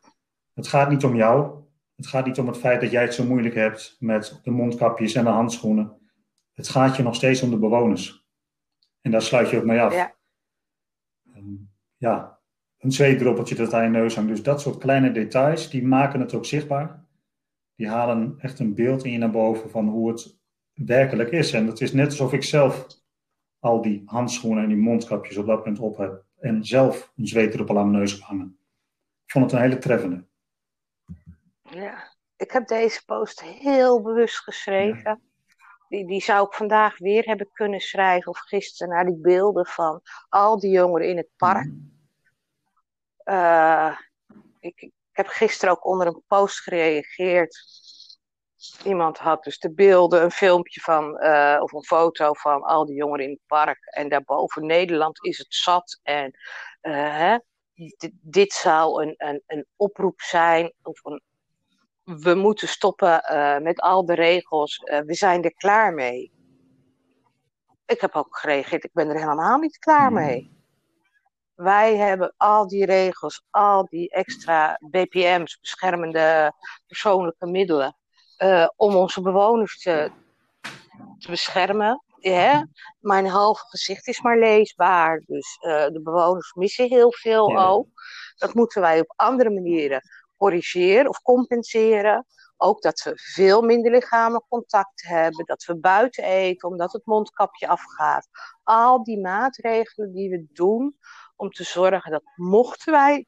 Het 0.54 0.68
gaat 0.68 0.90
niet 0.90 1.04
om 1.04 1.16
jou. 1.16 1.64
Het 1.96 2.08
gaat 2.08 2.26
niet 2.26 2.40
om 2.40 2.48
het 2.48 2.58
feit 2.58 2.82
dat 2.82 2.92
jij 2.92 3.02
het 3.02 3.14
zo 3.14 3.24
moeilijk 3.24 3.56
hebt 3.56 3.96
met 4.00 4.40
de 4.44 4.52
mondkapjes 4.52 5.14
en 5.14 5.24
de 5.24 5.30
handschoenen. 5.30 5.98
Het 6.54 6.70
gaat 6.70 6.96
je 6.96 7.04
nog 7.04 7.16
steeds 7.16 7.42
om 7.42 7.50
de 7.50 7.58
bewoners. 7.58 8.26
En 9.02 9.12
daar 9.12 9.22
sluit 9.22 9.50
je 9.50 9.58
ook 9.58 9.64
mee 9.64 9.82
af. 9.82 9.94
Ja. 9.94 10.16
Ehm, 11.34 11.56
ja, 11.98 12.40
een 12.78 12.92
zweetdruppeltje 12.92 13.56
dat 13.56 13.74
aan 13.74 13.84
je 13.84 13.90
neus 13.90 14.16
hangt. 14.16 14.30
Dus 14.30 14.44
dat 14.44 14.62
soort 14.62 14.78
kleine 14.78 15.12
details, 15.12 15.70
die 15.70 15.86
maken 15.86 16.20
het 16.20 16.34
ook 16.34 16.46
zichtbaar. 16.46 17.06
Die 17.76 17.90
halen 17.90 18.36
echt 18.40 18.60
een 18.60 18.74
beeld 18.74 19.04
in 19.04 19.12
je 19.12 19.18
naar 19.18 19.32
boven 19.32 19.70
van 19.70 19.88
hoe 19.88 20.10
het 20.10 20.40
werkelijk 20.74 21.32
is. 21.32 21.54
En 21.54 21.68
het 21.68 21.82
is 21.82 21.94
net 21.94 22.08
alsof 22.08 22.34
ik 22.34 22.44
zelf 22.44 22.88
al 23.60 23.82
die 23.82 24.04
handschoenen 24.06 24.64
en 24.64 24.70
die 24.70 24.78
mondkapjes 24.78 25.38
op 25.38 25.46
dat 25.46 25.64
punt 25.64 25.80
op 25.80 25.98
heb. 25.98 26.27
En 26.40 26.66
zelf 26.66 27.12
een 27.16 27.28
zweetdruppel 27.28 27.78
aan 27.78 27.90
mijn 27.90 27.98
neus 27.98 28.20
hangen. 28.20 28.60
Ik 29.26 29.32
vond 29.32 29.46
het 29.46 29.54
een 29.54 29.70
hele 29.70 29.78
treffende. 29.78 30.26
Ja, 31.62 32.16
ik 32.36 32.52
heb 32.52 32.68
deze 32.68 33.06
post 33.06 33.42
heel 33.42 34.02
bewust 34.02 34.38
geschreven. 34.38 35.22
Die, 35.90 36.08
die 36.08 36.22
zou 36.22 36.48
ik 36.48 36.54
vandaag 36.54 36.98
weer 36.98 37.24
hebben 37.24 37.50
kunnen 37.54 37.80
schrijven, 37.80 38.32
of 38.32 38.40
gisteren, 38.40 38.94
naar 38.94 39.06
die 39.06 39.22
beelden 39.22 39.66
van 39.66 40.02
al 40.30 40.60
die 40.60 40.72
jongeren 40.72 41.10
in 41.10 41.18
het 41.18 41.30
park. 41.38 41.72
Eh, 43.18 43.98
ik, 44.60 44.82
ik 44.82 44.94
heb 45.12 45.28
gisteren 45.28 45.74
ook 45.74 45.86
onder 45.86 46.08
een 46.08 46.24
post 46.28 46.60
gereageerd. 46.60 47.64
Iemand 48.84 49.18
had 49.18 49.44
dus 49.44 49.60
de 49.60 49.74
beelden, 49.74 50.24
een 50.24 50.32
filmpje 50.32 50.82
van, 50.82 51.18
eh, 51.18 51.58
of 51.62 51.72
een 51.72 51.84
foto 51.84 52.34
van 52.34 52.62
al 52.64 52.86
die 52.86 52.96
jongeren 52.96 53.26
in 53.26 53.32
het 53.32 53.46
park. 53.48 53.86
En 53.86 54.10
daarboven 54.10 54.66
Nederland 54.66 55.26
is 55.26 55.38
het 55.38 55.54
zat. 55.56 56.00
En 56.04 56.32
eh, 56.82 57.18
hè, 57.18 57.38
dit, 58.22 58.54
zou 58.54 59.04
een, 59.04 59.14
een, 59.18 59.44
een 59.48 59.66
oproep 59.76 60.22
zijn, 60.22 60.74
of 60.82 61.04
een, 61.06 61.22
we 62.04 62.36
moeten 62.36 62.68
stoppen 62.68 63.24
uh, 63.32 63.58
met 63.58 63.80
al 63.80 64.06
de 64.06 64.14
regels, 64.16 64.82
we 65.06 65.14
zijn 65.14 65.44
er 65.44 65.54
klaar 65.54 65.94
mee. 65.94 66.32
Ik 67.86 68.02
heb 68.02 68.16
ook 68.16 68.38
gereageerd, 68.38 68.84
ik 68.84 68.94
ben 68.94 69.10
er 69.10 69.20
helemaal 69.20 69.58
niet 69.58 69.78
klaar 69.78 70.12
Mhm. 70.12 70.24
mee. 70.24 70.56
Wij 71.56 71.96
hebben 71.98 72.34
al 72.38 72.68
die 72.68 72.86
regels, 72.86 73.46
al 73.50 73.86
die 73.86 74.10
extra 74.10 74.80
BPM's, 74.90 75.60
beschermende 75.60 76.54
persoonlijke 76.88 77.46
middelen, 77.46 77.98
uh, 78.38 78.68
om 78.76 78.96
onze 78.96 79.22
bewoners 79.22 79.82
te, 79.82 80.12
te 81.18 81.30
beschermen. 81.30 82.02
Ja, 82.20 82.68
mijn 83.00 83.28
halve 83.28 83.66
gezicht 83.68 84.08
is 84.08 84.22
maar 84.22 84.38
leesbaar, 84.38 85.24
dus 85.26 85.58
uh, 85.62 85.88
de 85.88 86.02
bewoners 86.04 86.54
missen 86.54 86.88
heel 86.88 87.12
veel 87.12 87.52
Ja. 87.52 87.68
ook. 87.68 87.88
Dat 88.36 88.54
moeten 88.54 88.82
wij 88.82 89.00
op 89.00 89.14
andere 89.16 89.50
manieren 89.50 90.02
corrigeren 90.38 91.10
of 91.10 91.22
compenseren. 91.22 92.26
Ook 92.58 92.82
dat 92.82 93.02
we 93.02 93.12
veel 93.16 93.62
minder 93.62 93.92
lichamelijk 93.92 94.46
contact 94.50 95.04
hebben, 95.04 95.46
dat 95.46 95.64
we 95.64 95.76
buiten 95.80 96.24
eten 96.24 96.70
omdat 96.70 96.92
het 96.92 97.06
mondkapje 97.06 97.68
afgaat. 97.68 98.28
Al 98.64 99.04
die 99.04 99.20
maatregelen 99.20 100.14
die 100.14 100.30
we 100.30 100.46
doen 100.54 100.98
om 101.36 101.50
te 101.50 101.64
zorgen 101.64 102.12
dat 102.12 102.24
mochten 102.36 102.94
wij 102.94 103.26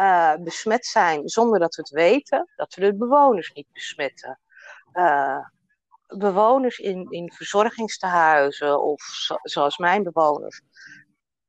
uh, 0.00 0.34
besmet 0.34 0.86
zijn 0.86 1.28
zonder 1.28 1.58
dat 1.60 1.74
we 1.74 1.82
het 1.82 1.90
weten, 1.90 2.50
dat 2.56 2.74
we 2.74 2.80
de 2.80 2.96
bewoners 2.96 3.52
niet 3.52 3.72
besmetten. 3.72 4.40
Uh, 4.92 5.38
bewoners 6.06 6.78
in, 6.78 7.10
in 7.10 7.32
verzorgingstehuizen 7.32 8.82
of 8.82 9.02
zo, 9.02 9.36
zoals 9.42 9.78
mijn 9.78 10.02
bewoners, 10.02 10.60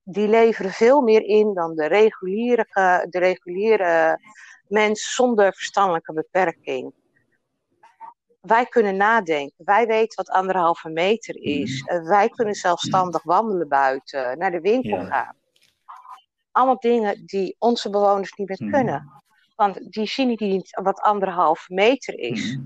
die 0.04 0.28
leveren 0.28 0.72
veel 0.72 1.02
meer 1.02 1.24
in 1.24 1.54
dan 1.54 1.76
de 1.76 1.86
reguliere, 1.86 2.66
de 3.10 3.20
reguliere 3.20 4.20
mens 4.68 5.14
zonder 5.16 5.54
verstandelijke 5.54 6.14
beperking. 6.14 6.94
Wij 8.42 8.66
kunnen 8.66 8.98
nadenken. 8.98 9.66
Wij 9.66 9.88
weten 9.88 10.16
wat 10.16 10.36
anderhalve 10.36 10.90
meter 10.90 11.36
is. 11.42 11.84
Mhm. 11.84 12.04
Wij 12.04 12.30
kunnen 12.30 12.56
zelfstandig 12.56 13.24
wandelen 13.24 13.68
buiten, 13.68 14.38
naar 14.38 14.52
de 14.52 14.62
winkel 14.62 14.98
Ja. 14.98 15.06
gaan. 15.06 15.36
Allemaal 16.58 16.80
dingen 16.80 17.26
die 17.26 17.56
onze 17.60 17.90
bewoners 17.90 18.34
niet 18.34 18.48
meer 18.48 18.58
Mhm. 18.62 18.72
kunnen. 18.72 19.22
Want 19.56 19.92
die 19.92 20.08
zien 20.08 20.28
niet 20.40 20.80
wat 20.84 21.00
anderhalve 21.00 21.74
meter 21.74 22.20
is. 22.20 22.56
Mhm. 22.56 22.66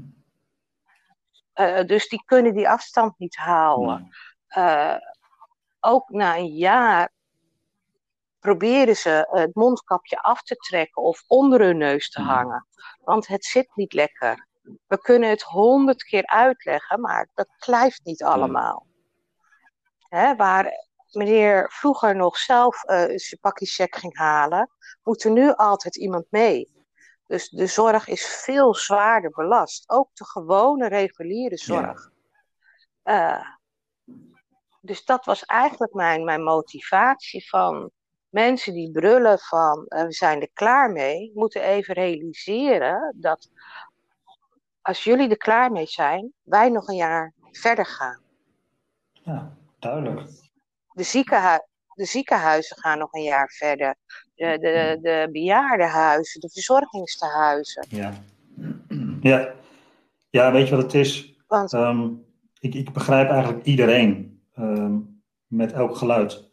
Uh, 1.56 1.86
dus 1.86 2.10
die 2.10 2.24
kunnen 2.26 2.54
die 2.54 2.70
afstand 2.70 3.20
niet 3.20 3.36
houden. 3.36 4.16
Uh, 4.58 4.96
ook 5.80 6.10
na 6.10 6.38
een 6.38 6.56
jaar 6.56 7.12
proberen 8.40 8.96
ze 8.96 9.28
het 9.32 9.56
mondkapje 9.56 10.22
af 10.22 10.42
te 10.44 10.56
trekken 10.56 11.02
of 11.04 11.24
onder 11.28 11.60
hun 11.62 11.78
neus 11.78 12.10
te 12.10 12.22
hangen. 12.22 12.68
Want 13.04 13.28
het 13.28 13.46
zit 13.46 13.76
niet 13.76 13.94
lekker. 13.94 14.48
We 14.88 14.98
kunnen 15.02 15.30
het 15.30 15.42
honderd 15.42 16.04
keer 16.04 16.26
uitleggen, 16.26 17.02
maar 17.02 17.30
dat 17.34 17.48
blijft 17.66 18.04
niet 18.04 18.24
allemaal. 18.24 18.86
Hè, 20.00 20.36
waar 20.36 20.72
meneer 21.16 21.72
vroeger 21.72 22.16
nog 22.16 22.38
zelf 22.38 22.84
uh, 22.84 22.98
zijn 22.98 23.40
pakje 23.42 23.66
check 23.66 23.96
ging 23.96 24.18
halen, 24.18 24.70
moet 25.04 25.24
er 25.24 25.32
nu 25.32 25.54
altijd 25.54 25.98
iemand 25.98 26.26
mee. 26.30 26.72
Dus 27.28 27.50
de 27.50 27.68
zorg 27.68 28.08
is 28.08 28.26
veel 28.26 28.76
zwaarder 28.76 29.30
belast. 29.30 29.90
Ook 29.90 30.10
de 30.14 30.26
gewone 30.26 30.88
reguliere 30.88 31.58
zorg. 31.58 32.12
Ja. 33.04 33.40
Uh, 33.40 33.46
dus 34.82 35.06
dat 35.06 35.26
was 35.26 35.46
eigenlijk 35.46 35.94
mijn, 35.94 36.24
mijn 36.24 36.44
motivatie 36.44 37.50
van 37.50 37.92
mensen 38.30 38.74
die 38.74 38.92
brullen 38.92 39.40
van 39.40 39.86
uh, 39.88 40.04
we 40.04 40.14
zijn 40.14 40.42
er 40.42 40.50
klaar 40.54 40.92
mee, 40.92 41.32
moeten 41.34 41.62
even 41.62 41.94
realiseren 41.94 43.16
dat 43.20 43.50
als 44.82 45.04
jullie 45.04 45.30
er 45.30 45.38
klaar 45.38 45.72
mee 45.72 45.86
zijn, 45.86 46.34
wij 46.42 46.70
nog 46.70 46.88
een 46.88 46.96
jaar 46.96 47.34
verder 47.52 47.86
gaan. 47.86 48.22
Ja, 49.12 49.58
duidelijk. 49.80 50.30
De, 51.02 51.08
ziekenhu 51.08 51.58
de 51.94 52.06
ziekenhuizen 52.06 52.78
gaan 52.78 52.98
nog 52.98 53.14
een 53.14 53.24
jaar 53.24 53.50
verder. 53.50 53.96
De, 54.36 54.58
de, 54.60 54.98
de 55.02 55.30
bejaardenhuizen, 55.32 56.42
de 56.42 56.50
verzorgingstehuizen. 56.50 57.86
Ja. 57.90 58.14
Ja. 59.22 59.54
ja, 60.30 60.52
weet 60.52 60.68
je 60.68 60.76
wat 60.76 60.84
het 60.84 60.94
is? 60.94 61.42
Want, 61.48 61.74
um, 61.74 62.26
ik, 62.60 62.76
ik 62.76 62.94
begrijp 62.94 63.30
eigenlijk 63.30 63.66
iedereen 63.66 64.42
um, 64.58 65.24
met 65.48 65.72
elk 65.72 65.96
geluid 65.96 66.52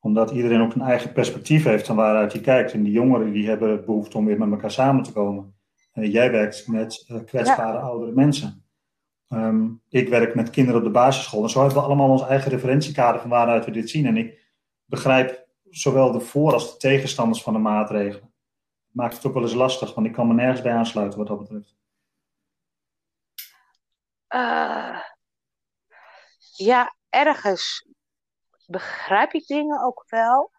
omdat 0.00 0.30
iedereen 0.30 0.60
ook 0.60 0.74
een 0.74 0.80
eigen 0.80 1.12
perspectief 1.12 1.64
heeft 1.64 1.86
van 1.86 1.96
waaruit 1.96 2.32
je 2.32 2.40
kijkt. 2.40 2.72
En 2.72 2.82
die 2.82 2.92
jongeren 2.92 3.32
die 3.32 3.48
hebben 3.48 3.84
behoefte 3.84 4.18
om 4.18 4.24
weer 4.24 4.38
met 4.38 4.50
elkaar 4.50 4.70
samen 4.70 5.02
te 5.02 5.12
komen. 5.12 5.54
Uh, 5.94 6.12
jij 6.12 6.30
werkt 6.30 6.68
met 6.68 7.06
uh, 7.10 7.24
kwetsbare 7.24 7.78
ja. 7.78 7.84
oudere 7.84 8.12
mensen. 8.12 8.65
Um, 9.28 9.82
ik 9.88 10.08
werk 10.08 10.34
met 10.34 10.50
kinderen 10.50 10.80
op 10.80 10.86
de 10.86 10.92
basisschool. 10.92 11.42
En 11.42 11.50
zo 11.50 11.58
hebben 11.60 11.78
we 11.78 11.84
allemaal 11.84 12.10
ons 12.10 12.22
eigen 12.22 12.50
referentiekader 12.50 13.20
van 13.20 13.30
waaruit 13.30 13.64
we 13.64 13.70
dit 13.70 13.90
zien. 13.90 14.06
En 14.06 14.16
ik 14.16 14.52
begrijp 14.84 15.46
zowel 15.70 16.12
de 16.12 16.20
voor- 16.20 16.52
als 16.52 16.72
de 16.72 16.76
tegenstanders 16.76 17.42
van 17.42 17.52
de 17.52 17.58
maatregelen. 17.58 18.34
Maakt 18.88 19.14
het 19.14 19.26
ook 19.26 19.34
wel 19.34 19.42
eens 19.42 19.54
lastig, 19.54 19.94
want 19.94 20.06
ik 20.06 20.12
kan 20.12 20.26
me 20.26 20.34
nergens 20.34 20.62
bij 20.62 20.72
aansluiten 20.72 21.18
wat 21.18 21.28
dat 21.28 21.38
betreft. 21.38 21.76
Uh, 24.28 25.00
ja, 26.56 26.96
ergens 27.08 27.88
begrijp 28.66 29.32
ik 29.32 29.46
dingen 29.46 29.84
ook 29.84 30.04
wel. 30.08 30.50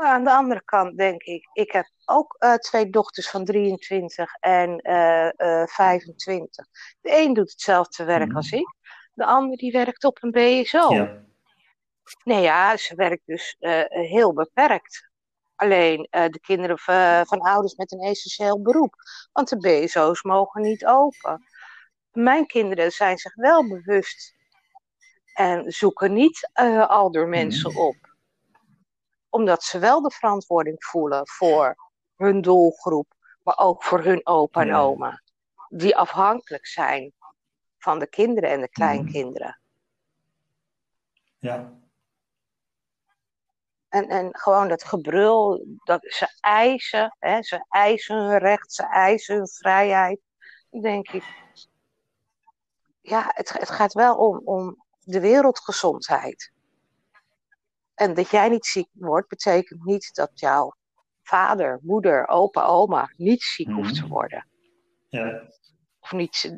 Maar 0.00 0.08
aan 0.08 0.24
de 0.24 0.32
andere 0.32 0.62
kant 0.64 0.96
denk 0.96 1.22
ik, 1.22 1.48
ik 1.52 1.72
heb 1.72 1.90
ook 2.04 2.36
uh, 2.38 2.54
twee 2.54 2.90
dochters 2.90 3.30
van 3.30 3.44
23 3.44 4.34
en 4.34 4.90
uh, 4.90 5.28
uh, 5.36 5.66
25. 5.66 6.66
De 7.00 7.16
een 7.16 7.34
doet 7.34 7.50
hetzelfde 7.50 8.04
werk 8.04 8.26
Mhm. 8.26 8.36
als 8.36 8.50
ik. 8.50 8.74
De 9.14 9.24
ander 9.24 9.56
die 9.56 9.72
werkt 9.72 10.04
op 10.04 10.18
een 10.20 10.30
BSO. 10.30 10.94
Ja. 10.94 11.24
Nee 12.24 12.42
ja, 12.42 12.76
ze 12.76 12.94
werkt 12.94 13.26
dus 13.26 13.56
heel 13.88 14.32
beperkt. 14.32 15.08
Alleen 15.54 16.08
de 16.10 16.40
kinderen 16.40 16.78
van 17.26 17.40
ouders 17.40 17.74
met 17.74 17.92
een 17.92 18.00
essentieel 18.00 18.62
beroep. 18.62 18.94
Want 19.32 19.48
de 19.48 19.56
BSO's 19.56 20.22
mogen 20.22 20.62
niet 20.62 20.86
open. 20.86 21.44
Mijn 22.12 22.46
kinderen 22.46 22.90
zijn 22.90 23.18
zich 23.18 23.34
wel 23.34 23.68
bewust 23.68 24.34
en 25.34 25.72
zoeken 25.72 26.12
niet 26.12 26.50
uh, 26.60 26.88
al 26.88 27.10
door 27.10 27.28
mensen 27.28 27.76
op. 27.76 28.09
Omdat 29.30 29.62
ze 29.62 29.78
wel 29.78 30.02
de 30.02 30.10
verantwoording 30.10 30.84
voelen 30.84 31.28
voor 31.28 31.76
hun 32.16 32.40
doelgroep, 32.40 33.14
maar 33.42 33.58
ook 33.58 33.82
voor 33.82 34.02
hun 34.02 34.26
opa 34.26 34.60
en 34.60 34.74
oma. 34.74 35.22
Die 35.68 35.96
afhankelijk 35.96 36.66
zijn 36.66 37.12
van 37.78 37.98
de 37.98 38.06
kinderen 38.06 38.50
en 38.50 38.60
de 38.60 38.68
kleinkinderen. 38.68 39.60
Ja. 41.38 41.78
En, 43.88 44.08
en 44.08 44.28
gewoon 44.32 44.68
dat 44.68 44.84
gebrul, 44.84 45.64
dat 45.84 46.00
ze 46.02 46.36
eisen, 46.40 47.16
hè, 47.18 47.42
ze 47.42 47.64
eisen 47.68 48.16
hun 48.16 48.38
recht, 48.38 48.72
ze 48.72 48.82
eisen 48.82 49.36
hun 49.36 49.48
vrijheid. 49.48 50.20
Dan 50.70 50.80
denk 50.80 51.08
ik, 51.08 51.24
ja, 53.00 53.30
het, 53.34 53.52
het 53.52 53.70
gaat 53.70 53.92
wel 53.92 54.16
om, 54.16 54.40
om 54.44 54.84
de 55.00 55.20
wereldgezondheid. 55.20 56.52
En 58.00 58.14
dat 58.14 58.30
jij 58.30 58.48
niet 58.48 58.66
ziek 58.66 58.88
wordt, 58.92 59.28
betekent 59.28 59.84
niet 59.84 60.14
dat 60.14 60.30
jouw 60.34 60.72
vader, 61.22 61.78
moeder, 61.82 62.28
opa, 62.28 62.64
oma 62.64 63.10
niet 63.16 63.42
ziek 63.42 63.66
Mhm. 63.66 63.76
hoeft 63.76 63.94
te 63.94 64.06
worden. 64.06 64.46
ja. 65.08 65.42
Of 66.00 66.12
niet, 66.12 66.54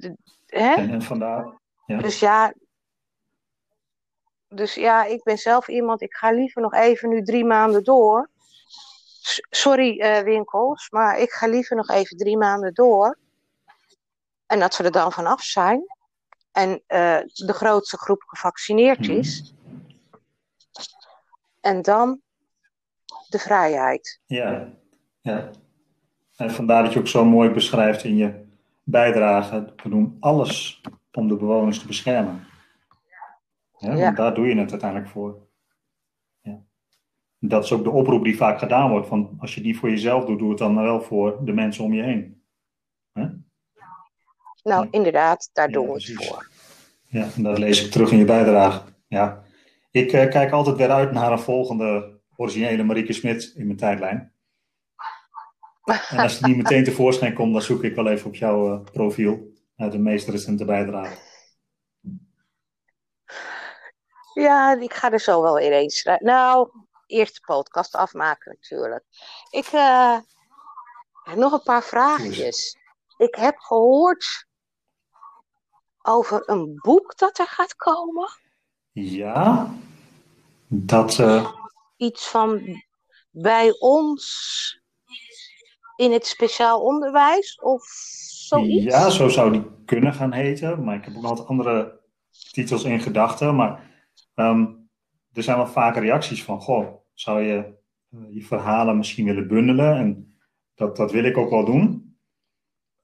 hè? 0.46 0.74
En, 0.74 1.02
vandaar. 1.02 1.60
Ja. 1.86 1.98
Dus 1.98 2.18
ja, 2.20 2.54
dus 4.48 4.74
ja, 4.74 5.04
ik 5.04 5.22
ben 5.22 5.38
zelf 5.38 5.68
iemand, 5.68 6.02
ik 6.02 6.14
ga 6.14 6.30
liever 6.30 6.62
nog 6.62 6.74
even 6.74 7.08
nu 7.08 7.22
drie 7.22 7.44
maanden 7.44 7.84
door. 7.84 8.30
S- 9.22 9.46
Sorry 9.50 10.00
eh, 10.00 10.22
winkels, 10.22 10.90
maar 10.90 11.18
ik 11.18 11.30
ga 11.30 11.46
liever 11.46 11.76
nog 11.76 11.88
even 11.88 12.16
drie 12.16 12.36
maanden 12.36 12.74
door. 12.74 13.18
En 14.46 14.60
dat 14.60 14.76
we 14.76 14.84
er 14.84 14.90
dan 14.90 15.12
vanaf 15.12 15.42
zijn. 15.42 15.82
En 16.52 16.82
eh, 16.86 17.18
de 17.24 17.52
grootste 17.52 17.96
groep 17.96 18.22
gevaccineerd 18.26 19.00
Mhm. 19.00 19.10
is. 19.10 19.54
En 21.62 21.82
dan 21.82 22.20
de 23.28 23.38
vrijheid. 23.38 24.20
Ja, 24.26 24.68
ja. 25.20 25.50
En 26.36 26.50
vandaar 26.50 26.82
dat 26.82 26.92
je 26.92 26.98
ook 26.98 27.08
zo 27.08 27.24
mooi 27.24 27.50
beschrijft 27.50 28.04
in 28.04 28.16
je 28.16 28.44
bijdrage. 28.82 29.72
We 29.82 29.88
doen 29.88 30.16
alles 30.20 30.80
om 31.12 31.28
de 31.28 31.36
bewoners 31.36 31.78
te 31.78 31.86
beschermen. 31.86 32.46
Ja, 33.78 33.92
Ja. 33.92 34.04
Want 34.04 34.16
daar 34.16 34.34
doe 34.34 34.46
je 34.46 34.56
het 34.56 34.70
uiteindelijk 34.70 35.10
voor. 35.10 35.46
Ja. 36.40 36.62
Dat 37.38 37.64
is 37.64 37.72
ook 37.72 37.84
de 37.84 37.90
oproep 37.90 38.24
die 38.24 38.36
vaak 38.36 38.58
gedaan 38.58 38.90
wordt. 38.90 39.06
Van 39.06 39.36
als 39.38 39.54
je 39.54 39.60
die 39.60 39.78
voor 39.78 39.90
jezelf 39.90 40.24
doet, 40.24 40.38
doe 40.38 40.48
het 40.48 40.58
dan 40.58 40.74
wel 40.76 41.00
voor 41.02 41.44
de 41.44 41.52
mensen 41.52 41.84
om 41.84 41.92
je 41.92 42.02
heen. 42.02 42.42
Hè? 43.12 43.22
Nou, 44.62 44.84
Ja. 44.84 44.88
inderdaad, 44.90 45.50
daar 45.52 45.68
doen 45.68 45.86
we 45.86 45.92
het 45.92 46.26
voor. 46.26 46.50
Ja, 47.06 47.28
en 47.36 47.42
dat 47.42 47.58
lees 47.58 47.84
ik 47.84 47.90
terug 47.90 48.12
in 48.12 48.18
je 48.18 48.24
bijdrage. 48.24 48.82
Ja. 49.06 49.41
Ik 49.92 50.12
eh, 50.12 50.30
kijk 50.30 50.52
altijd 50.52 50.76
weer 50.76 50.90
uit 50.90 51.12
naar 51.12 51.32
een 51.32 51.38
volgende 51.38 52.20
originele 52.36 52.82
Marieke 52.82 53.12
Smit 53.12 53.52
in 53.54 53.66
mijn 53.66 53.78
tijdlijn. 53.78 54.34
En 55.84 56.18
als 56.18 56.32
het 56.32 56.46
niet 56.46 56.56
meteen 56.56 56.84
tevoorschijn 56.84 57.34
komt, 57.34 57.52
dan 57.52 57.62
zoek 57.62 57.82
ik 57.82 57.94
wel 57.94 58.06
even 58.06 58.26
op 58.26 58.34
jouw 58.34 58.74
uh, 58.74 58.82
profiel 58.82 59.52
uit 59.76 59.92
de 59.92 59.98
meest 59.98 60.28
recente 60.28 60.64
bijdrage. 60.64 61.16
Ja, 64.34 64.80
ik 64.80 64.92
ga 64.92 65.12
er 65.12 65.20
zo 65.20 65.42
wel 65.42 65.58
in 65.58 65.72
eens. 65.72 66.08
Nou, 66.18 66.70
eerst 67.06 67.34
de 67.34 67.40
podcast 67.40 67.94
afmaken 67.94 68.56
natuurlijk. 68.60 69.04
Ik 69.50 69.72
uh, 69.72 70.18
nog 71.34 71.52
een 71.52 71.62
paar 71.62 71.82
vraagjes. 71.82 72.76
Ik 73.16 73.34
heb 73.34 73.58
gehoord 73.58 74.46
over 76.02 76.48
een 76.48 76.78
boek 76.82 77.16
dat 77.16 77.38
er 77.38 77.46
gaat 77.46 77.76
komen. 77.76 78.28
Ja, 78.92 79.74
dat. 80.66 81.18
Uh... 81.18 81.50
Iets 81.96 82.28
van 82.28 82.82
bij 83.30 83.76
ons 83.78 84.80
in 85.96 86.12
het 86.12 86.26
speciaal 86.26 86.82
onderwijs 86.82 87.60
of 87.60 87.82
zoiets? 88.48 88.84
Ja, 88.84 89.10
zo 89.10 89.28
zou 89.28 89.52
die 89.52 89.64
kunnen 89.84 90.14
gaan 90.14 90.32
heten. 90.32 90.84
Maar 90.84 90.96
ik 90.96 91.04
heb 91.04 91.16
ook 91.16 91.22
nog 91.22 91.38
wat 91.38 91.46
andere 91.46 92.00
titels 92.50 92.84
in 92.84 93.00
gedachten. 93.00 93.56
Maar 93.56 93.90
um, 94.34 94.88
er 95.32 95.42
zijn 95.42 95.56
wel 95.56 95.66
vaak 95.66 95.96
reacties 95.96 96.44
van: 96.44 96.60
Goh, 96.60 96.94
zou 97.12 97.42
je 97.42 97.74
uh, 98.10 98.34
je 98.34 98.42
verhalen 98.42 98.96
misschien 98.96 99.24
willen 99.24 99.48
bundelen? 99.48 99.96
En 99.96 100.36
dat, 100.74 100.96
dat 100.96 101.12
wil 101.12 101.24
ik 101.24 101.36
ook 101.36 101.50
wel 101.50 101.64
doen. 101.64 102.16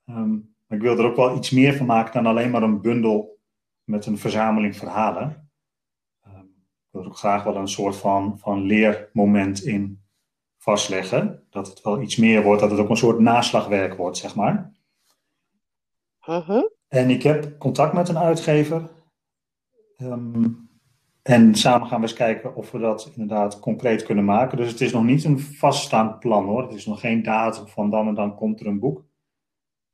Um, 0.07 0.55
maar 0.67 0.79
ik 0.79 0.85
wil 0.85 0.99
er 0.99 1.05
ook 1.05 1.17
wel 1.17 1.37
iets 1.37 1.51
meer 1.51 1.75
van 1.75 1.87
maken 1.87 2.13
dan 2.13 2.33
alleen 2.33 2.51
maar 2.51 2.63
een 2.63 2.81
bundel 2.81 3.39
met 3.85 4.07
een 4.07 4.19
verzameling 4.19 4.77
verhalen. 4.77 5.48
Ik 6.99 7.05
wil 7.05 7.13
er 7.13 7.17
ook 7.17 7.19
graag 7.19 7.45
wel 7.45 7.57
een 7.57 7.69
soort 7.69 7.97
van, 7.97 8.39
van 8.39 8.63
leermoment 8.63 9.65
in 9.65 10.03
vastleggen. 10.57 11.47
Dat 11.51 11.69
het 11.69 11.81
wel 11.81 12.01
iets 12.01 12.17
meer 12.17 12.43
wordt, 12.43 12.61
dat 12.61 12.71
het 12.71 12.81
ook 12.81 12.89
een 12.89 12.97
soort 12.97 13.19
naslagwerk 13.19 13.97
wordt, 13.97 14.17
zeg 14.17 14.35
maar. 14.35 14.73
Uh 16.29 16.63
En 16.89 17.11
ik 17.11 17.23
heb 17.23 17.59
contact 17.59 17.93
met 17.93 18.09
een 18.09 18.19
uitgever. 18.19 18.91
Um, 19.99 20.69
en 21.23 21.55
samen 21.55 21.87
gaan 21.87 22.01
we 22.01 22.07
eens 22.07 22.17
kijken 22.17 22.55
of 22.55 22.71
we 22.71 22.79
dat 22.79 23.11
inderdaad 23.15 23.61
concreet 23.61 24.03
kunnen 24.03 24.25
maken. 24.25 24.59
Dus 24.59 24.71
het 24.71 24.81
is 24.81 24.93
nog 24.93 25.05
niet 25.05 25.25
een 25.25 25.41
vaststaand 25.41 26.19
plan 26.19 26.45
hoor. 26.45 26.63
Het 26.63 26.75
is 26.75 26.87
nog 26.87 27.01
geen 27.01 27.23
datum 27.23 27.67
van 27.67 27.91
dan 27.91 28.09
en 28.09 28.15
dan 28.15 28.35
komt 28.35 28.61
er 28.61 28.67
een 28.67 28.79
boek. 28.79 29.05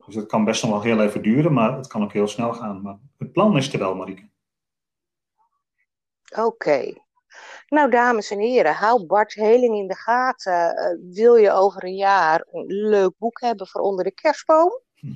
Dus 0.06 0.14
het 0.14 0.26
kan 0.26 0.44
best 0.44 0.62
nog 0.62 0.72
wel 0.72 0.82
heel 0.82 1.02
even 1.02 1.22
duren, 1.22 1.52
maar 1.52 1.76
het 1.76 1.86
kan 1.86 2.02
ook 2.02 2.12
heel 2.12 2.28
snel 2.28 2.52
gaan. 2.52 2.82
Maar 2.82 2.98
het 3.18 3.32
plan 3.32 3.56
is 3.56 3.72
er 3.72 3.78
wel, 3.78 3.94
Marieke. 3.94 4.28
Oké. 6.38 6.92
Nou, 7.68 7.90
dames 7.90 8.30
en 8.30 8.38
heren, 8.38 8.74
hou 8.74 9.06
Bart 9.06 9.34
Heling 9.34 9.76
in 9.76 9.86
de 9.86 9.96
gaten. 9.96 10.52
Uh, 10.52 11.14
wil 11.14 11.36
je 11.36 11.50
over 11.50 11.84
een 11.84 11.96
jaar 11.96 12.46
een 12.52 12.66
leuk 12.66 13.12
boek 13.18 13.40
hebben 13.40 13.66
voor 13.66 13.80
onder 13.80 14.04
de 14.04 14.10
kerstboom? 14.10 14.80
Hm. 14.94 15.08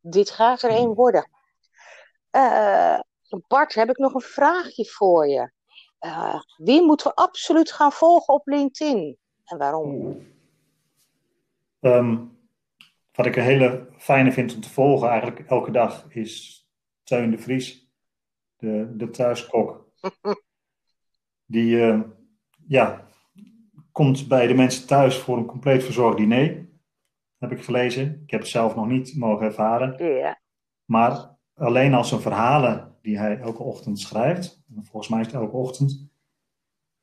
Dit 0.00 0.30
gaat 0.30 0.62
er 0.62 0.70
een 0.70 0.94
worden. 0.94 1.30
Uh, 2.32 3.00
Bart, 3.48 3.74
heb 3.74 3.90
ik 3.90 3.98
nog 3.98 4.14
een 4.14 4.20
vraagje 4.20 4.84
voor 4.84 5.28
je. 5.28 5.50
Uh, 6.00 6.40
wie 6.56 6.82
moeten 6.82 7.06
we 7.06 7.14
absoluut 7.14 7.72
gaan 7.72 7.92
volgen 7.92 8.34
op 8.34 8.46
LinkedIn? 8.46 9.18
En 9.44 9.58
waarom? 9.58 10.18
Um, 11.80 12.38
wat 13.12 13.26
ik 13.26 13.36
een 13.36 13.42
hele 13.42 13.88
fijne 13.98 14.32
vind 14.32 14.54
om 14.54 14.60
te 14.60 14.70
volgen, 14.70 15.08
eigenlijk 15.08 15.50
elke 15.50 15.70
dag, 15.70 16.06
is 16.08 16.64
Teun 17.02 17.30
de 17.30 17.38
Vries, 17.38 17.90
de, 18.56 18.96
de 18.96 19.10
thuiskok. 19.10 19.89
Die 21.46 21.76
uh, 21.76 22.00
ja, 22.66 23.06
komt 23.92 24.28
bij 24.28 24.46
de 24.46 24.54
mensen 24.54 24.86
thuis 24.86 25.18
voor 25.18 25.36
een 25.36 25.46
compleet 25.46 25.84
verzorgd 25.84 26.16
diner. 26.16 26.68
Heb 27.38 27.52
ik 27.52 27.64
gelezen. 27.64 28.20
Ik 28.24 28.30
heb 28.30 28.40
het 28.40 28.48
zelf 28.48 28.74
nog 28.74 28.86
niet 28.86 29.16
mogen 29.16 29.46
ervaren. 29.46 29.94
Yeah. 29.96 30.34
Maar 30.84 31.36
alleen 31.54 31.94
als 31.94 32.08
zijn 32.08 32.20
verhalen 32.20 32.96
die 33.02 33.18
hij 33.18 33.38
elke 33.38 33.62
ochtend 33.62 34.00
schrijft, 34.00 34.62
volgens 34.82 35.08
mij 35.08 35.20
is 35.20 35.26
het 35.26 35.34
elke 35.34 35.56
ochtend, 35.56 36.10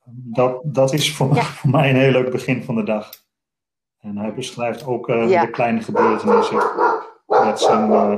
dat, 0.10 0.62
dat 0.64 0.94
is 0.94 1.16
voor, 1.16 1.36
ja. 1.36 1.42
voor 1.60 1.70
mij 1.70 1.90
een 1.90 1.96
heel 1.96 2.12
leuk 2.12 2.32
begin 2.32 2.64
van 2.64 2.76
de 2.76 2.84
dag. 2.84 3.10
En 3.98 4.18
hij 4.18 4.34
beschrijft 4.34 4.86
ook 4.86 5.10
uh, 5.10 5.30
ja. 5.30 5.46
de 5.46 5.50
kleine 5.50 5.82
gebeurtenissen 5.82 6.58
met 7.28 7.60
zijn, 7.60 7.90
uh, 7.90 8.18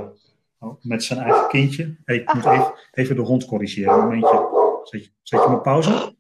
met 0.81 1.03
zijn 1.03 1.19
eigen 1.19 1.47
kindje. 1.47 1.97
Hey, 2.05 2.15
ik 2.15 2.33
moet 2.33 2.45
even, 2.45 2.73
even 2.91 3.15
de 3.15 3.21
hond 3.21 3.45
corrigeren. 3.45 3.93
Een 3.93 3.99
momentje. 3.99 4.48
Zet 4.83 5.03
je, 5.03 5.11
zet 5.21 5.39
je 5.39 5.45
hem 5.47 5.55
op 5.55 5.63
pauze? 5.63 6.15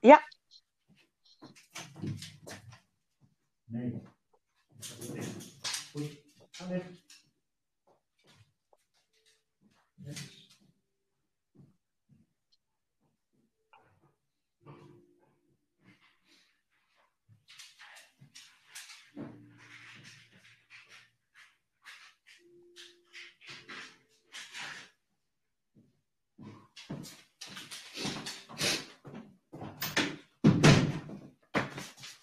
Ja. 0.00 0.22
Nee. 3.64 4.02
Goed. 5.92 6.22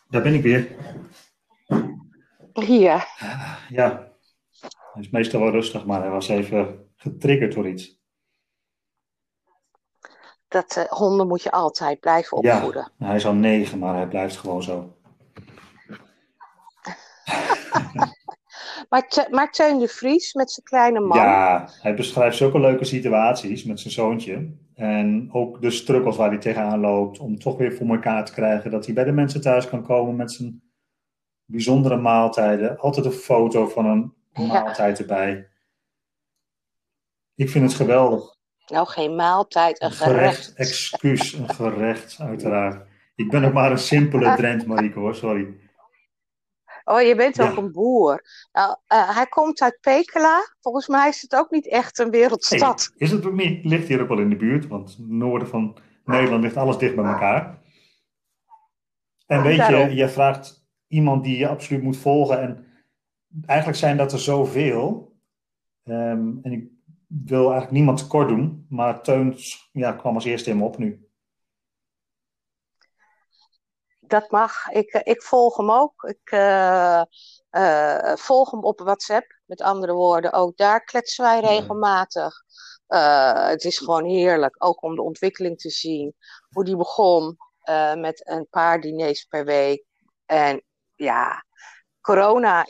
Daar 0.09 0.21
ben 0.21 0.33
ik 0.33 0.41
weer. 0.41 0.75
Ja. 2.53 3.05
Ja. 3.69 4.11
Hij 4.93 5.01
is 5.01 5.09
meestal 5.09 5.39
wel 5.39 5.51
rustig, 5.51 5.85
maar 5.85 6.01
hij 6.01 6.09
was 6.09 6.27
even 6.27 6.89
getriggerd 6.95 7.53
door 7.53 7.67
iets. 7.67 7.97
Dat 10.47 10.75
uh, 10.77 10.83
honden 10.83 11.27
moet 11.27 11.43
je 11.43 11.51
altijd 11.51 11.99
blijven 11.99 12.37
opvoeden. 12.37 12.91
Ja, 12.97 13.05
hij 13.05 13.15
is 13.15 13.25
al 13.25 13.33
negen, 13.33 13.79
maar 13.79 13.95
hij 13.95 14.07
blijft 14.07 14.37
gewoon 14.37 14.63
zo. 14.63 14.97
Maar, 18.89 19.27
maar 19.29 19.51
Teun 19.51 19.79
de 19.79 19.87
Vries 19.87 20.33
met 20.33 20.51
zijn 20.51 20.65
kleine 20.65 20.99
man. 20.99 21.17
Ja, 21.17 21.69
hij 21.81 21.95
beschrijft 21.95 22.37
zulke 22.37 22.59
leuke 22.59 22.85
situaties 22.85 23.63
met 23.63 23.79
zijn 23.79 23.93
zoontje. 23.93 24.51
En 24.75 25.29
ook 25.31 25.61
de 25.61 25.69
struggles 25.69 26.15
waar 26.15 26.29
hij 26.29 26.37
tegenaan 26.37 26.79
loopt 26.79 27.19
om 27.19 27.39
toch 27.39 27.57
weer 27.57 27.73
voor 27.73 27.87
elkaar 27.87 28.25
te 28.25 28.33
krijgen. 28.33 28.71
Dat 28.71 28.85
hij 28.85 28.93
bij 28.93 29.03
de 29.03 29.11
mensen 29.11 29.41
thuis 29.41 29.69
kan 29.69 29.83
komen 29.83 30.15
met 30.15 30.31
zijn 30.31 30.61
bijzondere 31.45 31.97
maaltijden. 31.97 32.77
Altijd 32.77 33.05
een 33.05 33.11
foto 33.11 33.67
van 33.67 33.85
een 33.85 34.13
maaltijd 34.47 34.99
erbij. 34.99 35.49
Ik 37.35 37.49
vind 37.49 37.65
het 37.65 37.73
geweldig. 37.73 38.37
Nou, 38.67 38.87
geen 38.87 39.15
maaltijd, 39.15 39.81
een, 39.81 39.91
gerecht. 39.91 40.37
gerecht. 40.37 40.53
Excuus, 40.55 41.33
een 41.33 41.49
gerecht, 41.49 42.19
uiteraard. 42.19 42.87
Ik 43.15 43.29
ben 43.29 43.43
ook 43.43 43.53
maar 43.53 43.71
een 43.71 43.77
simpele 43.77 44.35
Drent, 44.37 44.65
Marieke, 44.65 44.99
hoor, 44.99 45.15
sorry. 45.15 45.47
Oh, 46.83 47.01
je 47.01 47.15
bent 47.15 47.41
ook 47.41 47.57
een 47.57 47.71
boer. 47.71 48.21
Nou, 48.51 48.69
uh, 48.69 49.15
hij 49.15 49.25
komt 49.25 49.61
uit 49.61 49.77
Pekela. 49.81 50.39
Volgens 50.61 50.87
mij 50.87 51.07
is 51.07 51.21
het 51.21 51.35
ook 51.35 51.51
niet 51.51 51.67
echt 51.67 51.99
een 51.99 52.09
wereldstad. 52.09 52.91
is 52.95 53.11
het 53.11 53.25
ook 53.25 53.33
niet? 53.33 53.65
Ligt 53.65 53.87
hier 53.87 54.01
ook 54.01 54.07
wel 54.07 54.19
in 54.19 54.29
de 54.29 54.35
buurt, 54.35 54.67
want 54.67 54.97
noorden 55.07 55.47
van 55.47 55.77
Nederland 56.05 56.43
ligt 56.43 56.57
alles 56.57 56.77
dicht 56.77 56.95
bij 56.95 57.05
elkaar. 57.05 57.61
En 59.25 59.41
weet 59.41 59.67
je, 59.67 59.95
je 59.95 60.09
vraagt 60.09 60.67
iemand 60.87 61.23
die 61.23 61.37
je 61.37 61.47
absoluut 61.47 61.83
moet 61.83 61.97
volgen. 61.97 62.41
En 62.41 62.65
eigenlijk 63.45 63.79
zijn 63.79 63.97
dat 63.97 64.11
er 64.11 64.19
zoveel. 64.19 65.17
Um, 65.83 66.39
en 66.41 66.51
ik 66.51 66.69
wil 67.07 67.41
eigenlijk 67.41 67.71
niemand 67.71 67.97
tekort 67.97 68.27
doen, 68.27 68.65
maar 68.69 69.01
Teuns 69.01 69.69
ja, 69.71 69.91
kwam 69.91 70.15
als 70.15 70.25
eerste 70.25 70.49
in 70.49 70.57
me 70.57 70.63
op 70.63 70.77
nu 70.77 71.08
dat 74.09 74.31
mag. 74.31 74.69
Ik, 74.69 74.93
eh, 74.93 75.01
ik 75.03 75.21
volg 75.21 75.57
hem 75.57 75.71
ook. 75.71 76.03
Ik 76.03 76.31
uh, 76.31 77.01
uh, 77.51 78.15
volg 78.15 78.51
hem 78.51 78.63
op 78.63 78.79
WhatsApp. 78.79 79.37
Met 79.45 79.61
andere 79.61 79.93
woorden, 79.93 80.33
ook 80.33 80.57
daar 80.57 80.83
kletsen 80.83 81.23
wij 81.23 81.39
regelmatig. 81.39 82.43
Het 82.87 83.63
is 83.63 83.77
gewoon 83.77 84.05
heerlijk, 84.05 84.55
ook 84.63 84.83
om 84.83 84.95
de 84.95 85.01
ontwikkeling 85.01 85.59
te 85.59 85.69
zien. 85.69 86.15
Hoe 86.49 86.63
die 86.63 86.75
begon 86.75 87.37
met 87.95 88.27
een 88.29 88.47
paar 88.49 88.81
diners 88.81 89.23
per 89.23 89.45
week. 89.45 89.83
En 90.25 90.63
ja, 90.95 91.45
corona 92.01 92.67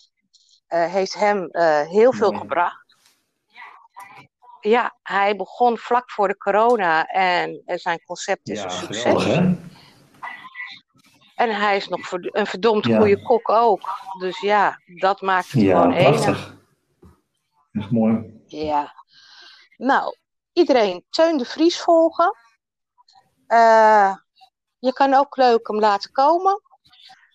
heeft 0.67 1.13
hem 1.13 1.49
heel 1.87 2.13
veel 2.13 2.31
gebracht. 2.31 2.95
Ja, 4.59 4.97
hij 5.03 5.35
begon 5.35 5.77
vlak 5.77 6.11
voor 6.11 6.27
de 6.27 6.37
corona 6.37 7.05
en 7.05 7.61
zijn 7.65 8.03
concept 8.03 8.49
is 8.49 8.59
ja, 8.59 8.65
een 8.65 8.71
succes. 8.71 9.23
Geweldig, 9.23 9.68
en 11.39 11.55
hij 11.55 11.75
is 11.75 11.87
nog 11.87 12.11
een 12.11 12.45
verdomd 12.45 12.85
goede 12.85 13.21
kok 13.21 13.49
ook. 13.49 13.81
Dus 14.19 14.39
ja, 14.39 14.79
dat 14.85 15.21
maakt 15.21 15.51
het 15.51 15.61
ja, 15.61 15.81
gewoon 15.81 15.95
prachtig. 15.97 16.57
Echt 17.71 17.91
mooi. 17.91 18.41
Ja. 18.45 18.93
Nou, 19.77 20.15
iedereen 20.53 21.05
Teun 21.09 21.37
de 21.37 21.45
Vries 21.45 21.79
volgen. 21.79 22.35
Uh, 23.47 24.15
Je 24.79 24.93
kan 24.93 25.13
ook 25.13 25.37
leuk 25.37 25.67
hem 25.67 25.79
laten 25.79 26.11
komen. 26.11 26.61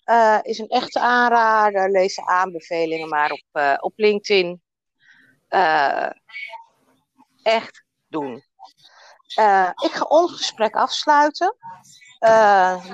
Uh, 0.05 0.39
is 0.43 0.59
een 0.59 0.69
echte 0.69 1.01
aanrader. 1.01 1.91
Lees 1.91 2.15
de 2.15 2.27
aanbevelingen 2.27 3.09
maar 3.09 3.31
op, 3.31 3.45
uh, 3.53 3.75
op 3.81 3.93
LinkedIn. 3.97 4.63
Echt 7.43 7.85
doen. 8.09 8.35
ik 9.83 9.93
ga 9.93 10.05
ons 10.09 10.33
gesprek 10.33 10.75
afsluiten. 10.75 11.57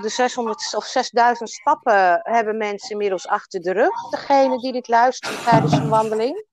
De 0.01 0.09
600 0.09 0.75
of 0.75 0.85
6000 0.85 1.51
stappen 1.51 2.21
hebben 2.23 2.57
mensen 2.57 2.91
inmiddels 2.91 3.27
achter 3.27 3.61
de 3.61 3.73
rug. 3.73 4.11
Degene 4.11 4.59
die 4.59 4.73
dit 4.73 4.89
luisteren 4.89 5.45
tijdens 5.45 5.73
een 5.73 5.89
wandeling. 5.89 6.49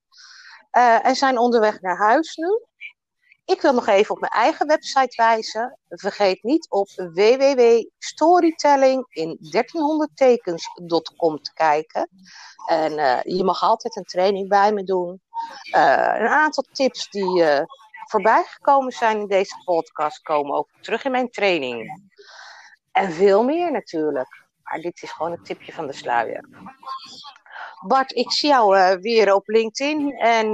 en 1.01 1.15
zijn 1.15 1.37
onderweg 1.37 1.81
naar 1.81 1.97
huis 1.97 2.35
nu. 2.35 2.61
Ik 3.45 3.61
wil 3.61 3.73
nog 3.73 3.87
even 3.87 4.15
op 4.15 4.19
mijn 4.19 4.31
eigen 4.31 4.67
website 4.67 5.15
wijzen. 5.15 5.77
Vergeet 5.89 6.43
niet 6.43 6.69
op 6.69 6.89
www.storytelling 6.95 9.05
in 9.09 9.37
1300tekens.com 9.41 11.41
te 11.41 11.53
kijken. 11.53 12.09
En 12.67 12.93
uh, 12.93 13.21
je 13.21 13.43
mag 13.43 13.63
altijd 13.63 13.95
een 13.95 14.03
training 14.03 14.49
bij 14.49 14.73
me 14.73 14.83
doen. 14.83 15.21
Een 15.71 16.27
aantal 16.27 16.63
tips 16.71 17.09
die 17.09 17.43
voorbij 18.07 18.43
gekomen 18.43 18.91
zijn 18.91 19.19
in 19.19 19.27
deze 19.27 19.61
podcast 19.65 20.21
komen 20.21 20.55
ook 20.55 20.69
terug 20.81 21.03
in 21.03 21.11
mijn 21.11 21.29
training. 21.29 22.01
En 22.97 23.11
veel 23.11 23.43
meer 23.43 23.71
natuurlijk. 23.71 24.45
Maar 24.63 24.79
dit 24.79 25.01
is 25.01 25.11
gewoon 25.11 25.31
een 25.31 25.43
tipje 25.43 25.73
van 25.73 25.87
de 25.87 25.93
sluier. 25.93 26.49
Bart, 27.87 28.11
ik 28.11 28.31
zie 28.31 28.49
jou 28.49 28.97
weer 29.01 29.33
op 29.33 29.47
LinkedIn 29.47 30.11
en 30.11 30.45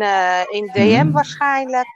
in 0.50 0.72
DM 0.74 1.12
waarschijnlijk. 1.12 1.88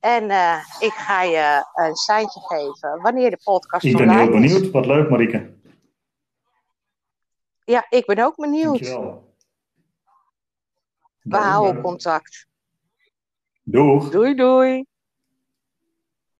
En 0.00 0.24
uh, 0.24 0.64
ik 0.78 0.92
ga 0.92 1.22
je 1.22 1.66
een 1.74 1.94
seintje 1.94 2.40
geven 2.40 3.00
wanneer 3.02 3.30
de 3.30 3.40
podcast 3.44 3.84
Ik 3.84 3.96
ben 3.96 4.10
heel 4.10 4.30
benieuwd. 4.30 4.70
Wat 4.70 4.86
leuk, 4.86 5.10
Marieke. 5.10 5.56
Ja, 7.64 7.86
ik 7.88 8.06
ben 8.06 8.18
ook 8.18 8.36
benieuwd. 8.36 8.84
Dankjewel. 8.84 9.34
We 11.22 11.36
houden 11.36 11.82
contact. 11.82 12.46
Doeg. 13.62 14.10
Doei, 14.10 14.34
doei. 14.34 14.84